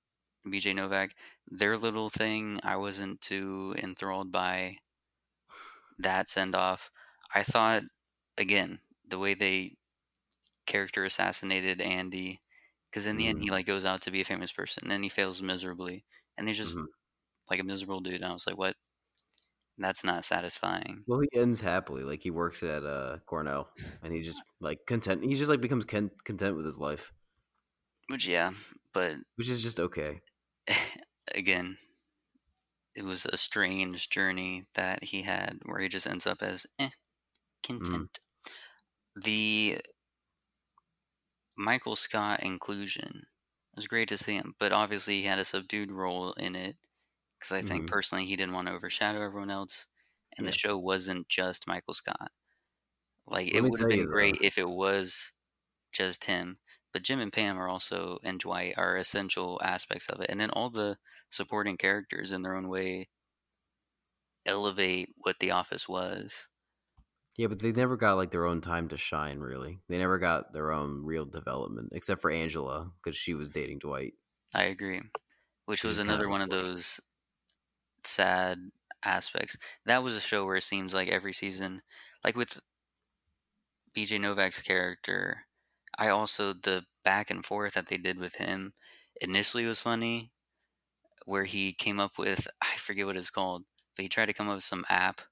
[0.48, 1.14] BJ Novak.
[1.46, 4.78] Their little thing, I wasn't too enthralled by
[5.98, 6.90] that send off.
[7.34, 7.82] I thought,
[8.38, 9.76] again, the way they
[10.66, 12.42] character assassinated Andy,
[12.90, 13.44] because in the end Mhm.
[13.44, 16.04] he like goes out to be a famous person, and then he fails miserably,
[16.38, 16.92] and he's just Mhm.
[17.50, 18.16] like a miserable dude.
[18.16, 18.76] And I was like, what?
[19.78, 21.04] That's not satisfying.
[21.06, 22.02] Well, he ends happily.
[22.04, 23.70] Like he works at uh, Cornell,
[24.02, 25.24] and he's just like content.
[25.24, 27.12] He just like becomes con- content with his life,
[28.10, 28.52] Which yeah,
[28.92, 30.20] but which is just okay.
[31.34, 31.78] again,
[32.94, 36.90] it was a strange journey that he had where he just ends up as eh,
[37.62, 38.18] content.
[39.16, 39.78] The
[41.56, 43.26] Michael Scott inclusion
[43.74, 46.76] was great to see him, but obviously he had a subdued role in it
[47.42, 47.88] because I think Mhm.
[47.88, 49.86] personally he didn't want to overshadow everyone else,
[50.38, 52.32] and the show wasn't just Michael Scott.
[53.26, 55.32] Like Let it would have been great if it was
[55.92, 56.60] just him,
[56.92, 60.50] but Jim and Pam are also and Dwight are essential aspects of it, and then
[60.52, 60.98] all the
[61.30, 63.10] supporting characters in their own way
[64.46, 66.46] elevate what The Office was.
[67.36, 69.40] Yeah, but they never got like their own time to shine.
[69.40, 73.80] Really, they never got their own real development, except for Angela because she was dating
[73.80, 74.14] Dwight.
[74.54, 75.02] I agree,
[75.66, 77.00] Which was another one of those
[78.06, 78.70] sad
[79.04, 79.56] aspects.
[79.84, 81.82] That was a show where it seems like every season,
[82.24, 82.60] like with
[83.94, 85.46] BJ Novak's character,
[85.98, 88.74] I also the back and forth that they did with him
[89.20, 90.32] initially was funny,
[91.26, 93.64] where he came up with I forget what it's called,
[93.96, 95.22] but he tried to come up with some app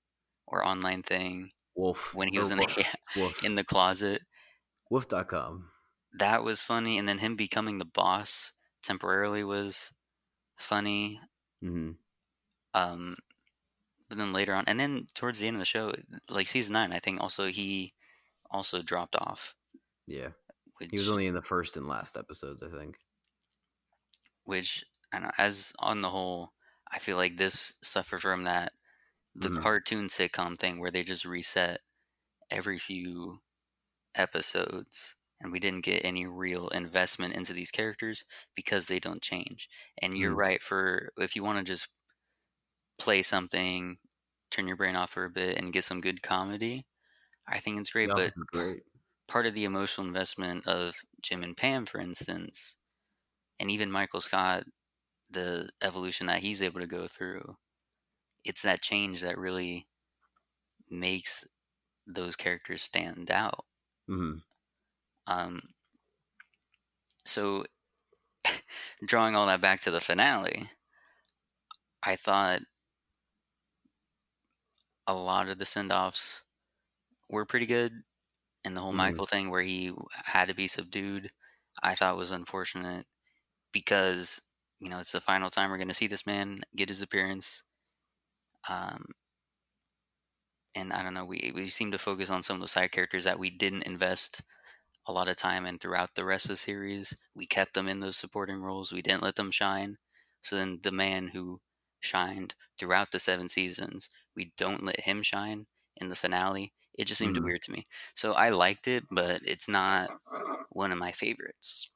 [0.47, 2.87] or online thing Wolf when he was in the.
[3.17, 3.37] WUPHF.
[3.45, 4.23] in the closet.
[4.91, 5.71] WUPHF.com.
[6.13, 9.93] That was funny, and then him becoming the boss temporarily was
[10.59, 11.21] funny.
[11.63, 11.91] hmm
[12.75, 13.17] Um,
[14.09, 15.95] but then later on, and then towards the end of the show,
[16.29, 17.95] like season nine, I think also he
[18.51, 19.57] also dropped off.
[20.07, 20.33] Yeah,
[20.79, 22.99] Which he was only in the first and last episodes, I think.
[24.45, 26.53] which I know, as on the whole,
[26.91, 28.73] I feel like this suffered from that
[29.35, 29.63] the Mhm.
[29.63, 31.81] cartoon sitcom thing where they just reset
[32.51, 33.41] every few
[34.17, 38.25] episodes and we didn't get any real investment into these characters
[38.57, 39.69] because they don't change.
[40.03, 40.37] And you're Mhm.
[40.37, 41.89] right for if you want to just
[43.01, 43.99] play something,
[44.53, 46.87] turn your brain off for a bit and get some good comedy,
[47.47, 48.85] I think it's great, but great.
[49.29, 52.79] part of the emotional investment of Jim and Pam for instance,
[53.61, 54.65] and even Michael Scott,
[55.31, 57.57] the evolution that he's able to go through,
[58.45, 59.89] it's that change that really
[60.91, 61.49] makes
[62.07, 63.67] those characters stand out.
[64.09, 64.41] Mhm.
[65.27, 65.61] Um,
[67.25, 67.65] so,
[69.07, 70.69] drawing all that back to the finale,
[72.03, 72.61] I thought
[75.11, 76.45] a lot of the send offs
[77.31, 77.93] were pretty good.
[78.65, 78.95] And the whole Mhm.
[78.95, 81.31] Michael thing where he had to be subdued,
[81.83, 83.07] I thought was unfortunate
[83.73, 84.41] because,
[84.81, 87.63] you know, it's the final time we're going to see this man get his appearance.
[88.69, 89.05] Um,
[90.75, 93.25] and I don't know, we, we seem to focus on some of the side characters
[93.25, 94.43] that we didn't invest
[95.07, 97.17] a lot of time in throughout the rest of the series.
[97.35, 98.93] We kept them in those supporting roles.
[98.93, 99.99] We didn't let them shine.
[100.43, 101.63] So then the man who
[102.01, 105.67] shined throughout the seven seasons, we don't let him shine
[105.97, 106.73] in the finale.
[106.95, 107.45] It just seemed Mhm.
[107.45, 107.87] weird to me.
[108.15, 110.11] So I liked it, but it's not
[110.71, 111.91] one of my favorites.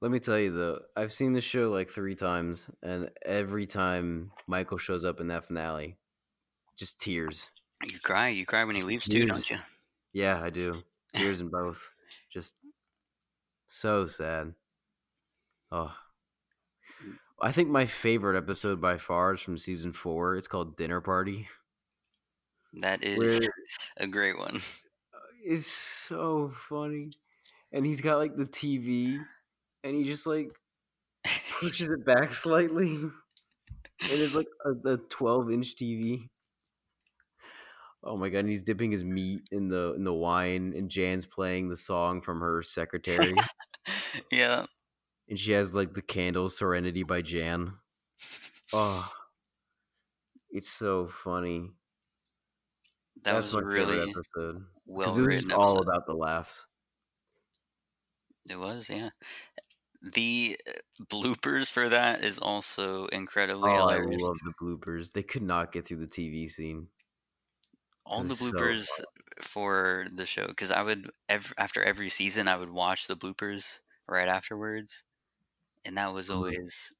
[0.00, 4.32] Let me tell you though, I've seen the show like three times, and every time
[4.46, 5.96] Michael shows up in that finale,
[6.76, 7.50] just tears.
[7.84, 9.58] You cry, you cry when he leaves too, don't you?
[10.12, 10.82] Yeah, I do.
[11.12, 11.90] Tears in both.
[12.30, 12.60] Just
[13.66, 14.54] so sad.
[15.70, 16.03] Oh.
[17.40, 20.36] I think my favorite episode by far is from season four.
[20.36, 21.48] It's called Dinner Party.
[22.74, 23.40] That is Where
[23.96, 24.60] a great one.
[25.44, 27.10] it's so funny.
[27.72, 29.20] And he's got like the TV
[29.82, 30.50] and he just like
[31.60, 32.94] pushes it back slightly.
[32.94, 33.12] And
[34.00, 36.28] it's like a, a 12 inch TV.
[38.06, 41.24] Oh my god, and he's dipping his meat in the in the wine and Jan's
[41.24, 43.32] playing the song from her secretary.
[44.30, 44.66] yeah.
[45.28, 47.74] And she has like the candle Serenity by Jan.
[48.72, 49.10] Oh.
[50.50, 51.70] It's so funny.
[53.24, 54.64] That That's was a my favorite really episode.
[54.86, 55.88] well it was just all episode.
[55.88, 56.66] about the laughs.
[58.48, 59.08] It was, yeah.
[60.02, 60.72] The uh,
[61.10, 65.12] bloopers for that is also incredibly Oh, I love the bloopers.
[65.12, 66.88] They could not get through the TV scene.
[68.04, 68.86] All the is so bloopers
[69.40, 73.80] for the show, because I would ev- after every season I would watch the bloopers
[74.06, 75.04] right afterwards,
[75.84, 76.30] and that was Mhm.
[76.30, 76.92] always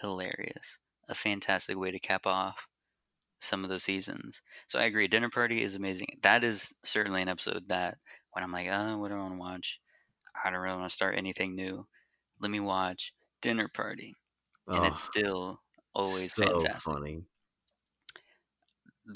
[0.00, 0.78] hilarious.
[1.08, 2.68] A fantastic way to cap off
[3.40, 4.42] some of the seasons.
[4.68, 5.08] So I agree.
[5.08, 6.20] Dinner Party is amazing.
[6.22, 7.98] That is certainly an episode that
[8.32, 9.80] when I'm like, oh, what do I want to watch?
[10.44, 11.86] I don't really want to start anything new.
[12.40, 14.14] Let me watch Dinner Party,
[14.72, 15.62] and it's Oh, still
[15.94, 16.84] always so fantastic.
[16.84, 17.26] funny.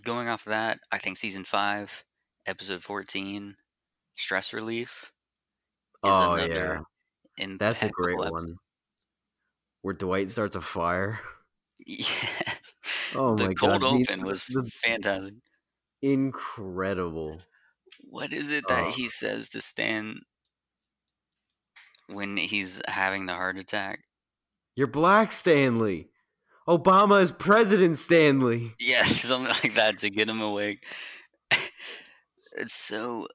[0.03, 2.05] Going off of that, I think season five,
[2.47, 3.57] episode fourteen,
[4.16, 5.12] Stress Relief,
[6.05, 6.82] is Oh another yeah,
[7.59, 8.24] that's a great episode.
[8.24, 8.59] one.
[9.82, 11.20] Where Dwight starts a fire.
[11.86, 12.74] Yes,
[13.12, 14.44] Oh the my god, the, cold open was
[14.82, 15.34] fantastic.
[16.02, 17.40] incredible.
[18.00, 20.22] What is it that Oh, he says to Stan
[22.09, 24.00] when he's having the heart attack?
[24.76, 26.10] you're black, Stanley.
[26.68, 28.74] Obama is president, Stanley.
[28.80, 30.86] Yeah, something like that to get him awake.
[32.52, 33.28] it's so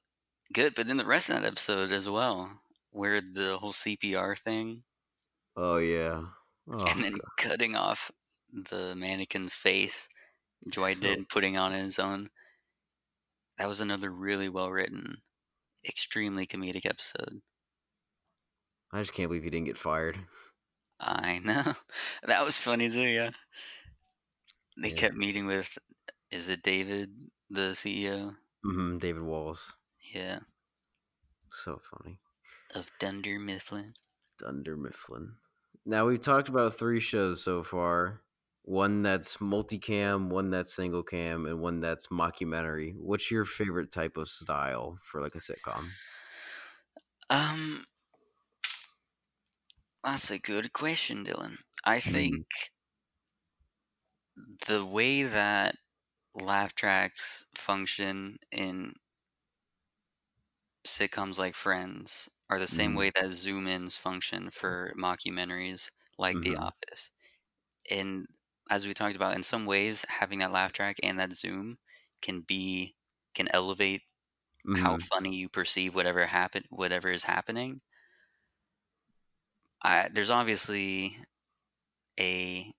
[0.52, 4.84] good, but then the rest of that episode as well, where the whole CPR thing
[5.56, 6.26] Oh yeah.
[6.68, 8.10] Oh and then god, cutting off
[8.52, 10.08] the mannequin's face,
[10.68, 12.30] Dwight so did putting on his own.
[13.58, 15.22] That was another really well written,
[15.84, 17.42] extremely comedic episode.
[18.92, 20.26] I just can't believe he didn't get fired.
[21.00, 21.74] I know.
[22.24, 23.30] That was funny too, yeah.
[24.76, 24.94] They Yeah.
[24.94, 25.78] kept meeting with
[26.30, 28.36] is it David, the CEO?
[28.62, 29.72] hmm David Wallace.
[29.98, 30.40] Yeah.
[31.52, 32.18] So funny.
[32.74, 33.94] Of Dunder Mifflin.
[34.38, 35.38] Dunder Mifflin.
[35.86, 38.22] Now we've talked about three shows so far.
[38.62, 42.94] One that's multicam, one that's single cam, and one that's mockumentary.
[42.96, 45.96] What's your favorite type of style for like a sitcom?
[47.30, 47.84] Um
[50.02, 51.58] that's a good question, Dylan.
[51.84, 52.36] I think
[54.66, 55.76] the way that
[56.34, 58.94] laugh tracks function in
[60.86, 62.96] sitcoms like Friends are the same Mhm.
[62.96, 66.58] way that zoom ins function for mockumentaries like The Mhm.
[66.58, 67.10] Office.
[67.90, 68.26] And
[68.70, 71.78] as we talked about, in some ways, having that laugh track and that zoom
[72.22, 72.96] can be
[73.34, 74.02] can elevate
[74.72, 75.10] how Mhm.
[75.12, 77.82] funny you perceive whatever happen whatever is happening.
[79.82, 81.16] I, there's obviously
[82.18, 82.72] a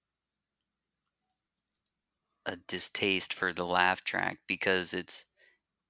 [2.45, 5.25] a distaste for the laugh track because it's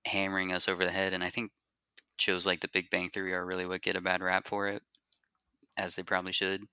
[0.06, 1.52] hammering us over the head, and I think
[2.22, 4.84] shows like The Big Bang Theory are really what get a bad rap for it,
[5.78, 6.68] as they probably should.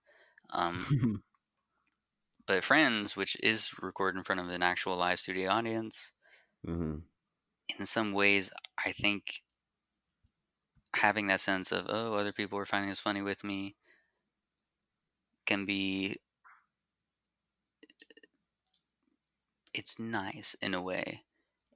[0.50, 1.22] Um,
[2.46, 6.12] but Friends, which is recorded in front of an actual live studio audience,
[6.66, 7.04] hmm
[7.78, 8.50] in some ways,
[8.84, 9.42] I think
[10.96, 13.76] having that sense of oh, other people are finding this funny with me
[15.46, 16.16] can be
[19.74, 21.24] it's nice in a way.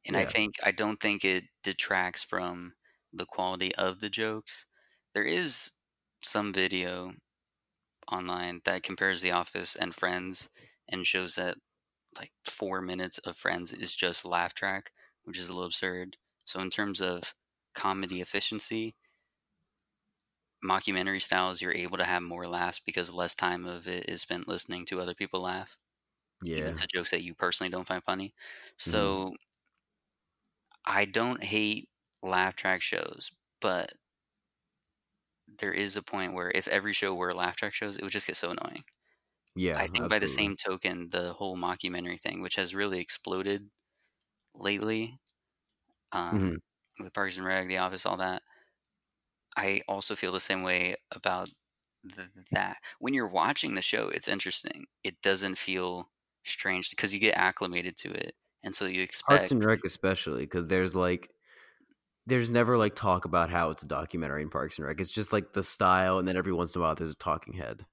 [0.07, 2.75] And I think I don't think it detracts from
[3.17, 4.67] the quality of the jokes.
[5.15, 5.73] There is
[6.23, 7.15] some video
[8.13, 10.49] online that compares The Office and Friends
[10.89, 11.59] and shows that
[12.19, 14.93] like four minutes of Friends is just laugh track,
[15.25, 16.19] which is a little absurd.
[16.47, 17.35] So in terms of
[17.75, 18.97] comedy efficiency,
[20.65, 24.49] mockumentary styles, you're able to have more laughs because less time of it is spent
[24.49, 25.79] listening to other people laugh,
[26.55, 26.81] even Yeah.
[26.81, 28.35] to jokes that you personally don't find funny.
[28.87, 29.27] Mhm.
[29.27, 29.35] So
[30.87, 31.89] I don't hate
[32.27, 33.31] laugh track shows,
[33.61, 33.95] but
[35.49, 38.27] there is a point where if every show were laugh track shows, it would just
[38.27, 38.85] get so annoying.
[39.55, 39.81] Yeah.
[39.81, 43.71] I think by the same token, the whole mockumentary thing, which has really exploded
[44.55, 45.19] lately,
[46.13, 46.59] um, Mhm.
[47.01, 48.43] with Parks and Rec, The Office, all that,
[49.57, 51.51] I also feel the same way about
[52.15, 52.79] th- that.
[52.99, 54.87] When you're watching the show, it's interesting.
[55.05, 56.11] It doesn't feel
[56.45, 60.43] strange because you get acclimated to it, and so you expect Parks and Rec, especially
[60.43, 61.31] because there's like,
[62.27, 65.01] there's never like talk about how it's a documentary in Parks and Rec.
[65.01, 67.55] It's just like the style, and then every once in a while there's a talking
[67.55, 67.87] head,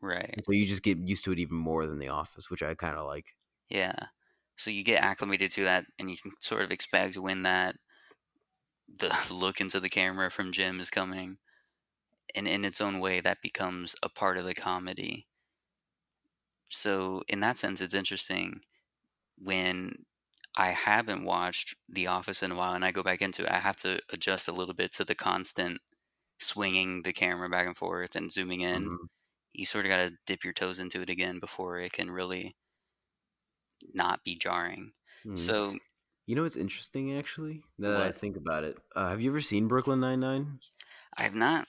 [0.00, 0.30] right.
[0.32, 2.74] and so you just get used to it even more than The Office, which I
[2.74, 3.36] kind of like.
[3.68, 3.96] Yeah.
[4.56, 7.76] So you get acclimated to that, and you can sort of expect when that
[8.98, 11.38] the look into the camera from Jim is coming,
[12.34, 15.26] and in its own way, that becomes a part of the comedy.
[16.68, 18.60] So in that sense, it's interesting
[19.36, 20.04] when
[20.60, 23.50] I haven't watched The Office in a while, and I go back into it.
[23.50, 25.80] I have to adjust a little bit to the constant
[26.40, 28.90] swinging the camera back and forth and zooming in.
[28.90, 29.08] Mhm.
[29.54, 32.56] You sort of got to dip your toes into it again before it can really
[33.94, 34.92] not be jarring.
[35.24, 35.54] Mhm.
[35.54, 35.76] So
[36.26, 37.64] You know what's interesting, actually?
[37.78, 40.60] That I think about it, uh, have you ever seen Brooklyn Nine Nine?
[41.16, 41.68] I've not.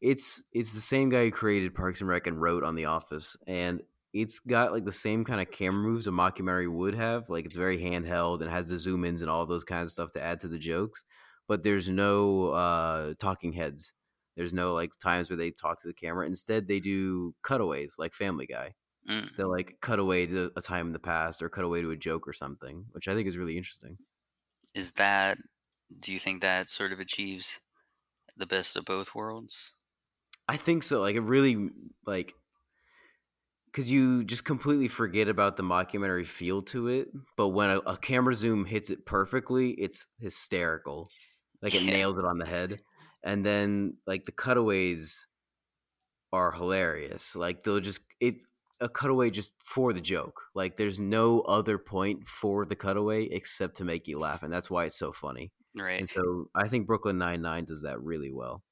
[0.00, 3.36] It's it's the same guy who created Parks and Rec and wrote on The Office,
[3.46, 3.82] and
[4.16, 7.28] it's got like the same kind of camera moves a mockumentary would have.
[7.28, 10.12] Like it's very handheld and has the zoom ins and all those kinds of stuff
[10.12, 11.04] to add to the jokes.
[11.48, 13.92] But there's no uh, talking heads.
[14.36, 16.26] There's no like times where they talk to the camera.
[16.26, 18.72] Instead, they do cutaways like Family Guy.
[19.08, 19.34] Mm.
[19.36, 21.96] They'll like cut away to a time in the past or cut away to a
[21.96, 23.98] joke or something, which I think is really interesting.
[24.74, 25.38] Is that?
[26.00, 27.60] Do you think that sort of achieves
[28.36, 29.76] the best of both worlds?
[30.48, 31.00] I think so.
[31.00, 31.70] Like it really
[32.04, 32.34] like
[33.76, 37.08] because you just completely forget about the mockumentary feel to it.
[37.36, 41.10] But when a, a camera zoom hits it perfectly, it's hysterical.
[41.60, 42.80] Like it nails it on the head.
[43.22, 45.28] And then like the cutaways
[46.32, 47.36] are hilarious.
[47.36, 48.46] Like they'll just it's
[48.80, 50.40] a cutaway just for the joke.
[50.54, 54.70] Like there's no other point for the cutaway except to make you laugh, and that's
[54.70, 55.52] why it's so funny.
[55.76, 56.00] Right.
[56.00, 58.62] And so I think Brooklyn Nine Nine does that really well.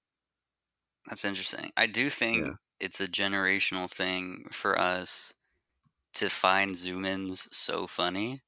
[1.08, 1.72] That's interesting.
[1.76, 2.52] I do think Yeah.
[2.84, 5.32] It's a generational thing for us
[6.14, 8.40] to find zoom ins so funny,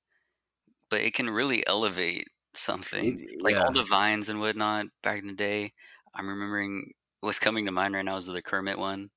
[0.91, 3.21] but it can really elevate something.
[3.21, 5.73] It- like all the vines and whatnot back in the day.
[6.15, 9.11] I'm remembering what's coming to mind right now is the Kermit one,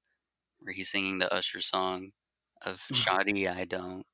[0.59, 2.11] where he's singing the Usher song
[2.63, 2.95] of mm.
[2.95, 4.05] Shawty I Don't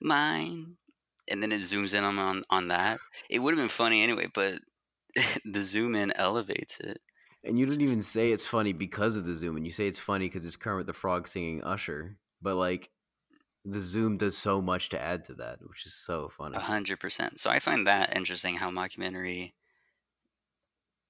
[0.00, 0.76] Mind.
[1.28, 3.00] And then it zooms in on, on, on that.
[3.30, 4.58] It would have been funny anyway, but
[5.44, 6.98] the zoom in elevates it.
[7.44, 9.98] And you didn't even say it's funny because of the zoom, and you say it's
[9.98, 12.16] funny because it's Kermit the Frog singing Usher.
[12.40, 12.90] But like,
[13.66, 16.56] the zoom does so much to add to that, which is so funny.
[16.56, 17.38] A hundred percent.
[17.38, 19.52] So I find that interesting how mockumentary,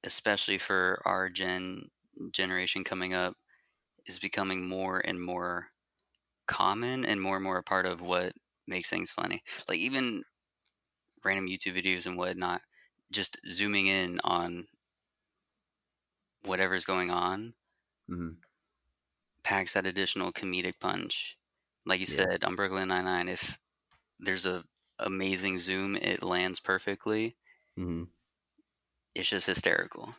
[0.03, 1.89] especially for our gen
[2.33, 3.37] generation coming up,
[4.07, 5.69] is becoming more and more
[6.47, 8.33] common and more and more a part of what
[8.67, 9.43] makes things funny.
[9.69, 10.23] Like even
[11.25, 12.61] random YouTube videos and whatnot,
[13.11, 14.67] just zooming in on
[16.45, 17.55] whatever's going on
[18.09, 18.45] hmm
[19.45, 21.39] packs that additional comedic punch.
[21.87, 22.25] Like you Yeah.
[22.31, 23.59] said on Brooklyn Nine Nine, if
[24.21, 24.65] there's a
[24.99, 27.37] amazing zoom, it lands perfectly.
[27.77, 28.05] hmm
[29.15, 30.15] it's just hysterical.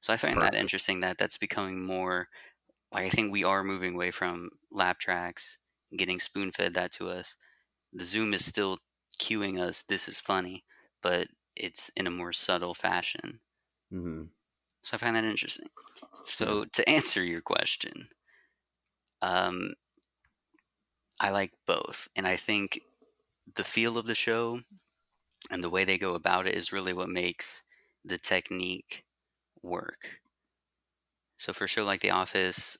[0.00, 2.28] So I find that interesting that that's becoming more
[2.92, 5.58] like I think we are moving away from laugh tracks
[5.96, 7.36] getting spoon fed that to us.
[7.92, 8.78] The Zoom is still
[9.20, 10.64] cueing us this is funny,
[11.02, 13.40] but it's in a more subtle fashion.
[13.90, 14.24] hmm
[14.82, 15.68] So I find that interesting.
[16.24, 18.08] So to answer your question,
[19.22, 19.74] Um,
[21.20, 22.80] I like both, and I think
[23.46, 24.62] the feel of the show
[25.50, 27.64] and the way they go about it is really what makes
[28.04, 29.06] the technique
[29.62, 30.20] work.
[31.36, 32.78] So for a show like The Office,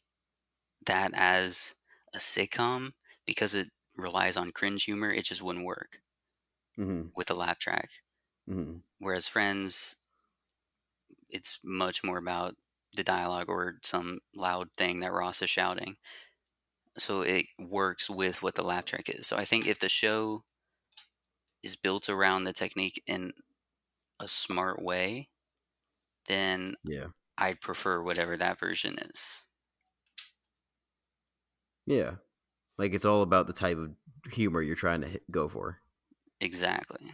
[0.86, 1.76] that as
[2.14, 2.94] a sitcom,
[3.26, 6.02] because it relies on cringe humor, it just wouldn't work
[6.78, 7.12] Mm-hmm.
[7.14, 8.02] with a laugh track.
[8.48, 8.78] Mm-hmm.
[8.98, 9.96] Whereas Friends,
[11.32, 12.56] it's much more about
[12.94, 15.96] the dialogue or some loud thing that Ross is shouting.
[16.98, 19.26] So it works with what the laugh track is.
[19.26, 20.44] So I think if the show
[21.62, 23.32] is built around the technique in
[24.20, 25.28] a smart way,
[26.28, 27.06] then Yeah.
[27.38, 29.44] I'd prefer whatever that version is.
[31.86, 32.16] Yeah.
[32.78, 33.90] Like it's all about the type of
[34.30, 35.78] humor you're trying to hit, go for.
[36.40, 37.12] Exactly.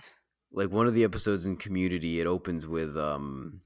[0.53, 3.61] Like one of the episodes in Community, it opens with um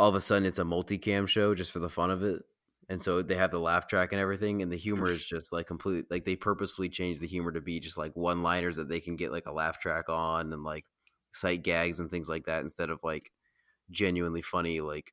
[0.00, 2.42] all of a sudden it's a multicam show just for the fun of it.
[2.88, 5.66] And so they have the laugh track and everything, and the humor is just like
[5.66, 6.06] complete.
[6.10, 9.14] like they purposefully change the humor to be just like one liners that they can
[9.14, 10.86] get like a laugh track on and like
[11.32, 13.30] sight gags and things like that instead of like
[13.90, 15.12] genuinely funny, like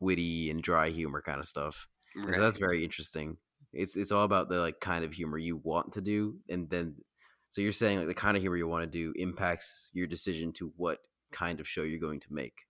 [0.00, 1.88] witty and dry humor kind of stuff.
[2.14, 2.34] Right.
[2.34, 3.38] So that's very interesting.
[3.72, 6.96] It's it's all about the like kind of humor you want to do, and then
[7.48, 10.52] so you're saying like the kind of humor you want to do impacts your decision
[10.52, 10.98] to what
[11.32, 12.65] kind of show you're going to make,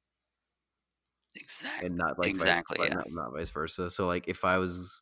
[1.37, 1.87] exactly.
[1.87, 2.95] and not like Exactly, vice, yeah.
[2.95, 3.91] not, not vice versa.
[3.91, 5.01] So like if I was,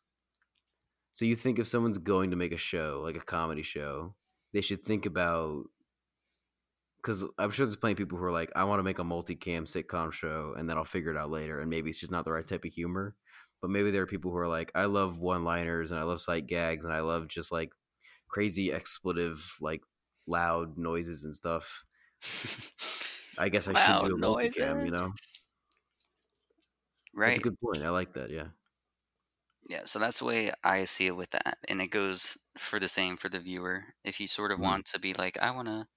[1.13, 4.15] so you think if someone's going to make a show like a comedy show,
[4.53, 5.65] they should think about
[6.97, 9.03] because I'm sure there's plenty of people who are like, I want to make a
[9.03, 12.25] multicam sitcom show, and then I'll figure it out later, and maybe it's just not
[12.25, 13.15] the right type of humor.
[13.61, 16.45] But maybe there are people who are like, I love one-liners and I love sight
[16.45, 17.71] gags and I love just like
[18.27, 19.81] crazy expletive, like
[20.27, 21.83] loud noises and stuff.
[23.37, 25.11] I guess I should do a multicam, you know?
[27.15, 27.23] Right.
[27.25, 27.83] That's a good point.
[27.83, 28.29] I like that.
[28.29, 28.49] Yeah.
[29.67, 31.57] Yeah, so that's the way I see it with that.
[31.67, 33.95] And it goes for the same for the viewer.
[34.03, 34.59] If you sort of Mhm.
[34.59, 35.87] want to be like, I want to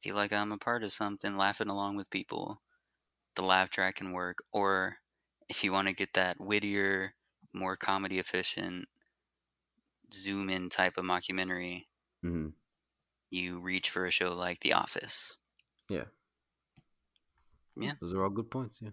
[0.00, 2.62] feel like I'm a part of something, laughing along with people,
[3.36, 4.38] the laugh track can work.
[4.52, 4.98] Or
[5.48, 7.16] if you want to get that wittier,
[7.54, 8.88] more comedy efficient,
[10.10, 11.88] zoom in type of mockumentary,
[12.22, 12.48] hmm
[13.28, 15.36] you reach for a show like The Office.
[15.88, 16.06] Yeah.
[17.76, 17.94] Yeah.
[18.00, 18.80] Those are all good points.
[18.82, 18.90] Yeah.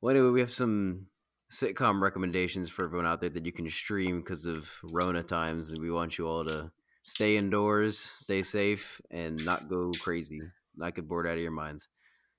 [0.00, 1.06] Well, anyway, we have some
[1.50, 5.80] sitcom recommendations for everyone out there that you can stream because of Rona times, and
[5.80, 6.70] we want you all to
[7.02, 10.40] stay indoors, stay safe, and not go crazy,
[10.76, 11.88] not get bored out of your minds.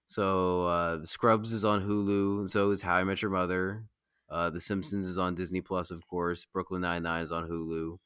[0.08, 3.84] So, uh, Scrubs is on Hulu, and so is How I Met Your Mother.
[4.30, 6.46] Uh, the Simpsons is on Disney Plus, of course.
[6.46, 7.98] Brooklyn Nine Nine is on Hulu.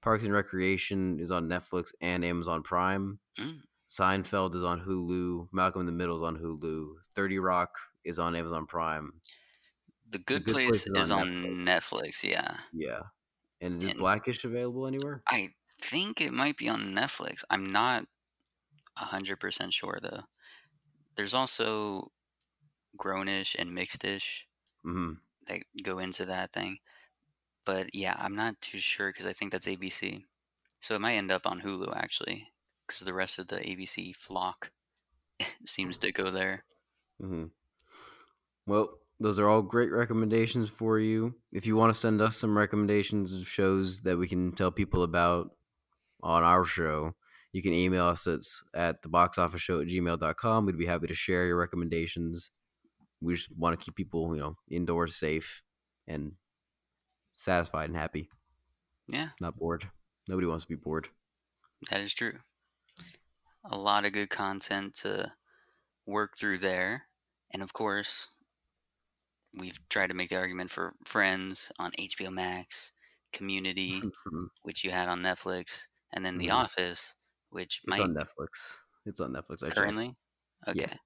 [0.00, 3.18] Parks and Recreation is on Netflix and Amazon Prime.
[3.38, 3.58] Mm.
[3.88, 5.48] Seinfeld is on Hulu.
[5.52, 6.94] Malcolm in the Middle is on Hulu.
[7.14, 7.70] Thirty Rock
[8.04, 9.12] is on Amazon Prime.
[10.10, 12.22] The Good, Good Place, Place is on on Netflix.
[12.22, 12.56] yeah.
[12.72, 13.00] Yeah.
[13.60, 15.22] And is And- Blackish available anywhere?
[15.28, 15.50] I
[15.80, 17.42] think it might be on Netflix.
[17.50, 18.06] I'm not
[18.98, 20.22] 100% sure though.
[21.16, 22.12] There's also
[22.98, 24.42] Grownish and Mixedish
[24.82, 25.14] hmm
[25.46, 26.78] that go into that thing.
[27.64, 30.24] But yeah, I'm not too sure because I think that's ABC.
[30.80, 32.48] So it might end up on Hulu actually
[32.86, 34.70] because the rest of the ABC flock
[35.66, 36.64] seems to go there.
[37.20, 37.44] hmm
[38.66, 41.34] Well, those are all great recommendations for you.
[41.52, 45.02] If you want to send us some recommendations of shows that we can tell people
[45.02, 45.50] about
[46.22, 47.14] on our show,
[47.52, 48.40] you can email us at,
[48.74, 50.66] at the box office show at gmail.com.
[50.66, 52.50] We'd be happy to share your recommendations.
[53.22, 55.62] We just want to keep people, you know, indoors safe
[56.06, 56.32] and
[57.32, 58.28] satisfied and happy,
[59.08, 59.88] Yeah, not bored.
[60.28, 61.08] Nobody wants to be bored.
[61.90, 62.40] that is true.
[63.66, 65.36] A lot of good content to
[66.06, 67.08] work through there.
[67.52, 68.28] And of course,
[69.52, 72.92] we've tried to make the argument for Friends on HBO Max,
[73.32, 74.02] Community,
[74.62, 76.50] which you had on Netflix, and then The Mhm.
[76.50, 77.14] Office,
[77.50, 78.74] which It's might on Netflix.
[79.06, 79.60] It's on Netflix.
[79.60, 79.76] Checked.
[79.76, 80.16] currently.
[80.68, 80.98] Okay.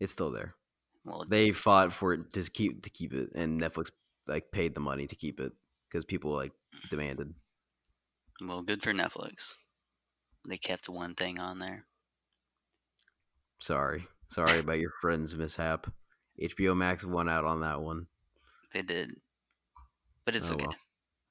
[0.00, 0.54] It's still there.
[1.04, 3.90] Well, They fought for it to keep to keep it, and Netflix
[4.26, 5.52] like paid the money to keep it
[5.88, 6.52] because people like
[6.88, 7.34] demanded.
[8.40, 9.54] well, good for Netflix.
[10.48, 11.84] They kept one thing on there.
[13.60, 15.88] Sorry, sorry about your friend's mishap.
[16.40, 18.06] HBO Max won out on that one.
[18.72, 19.10] They did.
[20.24, 20.66] But it's Oh, okay.
[20.66, 20.76] well.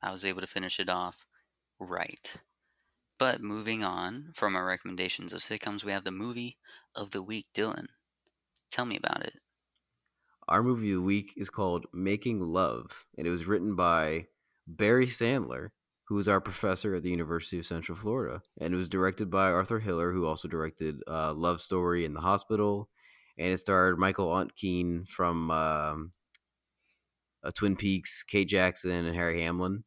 [0.02, 1.26] I was able to finish it off
[1.80, 2.35] right.
[3.18, 6.57] But moving on from our recommendations of sitcoms, we have the movie
[6.94, 7.48] of the week.
[7.56, 7.88] Dylan,
[8.69, 9.39] tell me about it.
[10.48, 14.27] Our movie of the week is called Making Love, and it was written by
[14.68, 15.72] Barry Sandler,
[16.07, 19.51] who is our professor at the University of Central Florida, and it was directed by
[19.51, 22.89] Arthur Hiller, who also directed uh, Love Story in the Hospital,
[23.38, 26.11] and it starred Michael Ontkean from um,
[27.43, 29.84] uh, Twin Peaks, Kate Jackson, and Harry Hamlin.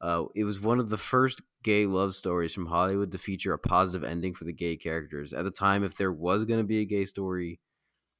[0.00, 3.58] Uh, it was one of the first gay love stories from Hollywood to feature a
[3.58, 5.32] positive ending for the gay characters.
[5.32, 7.58] At the time, if there was going to be a gay story,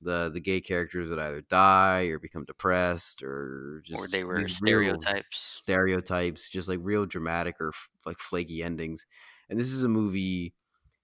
[0.05, 4.47] the the gay characters would either die or become depressed or just or they were
[4.49, 5.61] stereotypes.
[5.63, 9.07] stereotypes, just like real dramatic or f- like flaky endings.
[9.49, 10.55] And this is a movie,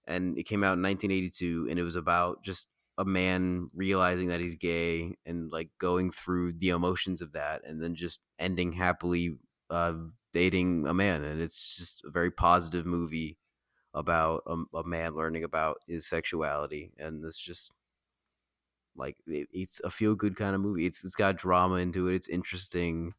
[0.05, 2.67] and it came out in 1982, and it was about just
[2.97, 7.81] a man realizing that he's gay and like going through the emotions of that, and
[7.81, 9.37] then just ending happily
[9.69, 9.93] uh,
[10.33, 11.23] dating a man.
[11.23, 13.37] And it's just a very positive movie
[13.93, 17.71] about a, a man learning about his sexuality, and it's just
[18.95, 20.85] like it, it's a feel good kind of movie.
[20.85, 22.15] It's it's got drama into it.
[22.15, 23.13] It's interesting.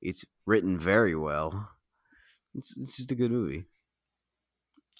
[0.00, 1.70] It's written very well.
[2.54, 3.64] It's it's just a good movie.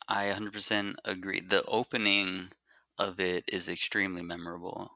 [0.08, 1.40] I 100% agree.
[1.40, 2.48] The opening
[2.98, 4.90] of it is extremely memorable.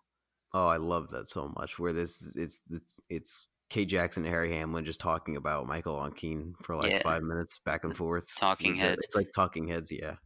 [0.52, 1.78] Oh, I love that so much.
[1.78, 6.52] Where this it's it's it's Kate Jackson and Harry Hamlin just talking about Michael Ontkean
[6.62, 7.02] for like Yeah.
[7.02, 8.24] five minutes back and forth.
[8.36, 9.04] Talking the- Heads.
[9.04, 10.16] It's like talking heads, yeah.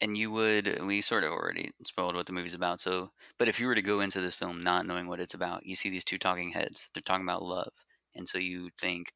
[0.00, 2.80] And you would, we sort of already spoiled what the movie's about.
[2.80, 5.64] So, but if you were to go into this film not knowing what it's about,
[5.64, 6.90] you see these two talking heads.
[6.92, 7.72] They're talking about love.
[8.14, 9.12] And so you think,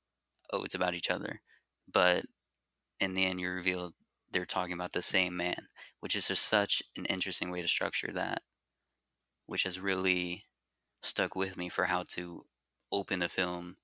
[0.52, 1.42] oh, it's about each other.
[1.92, 2.26] But
[3.00, 3.94] in the end, you reveal
[4.30, 5.68] they're talking about the same man,
[6.00, 8.42] which is just such an interesting way to structure that,
[9.46, 10.46] which has really
[11.02, 12.46] stuck with me for how to
[12.92, 13.78] open a film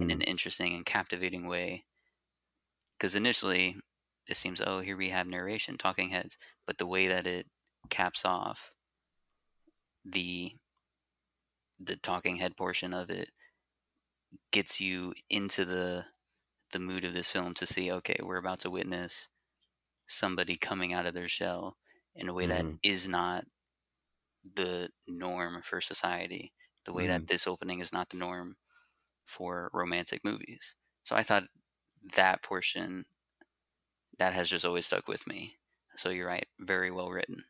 [0.00, 0.20] in Mhm.
[0.20, 1.86] an interesting and captivating way.
[2.98, 3.76] Because initially,
[4.26, 7.48] it seems, oh, here we have narration, talking heads, but the way that it
[7.90, 8.74] caps off
[10.04, 10.56] the
[11.80, 13.30] the talking head portion of it
[14.50, 16.06] gets you into the
[16.72, 19.28] the mood of this film to see, okay, we're about to witness
[20.06, 21.78] somebody coming out of their shell
[22.16, 22.80] in a way that Mhm.
[22.82, 23.46] is not
[24.44, 26.52] the norm for society.
[26.84, 27.06] The way Mhm.
[27.06, 28.56] that this opening is not the norm
[29.26, 30.76] for romantic movies.
[31.04, 31.44] So I thought
[32.16, 33.06] that portion
[34.20, 35.56] that has just always stuck with me.
[35.96, 37.44] So you're right, very well written.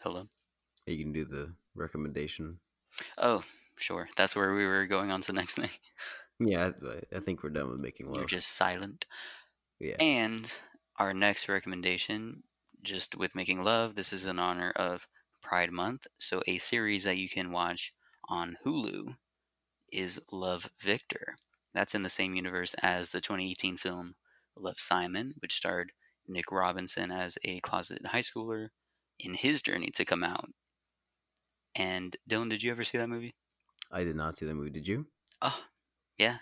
[0.00, 0.28] Hello.
[0.86, 2.58] You can do the recommendation.
[3.18, 3.42] Oh,
[3.76, 4.08] sure.
[4.16, 5.70] That's where we were going on to the next thing.
[6.38, 8.16] Yeah, I, I think we're done with making love.
[8.18, 9.06] You're just silent.
[9.80, 9.96] yeah.
[9.98, 10.52] And
[10.98, 12.42] our next recommendation,
[12.82, 15.08] just with making love, this is in honor of
[15.42, 16.06] Pride Month.
[16.18, 17.94] So a series that you can watch
[18.28, 19.16] on Hulu
[19.92, 21.36] is Love Victor.
[21.74, 24.14] That's in the same universe as the 2018 film
[24.56, 25.92] Love Simon, which starred
[26.26, 28.68] Nick Robinson as a closeted high schooler
[29.18, 30.50] in his journey to come out.
[31.76, 33.34] And Dylan, did you ever see that movie?
[33.90, 34.70] I did not see that movie.
[34.70, 35.06] Did you?
[35.42, 35.64] Oh,
[36.18, 36.38] yeah,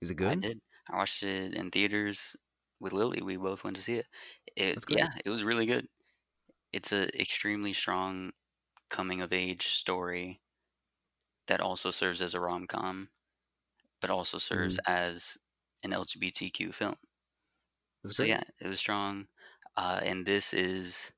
[0.00, 0.28] Is it good?
[0.28, 0.60] I did.
[0.90, 2.36] I watched it in theaters
[2.80, 3.22] with Lily.
[3.22, 4.06] We both went to see it.
[4.56, 5.88] It yeah, it was really good.
[6.72, 8.32] It's an extremely strong
[8.90, 10.40] coming of age story
[11.46, 13.10] that also serves as a rom com,
[14.00, 14.86] but also serves Mm-hmm.
[14.86, 15.38] as
[15.84, 16.96] an LGBTQ film.
[18.02, 18.32] That's So great.
[18.32, 19.28] yeah, it was strong.
[19.76, 21.12] Uh, and this is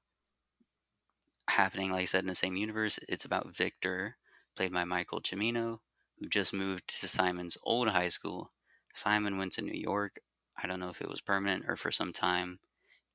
[1.51, 2.99] happening, like I said, in the same universe.
[3.09, 4.17] It's about Victor,
[4.55, 5.81] played by Michael Cimino,
[6.19, 8.53] who just moved to Simon's old high school.
[8.93, 10.15] Simon went to New York.
[10.57, 12.61] I don't know if it was permanent or for some time,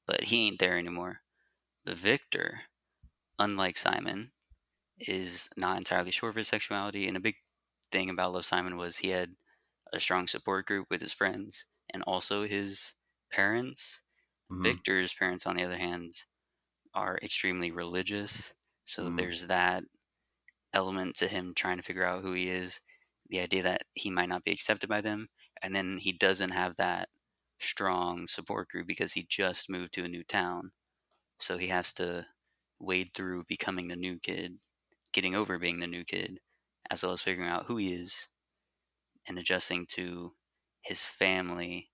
[0.08, 1.22] but he ain't there anymore.
[1.86, 2.64] But Victor,
[3.40, 4.34] unlike Simon,
[5.00, 7.08] is not entirely sure of his sexuality.
[7.08, 7.38] And a big
[7.92, 9.36] thing about Love Simon was he had
[9.94, 12.96] a strong support group with his friends and also his
[13.32, 14.02] parents.
[14.50, 14.78] Mhm.
[14.78, 16.14] Victor's parents, on the other hand,
[16.94, 18.54] are extremely religious.
[18.86, 19.10] So Mm.
[19.12, 19.86] there's that
[20.74, 22.80] element to him trying to figure out who he is,
[23.30, 25.30] the idea that he might not be accepted by them.
[25.62, 27.10] And then he doesn't have that
[27.60, 30.72] strong support group because he just moved to a new town.
[31.40, 32.28] So he has to
[32.80, 34.60] wade through becoming the new kid,
[35.14, 36.42] getting over being the new kid,
[36.90, 38.28] as well as figuring out who he is
[39.28, 40.36] and adjusting to
[40.82, 41.92] his family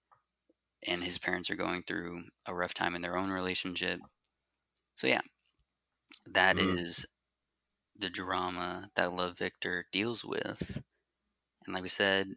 [0.88, 4.00] and his parents are going through a rough time in their own relationship.
[4.96, 5.22] So yeah,
[6.26, 7.06] that is Mm.
[7.96, 10.82] the drama that Love Victor deals with.
[11.66, 12.36] And like we said,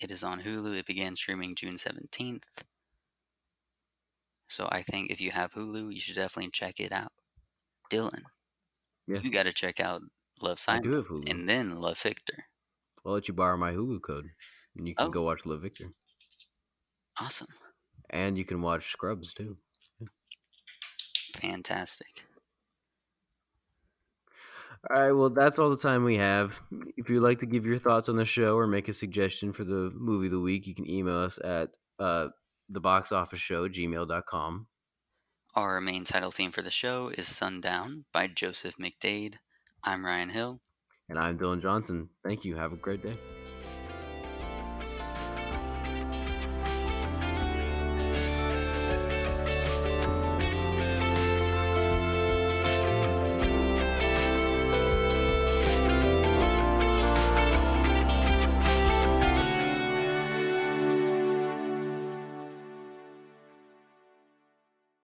[0.00, 0.78] it is on Hulu.
[0.78, 2.64] It began streaming June 17th.
[4.48, 7.12] So I think if you have Hulu, you should definitely check it out.
[7.90, 8.24] Dylan,
[9.06, 9.22] Yeah.
[9.22, 10.02] you got to check out
[10.42, 11.28] Love I Simon do have Hulu.
[11.30, 12.44] and then Love Victor.
[13.04, 14.30] I'll let you borrow my Hulu code,
[14.76, 15.10] and you can Oh.
[15.10, 15.90] go watch Love Victor,
[17.20, 17.48] Awesome.
[18.10, 19.56] and you can watch Scrubs too.
[21.34, 22.24] Fantastic.
[24.90, 26.60] All right, well, that's all the time we have.
[26.96, 29.64] If you'd like to give your thoughts on the show or make a suggestion for
[29.64, 32.28] the movie of the week, you can email us at uh,
[32.68, 34.66] the box office show gmail.com.
[35.54, 39.36] Our main title theme for the show is Sundown by Joseph McDade.
[39.84, 40.60] I'm Ryan Hill.
[41.08, 42.08] And I'm Dylan Johnson.
[42.22, 42.56] Thank you.
[42.56, 43.16] Have a great day.